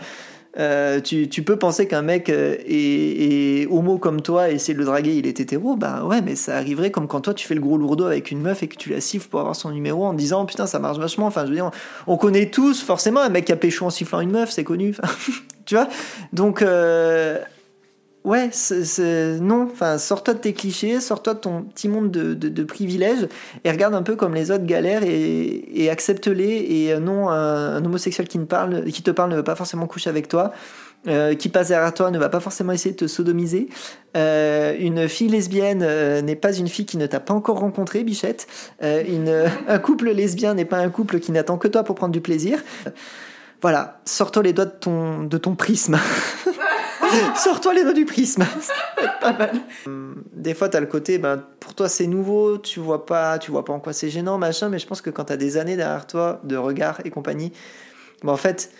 euh, 0.57 1.01
tu, 1.01 1.29
tu, 1.29 1.43
peux 1.43 1.57
penser 1.57 1.87
qu'un 1.87 2.01
mec 2.01 2.29
euh, 2.29 2.55
est, 2.65 3.67
homo 3.69 3.97
comme 3.97 4.21
toi 4.21 4.49
et 4.49 4.55
essayer 4.55 4.73
de 4.73 4.79
le 4.79 4.85
draguer, 4.85 5.15
il 5.15 5.27
est 5.27 5.39
hétéro, 5.39 5.75
bah 5.75 6.03
ouais, 6.05 6.21
mais 6.21 6.35
ça 6.35 6.57
arriverait 6.57 6.89
comme 6.89 7.07
quand 7.07 7.21
toi 7.21 7.33
tu 7.33 7.45
fais 7.45 7.53
le 7.53 7.61
gros 7.61 7.77
lourdeau 7.77 8.05
avec 8.05 8.31
une 8.31 8.41
meuf 8.41 8.63
et 8.63 8.67
que 8.67 8.75
tu 8.75 8.89
la 8.89 9.01
siffles 9.01 9.27
pour 9.27 9.39
avoir 9.39 9.55
son 9.55 9.71
numéro 9.71 10.05
en 10.05 10.13
disant 10.13 10.45
putain 10.45 10.65
ça 10.65 10.79
marche 10.79 10.97
vachement. 10.97 11.27
Enfin, 11.27 11.43
je 11.43 11.49
veux 11.49 11.55
dire, 11.55 11.71
on 12.07 12.17
connaît 12.17 12.49
tous 12.49 12.81
forcément 12.81 13.21
un 13.21 13.29
mec 13.29 13.45
qui 13.45 13.51
a 13.51 13.55
pécho 13.55 13.85
en 13.85 13.89
sifflant 13.89 14.19
une 14.19 14.31
meuf, 14.31 14.49
c'est 14.49 14.63
connu. 14.63 14.95
tu 15.65 15.75
vois? 15.75 15.87
Donc, 16.33 16.61
euh, 16.61 17.37
ouais, 18.27 18.49
non, 19.41 19.69
enfin, 19.71 19.97
sors-toi 19.97 20.33
de 20.33 20.39
tes 20.39 20.53
clichés, 20.53 20.99
sors-toi 20.99 21.33
de 21.33 21.39
ton 21.39 21.63
petit 21.63 21.87
monde 21.87 22.11
de, 22.11 22.33
de, 22.33 22.63
privilèges 22.63 23.27
et 23.63 23.71
regarde 23.71 23.95
un 23.95 24.03
peu 24.03 24.15
comme 24.15 24.35
les 24.35 24.51
autres 24.51 24.65
galèrent 24.65 25.03
et, 25.03 25.83
et 25.83 25.89
accepte-les. 25.89 26.65
Et 26.69 26.93
euh, 26.93 26.99
non, 26.99 27.29
un, 27.29 27.83
homosexuel 27.83 28.27
qui, 28.27 28.37
ne 28.37 28.45
parle, 28.45 28.83
qui 28.85 29.01
te 29.01 29.11
parle 29.11 29.31
ne 29.31 29.37
veut 29.37 29.43
pas 29.43 29.55
forcément 29.55 29.87
coucher 29.87 30.09
avec 30.09 30.27
toi. 30.27 30.51
Euh, 31.07 31.35
qui 31.35 31.47
passe 31.47 31.69
derrière 31.69 31.93
toi 31.93 32.09
ne 32.09 32.17
va 32.17 32.27
pas 32.27 32.39
forcément 32.39 32.73
essayer 32.73 32.91
de 32.91 32.97
te 32.97 33.07
sodomiser. 33.07 33.69
Euh, 34.17 34.75
une 34.77 35.07
fille 35.07 35.29
lesbienne 35.29 35.79
n'est 36.21 36.35
pas 36.35 36.51
une 36.51 36.67
fille 36.67 36.85
qui 36.85 36.97
ne 36.97 37.05
t'a 37.05 37.21
pas 37.21 37.33
encore 37.33 37.59
rencontré, 37.59 38.03
bichette. 38.03 38.47
Une, 38.81 39.45
un 39.67 39.79
couple 39.79 40.09
lesbien 40.09 40.53
n'est 40.53 40.65
pas 40.65 40.79
un 40.79 40.89
couple 40.89 41.19
qui 41.19 41.31
n'attend 41.31 41.57
que 41.57 41.69
toi 41.69 41.83
pour 41.83 41.95
prendre 41.95 42.11
du 42.11 42.21
plaisir. 42.21 42.59
voilà, 43.61 44.01
sors-toi 44.03 44.43
les 44.43 44.53
doigts 44.53 44.65
de 44.65 44.75
ton, 44.77 45.23
de 45.23 45.37
ton 45.37 45.55
prisme. 45.55 45.97
sors-toi 47.35 47.73
les 47.73 47.83
doigts 47.83 47.93
du 47.93 48.05
prisme. 48.05 48.45
pas 49.21 49.33
mal. 49.33 49.51
Hum, 49.85 50.23
des 50.33 50.53
fois, 50.53 50.69
tu 50.69 50.77
as 50.77 50.79
le 50.79 50.87
côté, 50.87 51.17
ben, 51.17 51.43
pour 51.59 51.75
toi, 51.75 51.89
c'est 51.89 52.07
nouveau, 52.07 52.57
tu 52.57 52.79
vois 52.79 53.05
pas, 53.05 53.39
tu 53.39 53.51
vois 53.51 53.65
pas 53.65 53.73
en 53.73 53.79
quoi 53.79 53.93
c'est 53.93 54.09
gênant, 54.09 54.37
machin, 54.37 54.69
mais 54.69 54.79
je 54.79 54.87
pense 54.87 55.01
que 55.01 55.09
quand 55.09 55.25
tu 55.25 55.33
as 55.33 55.37
des 55.37 55.57
années 55.57 55.75
derrière 55.75 56.07
toi 56.07 56.41
de 56.43 56.55
regard 56.55 57.01
et 57.05 57.09
compagnie, 57.09 57.51
ben, 58.23 58.31
en 58.31 58.37
fait, 58.37 58.71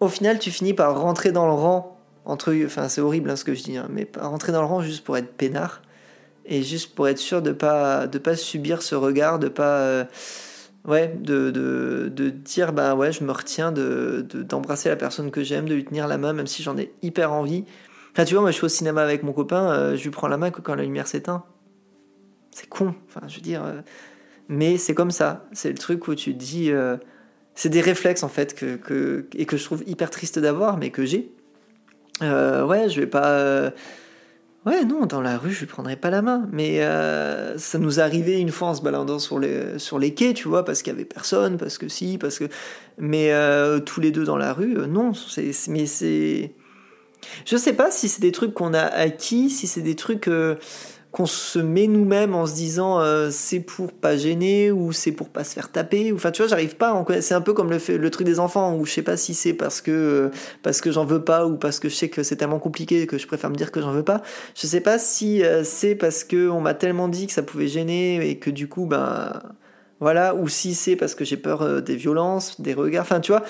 au 0.00 0.08
final, 0.08 0.38
tu 0.38 0.50
finis 0.50 0.74
par 0.74 1.00
rentrer 1.00 1.32
dans 1.32 1.46
le 1.46 1.52
rang, 1.52 2.00
entre, 2.24 2.54
enfin, 2.64 2.88
c'est 2.88 3.00
horrible 3.00 3.30
hein, 3.30 3.36
ce 3.36 3.44
que 3.44 3.54
je 3.54 3.62
dis, 3.62 3.76
hein, 3.76 3.86
mais 3.90 4.08
rentrer 4.18 4.52
dans 4.52 4.60
le 4.60 4.66
rang 4.66 4.82
juste 4.82 5.04
pour 5.04 5.16
être 5.16 5.32
peinard 5.36 5.82
et 6.44 6.62
juste 6.62 6.94
pour 6.94 7.08
être 7.08 7.18
sûr 7.18 7.42
de 7.42 7.52
pas, 7.52 8.06
de 8.06 8.18
pas 8.18 8.36
subir 8.36 8.82
ce 8.82 8.94
regard, 8.94 9.38
de 9.38 9.48
pas. 9.48 9.78
Euh, 9.78 10.04
ouais, 10.86 11.14
de, 11.18 11.50
de, 11.50 12.10
de, 12.14 12.30
dire, 12.30 12.72
bah 12.72 12.94
ouais, 12.94 13.12
je 13.12 13.24
me 13.24 13.32
retiens 13.32 13.72
d'embrasser 13.72 14.22
de, 14.22 14.42
d'embrasser 14.42 14.88
la 14.88 14.96
personne 14.96 15.30
que 15.30 15.42
j'aime, 15.42 15.68
de 15.68 15.74
lui 15.74 15.84
tenir 15.84 16.06
la 16.06 16.18
main, 16.18 16.32
même 16.32 16.46
si 16.46 16.62
j'en 16.62 16.78
ai 16.78 16.92
hyper 17.02 17.32
envie. 17.32 17.64
Enfin, 18.12 18.24
tu 18.24 18.34
vois, 18.34 18.42
moi 18.42 18.50
je 18.50 18.56
suis 18.56 18.64
au 18.64 18.70
cinéma 18.70 19.02
avec 19.02 19.22
mon 19.22 19.32
copain, 19.32 19.70
euh, 19.70 19.96
je 19.96 20.02
lui 20.02 20.10
prends 20.10 20.28
la 20.28 20.38
main 20.38 20.50
que 20.50 20.60
quand 20.60 20.74
la 20.74 20.84
lumière 20.84 21.06
s'éteint. 21.06 21.44
C'est 22.50 22.68
con, 22.68 22.94
enfin, 23.08 23.26
je 23.28 23.36
veux 23.36 23.42
dire. 23.42 23.64
Euh, 23.64 23.82
mais 24.48 24.78
c'est 24.78 24.94
comme 24.94 25.10
ça. 25.10 25.46
C'est 25.52 25.68
le 25.68 25.78
truc 25.78 26.08
où 26.08 26.14
tu 26.14 26.32
dis. 26.32 26.70
Euh, 26.70 26.96
c'est 27.54 27.68
des 27.68 27.80
réflexes 27.80 28.22
en 28.22 28.28
fait, 28.28 28.54
que, 28.54 28.76
que, 28.76 29.26
et 29.34 29.46
que 29.46 29.56
je 29.56 29.64
trouve 29.64 29.82
hyper 29.86 30.10
triste 30.10 30.38
d'avoir, 30.38 30.76
mais 30.78 30.90
que 30.90 31.04
j'ai. 31.04 31.32
ouais, 32.20 32.88
je 32.88 33.00
vais 33.00 33.06
pas 33.06 33.72
Ouais, 34.66 34.84
non, 34.84 35.06
dans 35.06 35.20
la 35.20 35.38
rue, 35.38 35.52
je 35.52 35.60
lui 35.60 35.66
prendrais 35.66 35.94
pas 35.94 36.10
la 36.10 36.22
main. 36.22 36.48
Mais 36.50 36.82
euh, 36.82 37.56
ça 37.56 37.78
nous 37.78 38.00
arrivait 38.00 38.40
une 38.40 38.50
fois 38.50 38.68
en 38.68 38.74
se 38.74 38.82
baladant 38.82 39.20
sur 39.20 39.38
les, 39.38 40.14
quais, 40.14 40.34
tu 40.34 40.48
vois, 40.48 40.64
parce 40.64 40.82
qu'il 40.82 40.92
y 40.92 40.96
avait 40.96 41.04
personne, 41.04 41.56
parce 41.56 41.78
que 41.78 41.88
si, 41.88 42.18
parce 42.18 42.40
que. 42.40 42.46
Mais 42.98 43.32
euh, 43.32 43.78
tous 43.78 44.00
les 44.00 44.10
deux 44.10 44.24
dans 44.24 44.36
la 44.36 44.52
rue, 44.52 44.76
euh, 44.76 44.86
non. 44.86 45.14
C'est, 45.14 45.52
mais 45.68 45.86
c'est. 45.86 46.52
Je 47.44 47.56
sais 47.56 47.74
pas 47.74 47.92
si 47.92 48.08
c'est 48.08 48.20
des 48.20 48.32
trucs 48.32 48.54
qu'on 48.54 48.74
a 48.74 48.82
acquis, 48.82 49.50
si 49.50 49.68
c'est 49.68 49.82
des 49.82 49.94
trucs 49.96 50.28
qu'on 51.16 51.24
se 51.24 51.58
met 51.58 51.86
nous-mêmes 51.86 52.34
en 52.34 52.44
se 52.44 52.52
disant 52.52 53.00
euh, 53.00 53.30
c'est 53.30 53.60
pour 53.60 53.90
pas 53.90 54.18
gêner 54.18 54.70
ou 54.70 54.92
c'est 54.92 55.12
pour 55.12 55.30
pas 55.30 55.44
se 55.44 55.54
faire 55.54 55.72
taper. 55.72 56.12
Enfin 56.12 56.30
tu 56.30 56.42
vois 56.42 56.48
j'arrive 56.50 56.76
pas 56.76 57.02
c'est 57.22 57.32
un 57.32 57.40
peu 57.40 57.54
comme 57.54 57.70
le, 57.70 57.78
le 57.96 58.10
truc 58.10 58.26
des 58.26 58.38
enfants 58.38 58.76
où 58.76 58.84
je 58.84 58.92
sais 58.92 59.02
pas 59.02 59.16
si 59.16 59.32
c'est 59.32 59.54
parce 59.54 59.80
que 59.80 59.90
euh, 59.90 60.30
parce 60.62 60.82
que 60.82 60.92
j'en 60.92 61.06
veux 61.06 61.24
pas 61.24 61.46
ou 61.46 61.56
parce 61.56 61.80
que 61.80 61.88
je 61.88 61.94
sais 61.94 62.10
que 62.10 62.22
c'est 62.22 62.36
tellement 62.36 62.58
compliqué 62.58 63.06
que 63.06 63.16
je 63.16 63.26
préfère 63.26 63.48
me 63.48 63.54
dire 63.54 63.72
que 63.72 63.80
j'en 63.80 63.92
veux 63.92 64.02
pas. 64.02 64.20
Je 64.54 64.66
sais 64.66 64.82
pas 64.82 64.98
si 64.98 65.42
euh, 65.42 65.64
c'est 65.64 65.94
parce 65.94 66.22
que 66.22 66.50
on 66.50 66.60
m'a 66.60 66.74
tellement 66.74 67.08
dit 67.08 67.26
que 67.26 67.32
ça 67.32 67.42
pouvait 67.42 67.68
gêner 67.68 68.28
et 68.28 68.38
que 68.38 68.50
du 68.50 68.68
coup 68.68 68.84
ben 68.84 69.40
voilà 70.00 70.34
ou 70.34 70.48
si 70.48 70.74
c'est 70.74 70.96
parce 70.96 71.14
que 71.14 71.24
j'ai 71.24 71.38
peur 71.38 71.80
des 71.80 71.96
violences 71.96 72.60
des 72.60 72.74
regards. 72.74 73.04
Enfin 73.04 73.20
tu 73.20 73.32
vois 73.32 73.42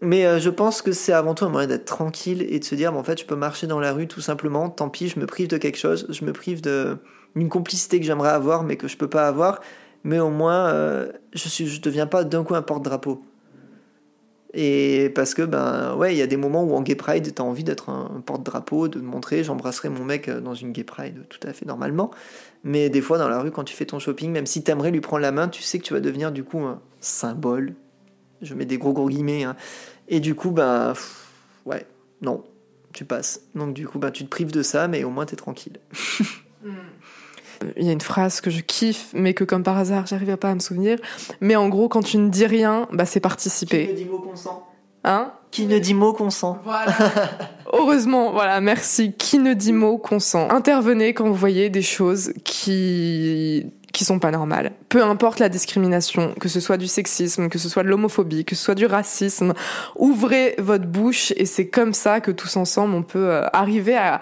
mais 0.00 0.24
euh, 0.24 0.38
je 0.38 0.50
pense 0.50 0.82
que 0.82 0.92
c'est 0.92 1.12
avant 1.12 1.34
tout 1.34 1.44
un 1.44 1.48
moyen 1.50 1.68
d'être 1.68 1.84
tranquille 1.84 2.46
et 2.48 2.58
de 2.58 2.64
se 2.64 2.74
dire, 2.74 2.96
en 2.96 3.02
fait, 3.02 3.20
je 3.20 3.26
peux 3.26 3.36
marcher 3.36 3.66
dans 3.66 3.80
la 3.80 3.92
rue 3.92 4.06
tout 4.06 4.20
simplement, 4.20 4.70
tant 4.70 4.88
pis, 4.88 5.08
je 5.08 5.18
me 5.18 5.26
prive 5.26 5.48
de 5.48 5.58
quelque 5.58 5.78
chose, 5.78 6.06
je 6.08 6.24
me 6.24 6.32
prive 6.32 6.62
d'une 6.62 7.48
complicité 7.48 8.00
que 8.00 8.06
j'aimerais 8.06 8.30
avoir 8.30 8.62
mais 8.62 8.76
que 8.76 8.88
je 8.88 8.96
peux 8.96 9.08
pas 9.08 9.28
avoir, 9.28 9.60
mais 10.04 10.18
au 10.18 10.30
moins, 10.30 10.68
euh, 10.68 11.12
je 11.34 11.64
ne 11.64 11.68
je 11.68 11.80
deviens 11.80 12.06
pas 12.06 12.24
d'un 12.24 12.44
coup 12.44 12.54
un 12.54 12.62
porte-drapeau. 12.62 13.22
Et 14.52 15.12
parce 15.14 15.34
que, 15.34 15.42
ben, 15.42 15.94
ouais, 15.94 16.14
il 16.14 16.18
y 16.18 16.22
a 16.22 16.26
des 16.26 16.36
moments 16.36 16.64
où 16.64 16.74
en 16.74 16.82
Gay 16.82 16.96
Pride, 16.96 17.32
tu 17.34 17.40
as 17.40 17.44
envie 17.44 17.62
d'être 17.62 17.88
un, 17.88 18.20
porte-drapeau, 18.24 18.88
de 18.88 18.98
montrer, 19.00 19.44
j'embrasserai 19.44 19.90
mon 19.90 20.04
mec 20.04 20.28
euh, 20.28 20.40
dans 20.40 20.54
une 20.54 20.72
Gay 20.72 20.82
Pride 20.82 21.24
tout 21.28 21.38
à 21.46 21.52
fait 21.52 21.66
normalement. 21.66 22.10
Mais 22.64 22.90
des 22.90 23.00
fois, 23.00 23.18
dans 23.18 23.28
la 23.28 23.40
rue, 23.40 23.52
quand 23.52 23.64
tu 23.64 23.76
fais 23.76 23.86
ton 23.86 23.98
shopping, 23.98 24.32
même 24.32 24.46
si 24.46 24.64
tu 24.64 24.70
aimerais 24.70 24.90
lui 24.90 25.00
prendre 25.00 25.22
la 25.22 25.30
main, 25.30 25.48
tu 25.48 25.62
sais 25.62 25.78
que 25.78 25.84
tu 25.84 25.94
vas 25.94 26.00
devenir 26.00 26.32
du 26.32 26.42
coup 26.42 26.60
un 26.60 26.80
symbole. 27.00 27.74
Je 28.42 28.54
mets 28.54 28.64
des 28.64 28.78
gros 28.78 28.92
gros 28.92 29.08
guillemets. 29.08 29.44
Hein, 29.44 29.56
et 30.08 30.20
du 30.20 30.34
coup, 30.34 30.50
bah, 30.50 30.94
ouais, 31.66 31.86
non, 32.22 32.44
tu 32.92 33.04
passes. 33.04 33.42
Donc 33.54 33.74
du 33.74 33.86
coup, 33.86 33.98
bah, 33.98 34.10
tu 34.10 34.24
te 34.24 34.28
prives 34.28 34.52
de 34.52 34.62
ça, 34.62 34.88
mais 34.88 35.04
au 35.04 35.10
moins 35.10 35.26
tu 35.26 35.34
es 35.34 35.36
tranquille. 35.36 35.78
Il 37.76 37.84
y 37.84 37.90
a 37.90 37.92
une 37.92 38.00
phrase 38.00 38.40
que 38.40 38.50
je 38.50 38.60
kiffe, 38.60 39.10
mais 39.12 39.34
que 39.34 39.44
comme 39.44 39.62
par 39.62 39.76
hasard, 39.76 40.06
j'arrive 40.06 40.34
pas 40.36 40.50
à 40.50 40.54
me 40.54 40.60
souvenir. 40.60 40.98
Mais 41.42 41.56
en 41.56 41.68
gros, 41.68 41.88
quand 41.88 42.02
tu 42.02 42.16
ne 42.16 42.30
dis 42.30 42.46
rien, 42.46 42.88
bah, 42.92 43.04
c'est 43.04 43.20
participer. 43.20 43.86
Qui 43.86 43.92
ne 43.92 43.98
dit 43.98 44.04
mot 44.06 44.18
consent 44.18 44.66
Hein? 45.04 45.32
Qui 45.50 45.66
ne 45.66 45.78
dit 45.78 45.94
mot 45.94 46.12
consent 46.12 46.58
Voilà. 46.64 46.94
Heureusement, 47.72 48.32
voilà, 48.32 48.60
merci. 48.60 49.12
Qui 49.12 49.38
ne 49.38 49.54
dit 49.54 49.72
mot 49.72 49.98
consent? 49.98 50.48
Intervenez 50.50 51.14
quand 51.14 51.26
vous 51.26 51.34
voyez 51.34 51.70
des 51.70 51.82
choses 51.82 52.32
qui 52.44 53.66
qui 53.92 54.04
sont 54.04 54.18
pas 54.18 54.30
normales. 54.30 54.72
Peu 54.88 55.02
importe 55.02 55.38
la 55.38 55.48
discrimination, 55.48 56.34
que 56.40 56.48
ce 56.48 56.60
soit 56.60 56.76
du 56.76 56.86
sexisme, 56.86 57.48
que 57.48 57.58
ce 57.58 57.68
soit 57.68 57.82
de 57.82 57.88
l'homophobie, 57.88 58.44
que 58.44 58.54
ce 58.54 58.64
soit 58.64 58.74
du 58.74 58.86
racisme, 58.86 59.54
ouvrez 59.96 60.54
votre 60.58 60.86
bouche 60.86 61.32
et 61.36 61.46
c'est 61.46 61.68
comme 61.68 61.94
ça 61.94 62.20
que 62.20 62.30
tous 62.30 62.56
ensemble 62.56 62.94
on 62.94 63.02
peut 63.02 63.30
euh, 63.30 63.46
arriver 63.52 63.96
à, 63.96 64.20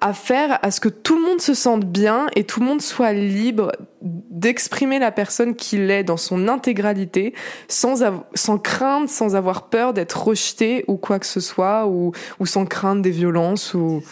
à 0.00 0.12
faire 0.12 0.58
à 0.62 0.70
ce 0.70 0.80
que 0.80 0.88
tout 0.88 1.16
le 1.16 1.22
monde 1.22 1.40
se 1.40 1.54
sente 1.54 1.84
bien 1.84 2.26
et 2.36 2.44
tout 2.44 2.60
le 2.60 2.66
monde 2.66 2.82
soit 2.82 3.12
libre 3.12 3.72
d'exprimer 4.02 4.98
la 4.98 5.10
personne 5.10 5.54
qu'il 5.54 5.90
est 5.90 6.04
dans 6.04 6.16
son 6.16 6.48
intégralité 6.48 7.32
sans, 7.68 8.02
sans 8.34 8.58
crainte, 8.58 9.08
sans 9.08 9.36
avoir 9.36 9.68
peur 9.68 9.94
d'être 9.94 10.22
rejeté 10.22 10.84
ou 10.88 10.96
quoi 10.96 11.18
que 11.18 11.26
ce 11.26 11.40
soit 11.40 11.86
ou, 11.86 12.12
ou 12.38 12.46
sans 12.46 12.66
crainte 12.66 13.00
des 13.00 13.10
violences 13.10 13.72
ou, 13.74 14.02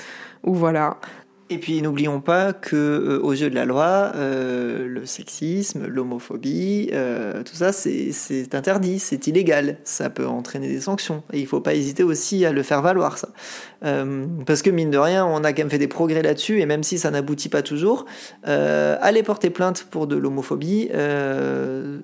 ou 0.44 0.54
voilà. 0.54 0.96
Et 1.52 1.58
puis 1.58 1.82
n'oublions 1.82 2.22
pas 2.22 2.54
que 2.54 2.76
euh, 2.76 3.20
aux 3.22 3.32
yeux 3.32 3.50
de 3.50 3.54
la 3.54 3.66
loi, 3.66 4.12
euh, 4.14 4.86
le 4.88 5.04
sexisme, 5.04 5.86
l'homophobie, 5.86 6.88
euh, 6.94 7.42
tout 7.42 7.54
ça 7.54 7.72
c'est 7.72 8.54
interdit, 8.54 8.98
c'est 8.98 9.26
illégal, 9.26 9.76
ça 9.84 10.08
peut 10.08 10.26
entraîner 10.26 10.68
des 10.68 10.80
sanctions. 10.80 11.22
Et 11.30 11.40
il 11.40 11.42
ne 11.42 11.48
faut 11.48 11.60
pas 11.60 11.74
hésiter 11.74 12.04
aussi 12.04 12.46
à 12.46 12.52
le 12.52 12.62
faire 12.62 12.80
valoir 12.80 13.18
ça. 13.18 13.28
Parce 13.82 14.62
que 14.62 14.70
mine 14.70 14.90
de 14.90 14.98
rien, 14.98 15.26
on 15.26 15.44
a 15.44 15.52
quand 15.52 15.62
même 15.62 15.70
fait 15.70 15.78
des 15.78 15.88
progrès 15.88 16.22
là-dessus, 16.22 16.60
et 16.60 16.66
même 16.66 16.82
si 16.82 16.98
ça 16.98 17.10
n'aboutit 17.10 17.48
pas 17.48 17.62
toujours, 17.62 18.06
aller 18.44 19.22
porter 19.22 19.50
plainte 19.50 19.86
pour 19.90 20.06
de 20.06 20.16
l'homophobie, 20.16 20.88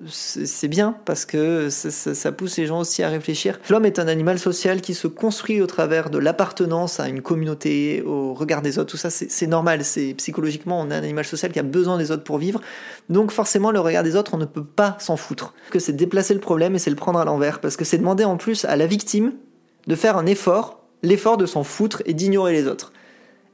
c'est 0.07 0.69
bien, 0.69 0.97
parce 1.05 1.25
que 1.25 1.69
ça, 1.71 2.33
pousse 2.33 2.57
les 2.59 2.67
gens 2.67 2.81
aussi 2.81 3.03
à 3.03 3.09
réfléchir. 3.09 3.61
L'homme 3.71 3.85
est 3.85 3.99
un 3.99 4.09
animal 4.09 4.39
social 4.39 4.81
qui 4.81 4.95
se 4.95 5.07
construit 5.07 5.61
au 5.61 5.67
travers 5.67 6.11
de 6.11 6.19
l'appartenance 6.19 7.01
à 7.01 7.09
une 7.09 7.23
communauté, 7.23 8.03
au 8.03 8.35
regard 8.35 8.63
des 8.63 8.79
autres, 8.79 8.91
tout 8.91 8.97
ça 8.97 9.11
c'est 9.11 9.47
normal, 9.47 9.85
c'est 9.85 10.15
psychologiquement 10.15 10.81
on 10.81 10.91
est 10.91 10.95
un 10.95 11.03
animal 11.03 11.25
social 11.25 11.53
qui 11.53 11.59
a 11.59 11.63
besoin 11.63 11.99
des 11.99 12.11
autres 12.11 12.25
pour 12.25 12.39
vivre. 12.39 12.61
Donc 13.09 13.31
forcément 13.31 13.71
le 13.71 13.81
regard 13.81 14.03
des 14.03 14.17
autres, 14.17 14.35
on 14.35 14.39
ne 14.39 14.45
peut 14.45 14.65
pas 14.65 14.97
s'en 14.99 15.17
foutre. 15.17 15.55
Que 15.71 15.79
c'est 15.79 15.93
déplacer 15.93 16.35
le 16.35 16.41
problème 16.41 16.75
et 16.75 16.79
c'est 16.79 16.91
le 16.91 16.97
prendre 16.97 17.19
à 17.19 17.25
l'envers 17.25 17.61
parce 17.61 17.77
que 17.77 17.85
c'est 17.85 17.99
demander 17.99 18.25
en 18.25 18.37
plus 18.37 18.65
à 18.65 18.77
la 18.77 18.87
victime 18.87 19.33
de 19.87 19.95
faire 19.95 20.17
un 20.17 20.27
effort, 20.27 20.78
l'effort 21.03 21.37
de 21.37 21.47
s'en 21.47 21.65
foutre 21.65 22.03
et 22.07 22.15
d'ignorer 22.15 22.53
les 22.53 22.67
autres. 22.67 22.93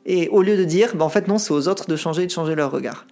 Et 0.06 0.28
au 0.28 0.42
lieu 0.42 0.56
de 0.56 0.64
dire, 0.64 0.94
bah 0.94 1.04
en 1.04 1.08
fait 1.08 1.28
non, 1.28 1.38
c'est 1.38 1.52
aux 1.52 1.68
autres 1.68 1.88
de 1.88 1.96
changer 1.96 2.24
et 2.24 2.26
de 2.26 2.30
changer 2.30 2.54
leur 2.54 2.70
regard. 2.70 3.06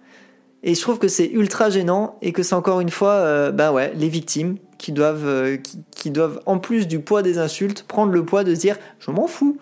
Et 0.63 0.75
je 0.75 0.81
trouve 0.81 0.97
que 0.97 1.09
c'est 1.09 1.27
ultra 1.27 1.69
gênant 1.69 2.17
et 2.21 2.31
que 2.31 2.41
c'est 2.41 2.55
encore 2.55 2.79
une 2.79 2.89
fois, 2.89 3.11
euh, 3.11 3.51
bah 3.51 3.73
ouais, 3.73 3.91
les 3.95 4.07
victimes 4.07 4.55
qui 4.77 4.93
doivent, 4.93 5.27
euh, 5.27 5.57
qui, 5.91 6.09
doivent, 6.09 6.39
en 6.45 6.57
plus 6.57 6.87
du 6.87 6.99
poids 6.99 7.21
des 7.21 7.37
insultes, 7.37 7.83
prendre 7.83 8.13
le 8.13 8.23
poids 8.23 8.43
de 8.43 8.55
se 8.55 8.59
dire, 8.59 8.77
je 8.99 9.11
m'en 9.11 9.27
fous, 9.27 9.57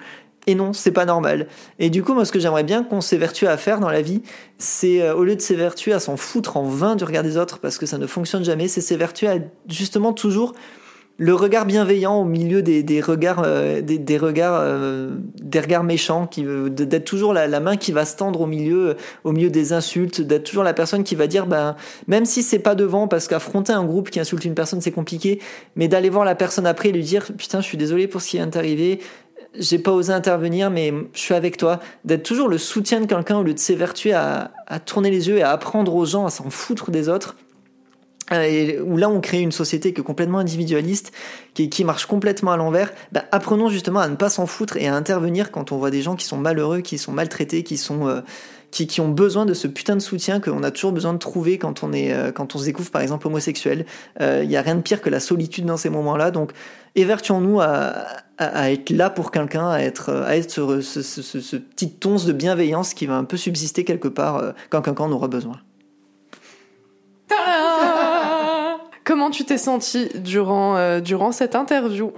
et 0.47 0.55
non, 0.55 0.73
c'est 0.73 0.91
pas 0.91 1.05
normal. 1.05 1.47
Et 1.79 1.89
du 1.89 2.03
coup, 2.03 2.13
moi, 2.13 2.25
ce 2.25 2.31
que 2.31 2.39
j'aimerais 2.39 2.63
bien 2.63 2.83
qu'on 2.83 3.01
s'évertue 3.01 3.47
à 3.47 3.57
faire 3.57 3.79
dans 3.79 3.89
la 3.89 4.01
vie, 4.01 4.21
c'est 4.57 5.01
euh, 5.01 5.15
au 5.15 5.23
lieu 5.23 5.35
de 5.35 5.41
s'évertuer 5.41 5.93
à 5.93 5.99
s'en 5.99 6.17
foutre 6.17 6.57
en 6.57 6.63
vain 6.63 6.95
du 6.95 7.03
regard 7.03 7.23
des 7.23 7.37
autres 7.37 7.59
parce 7.59 7.77
que 7.77 7.85
ça 7.85 7.97
ne 7.97 8.07
fonctionne 8.07 8.43
jamais, 8.43 8.67
c'est 8.67 8.81
s'évertuer 8.81 9.27
à 9.27 9.37
justement 9.67 10.13
toujours 10.13 10.53
le 11.21 11.35
regard 11.35 11.67
bienveillant 11.67 12.19
au 12.19 12.25
milieu 12.25 12.63
des, 12.63 12.99
regards, 12.99 13.43
euh, 13.45 13.81
des, 13.81 14.17
regards, 14.17 14.59
euh, 14.59 15.11
des 15.39 15.59
regards 15.59 15.83
méchants, 15.83 16.25
qui 16.25 16.43
d'être 16.43 17.05
toujours 17.05 17.31
la, 17.31 17.59
main 17.59 17.77
qui 17.77 17.91
va 17.91 18.05
se 18.05 18.17
tendre 18.17 18.41
au 18.41 18.47
milieu, 18.47 18.97
au 19.23 19.31
milieu 19.31 19.51
des 19.51 19.71
insultes, 19.71 20.19
d'être 20.19 20.45
toujours 20.45 20.63
la 20.63 20.73
personne 20.73 21.03
qui 21.03 21.13
va 21.13 21.27
dire, 21.27 21.45
ben, 21.45 21.75
même 22.07 22.25
si 22.25 22.41
c'est 22.41 22.57
pas 22.57 22.73
devant, 22.73 23.07
parce 23.07 23.27
qu'affronter 23.27 23.71
un 23.71 23.83
groupe 23.83 24.09
qui 24.09 24.19
insulte 24.19 24.45
une 24.45 24.55
personne 24.55 24.81
c'est 24.81 24.89
compliqué, 24.89 25.39
mais 25.75 25.87
d'aller 25.87 26.09
voir 26.09 26.25
la 26.25 26.33
personne 26.33 26.65
après 26.65 26.89
et 26.89 26.91
lui 26.91 27.03
dire, 27.03 27.27
putain, 27.37 27.61
je 27.61 27.67
suis 27.67 27.77
désolé 27.77 28.07
pour 28.07 28.19
ce 28.19 28.29
qui 28.29 28.37
vient 28.37 28.47
d'arriver, 28.47 28.99
j'ai 29.59 29.77
pas 29.77 29.91
osé 29.91 30.11
intervenir, 30.13 30.71
mais 30.71 30.91
je 31.13 31.19
suis 31.19 31.35
avec 31.35 31.55
toi. 31.55 31.81
D'être 32.03 32.23
toujours 32.23 32.47
le 32.47 32.57
soutien 32.57 32.99
de 32.99 33.05
quelqu'un 33.05 33.37
au 33.37 33.43
lieu 33.43 33.53
de 33.53 33.59
s'évertuer 33.59 34.13
à, 34.13 34.49
à 34.65 34.79
tourner 34.79 35.11
les 35.11 35.27
yeux 35.27 35.37
et 35.37 35.43
à 35.43 35.51
apprendre 35.51 35.93
aux 35.93 36.05
gens 36.05 36.25
à 36.25 36.31
s'en 36.31 36.49
foutre 36.49 36.89
des 36.89 37.09
autres. 37.09 37.35
Euh, 38.31 38.81
où 38.81 38.95
là 38.97 39.09
on 39.09 39.19
crée 39.19 39.41
une 39.41 39.51
société 39.51 39.93
qui 39.93 40.01
complètement 40.03 40.37
individualiste, 40.37 41.11
qui, 41.53 41.69
qui 41.69 41.83
marche 41.83 42.05
complètement 42.05 42.51
à 42.51 42.57
l'envers, 42.57 42.93
bah, 43.11 43.25
apprenons 43.31 43.67
justement 43.67 43.99
à 43.99 44.07
ne 44.07 44.15
pas 44.15 44.29
s'en 44.29 44.45
foutre 44.45 44.77
et 44.77 44.87
à 44.87 44.95
intervenir 44.95 45.51
quand 45.51 45.71
on 45.71 45.77
voit 45.77 45.91
des 45.91 46.01
gens 46.01 46.15
qui 46.15 46.25
sont 46.25 46.37
malheureux, 46.37 46.79
qui 46.79 46.97
sont 46.97 47.11
maltraités, 47.11 47.63
qui 47.63 47.77
sont 47.77 48.07
euh, 48.07 48.21
qui, 48.69 48.87
qui, 48.87 49.01
ont 49.01 49.09
besoin 49.09 49.45
de 49.45 49.53
ce 49.53 49.67
putain 49.67 49.95
de 49.95 50.01
soutien 50.01 50.39
qu'on 50.39 50.63
a 50.63 50.71
toujours 50.71 50.93
besoin 50.93 51.11
de 51.11 51.17
trouver 51.17 51.57
quand 51.57 51.83
on 51.83 51.91
est 51.91 52.13
euh, 52.13 52.31
quand 52.31 52.55
on 52.55 52.59
se 52.59 52.65
découvre 52.65 52.89
par 52.89 53.01
exemple 53.01 53.27
homosexuel. 53.27 53.85
Il 54.19 54.49
y 54.49 54.55
a 54.55 54.61
rien 54.61 54.75
de 54.75 54.81
pire 54.81 55.01
que 55.01 55.09
la 55.09 55.19
solitude 55.19 55.65
dans 55.65 55.77
ces 55.77 55.89
moments-là, 55.89 56.31
donc 56.31 56.53
évertuons-nous 56.95 57.59
à, 57.59 58.05
à, 58.37 58.71
être 58.71 58.89
là 58.89 59.09
pour 59.09 59.31
quelqu'un, 59.31 59.69
à 59.69 59.79
être, 59.79 60.09
à 60.09 60.35
être 60.35 60.81
ce, 60.81 61.01
ce, 61.01 61.57
petit 61.57 61.93
once 62.05 62.25
de 62.25 62.33
bienveillance 62.33 62.93
qui 62.93 63.05
va 63.05 63.15
un 63.15 63.23
peu 63.23 63.37
subsister 63.37 63.83
quelque 63.83 64.07
part 64.07 64.37
euh, 64.37 64.51
quand 64.69 64.81
quelqu'un 64.81 65.05
en 65.05 65.11
aura 65.11 65.27
besoin. 65.27 65.59
Comment 69.11 69.29
tu 69.29 69.43
t'es 69.43 69.57
senti 69.57 70.07
durant, 70.15 70.77
euh, 70.77 71.01
durant 71.01 71.33
cette 71.33 71.53
interview 71.55 72.13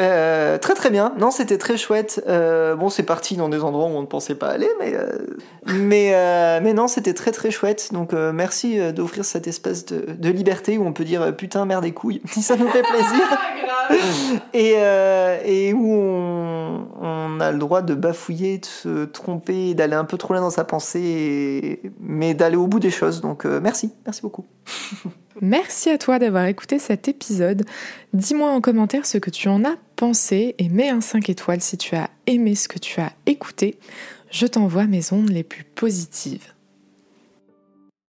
Euh, 0.00 0.56
très 0.56 0.72
très 0.72 0.88
bien. 0.88 1.12
Non, 1.18 1.30
c'était 1.30 1.58
très 1.58 1.76
chouette. 1.76 2.24
Euh, 2.26 2.76
bon, 2.76 2.88
c'est 2.88 3.02
parti 3.02 3.36
dans 3.36 3.50
des 3.50 3.62
endroits 3.62 3.88
où 3.88 3.90
on 3.90 4.00
ne 4.00 4.06
pensait 4.06 4.34
pas 4.34 4.48
aller, 4.48 4.70
mais 4.80 4.94
euh, 4.94 5.18
mais 5.66 6.60
mais 6.62 6.72
non, 6.72 6.88
c'était 6.88 7.12
très 7.12 7.30
très 7.30 7.50
chouette. 7.50 7.90
Donc 7.92 8.14
merci 8.14 8.78
d'offrir 8.94 9.26
cet 9.26 9.46
espace 9.48 9.84
de, 9.84 10.06
de, 10.16 10.30
liberté 10.30 10.78
où 10.78 10.86
on 10.86 10.94
peut 10.94 11.04
dire 11.04 11.36
putain 11.36 11.66
merde 11.66 11.84
des 11.84 11.92
couilles, 11.92 12.22
si 12.30 12.40
ça 12.40 12.56
nous 12.56 12.68
fait 12.68 12.82
plaisir. 12.82 14.40
et 14.54 14.76
et 15.44 15.74
où 15.74 15.92
on, 15.92 16.88
on, 17.02 17.40
a 17.40 17.52
le 17.52 17.58
droit 17.58 17.82
de 17.82 17.94
bafouiller, 17.94 18.56
de 18.56 18.64
se 18.64 19.04
tromper, 19.04 19.74
d'aller 19.74 19.96
un 19.96 20.06
peu 20.06 20.16
trop 20.16 20.32
loin 20.32 20.40
dans 20.40 20.48
sa 20.48 20.64
pensée, 20.64 21.82
mais 22.00 22.32
d'aller 22.32 22.56
au 22.56 22.66
bout 22.66 22.80
des 22.80 22.90
choses. 22.90 23.20
Donc 23.20 23.44
merci, 23.44 23.92
merci 24.06 24.22
beaucoup. 24.22 24.46
Merci 25.40 25.90
à 25.90 25.98
toi 25.98 26.18
d'avoir 26.18 26.46
écouté 26.46 26.78
cet 26.78 27.08
épisode. 27.08 27.64
Dis-moi 28.12 28.50
en 28.50 28.60
commentaire 28.60 29.06
ce 29.06 29.18
que 29.18 29.30
tu 29.30 29.48
en 29.48 29.64
as 29.64 29.76
pensé 29.96 30.54
et 30.58 30.68
mets 30.68 30.88
un 30.88 31.00
5 31.00 31.28
étoiles 31.30 31.60
si 31.60 31.76
tu 31.76 31.94
as 31.94 32.10
aimé 32.26 32.54
ce 32.54 32.68
que 32.68 32.78
tu 32.78 33.00
as 33.00 33.12
écouté. 33.26 33.78
Je 34.30 34.46
t'envoie 34.46 34.86
mes 34.86 35.12
ondes 35.12 35.30
les 35.30 35.44
plus 35.44 35.64
positives. 35.64 36.52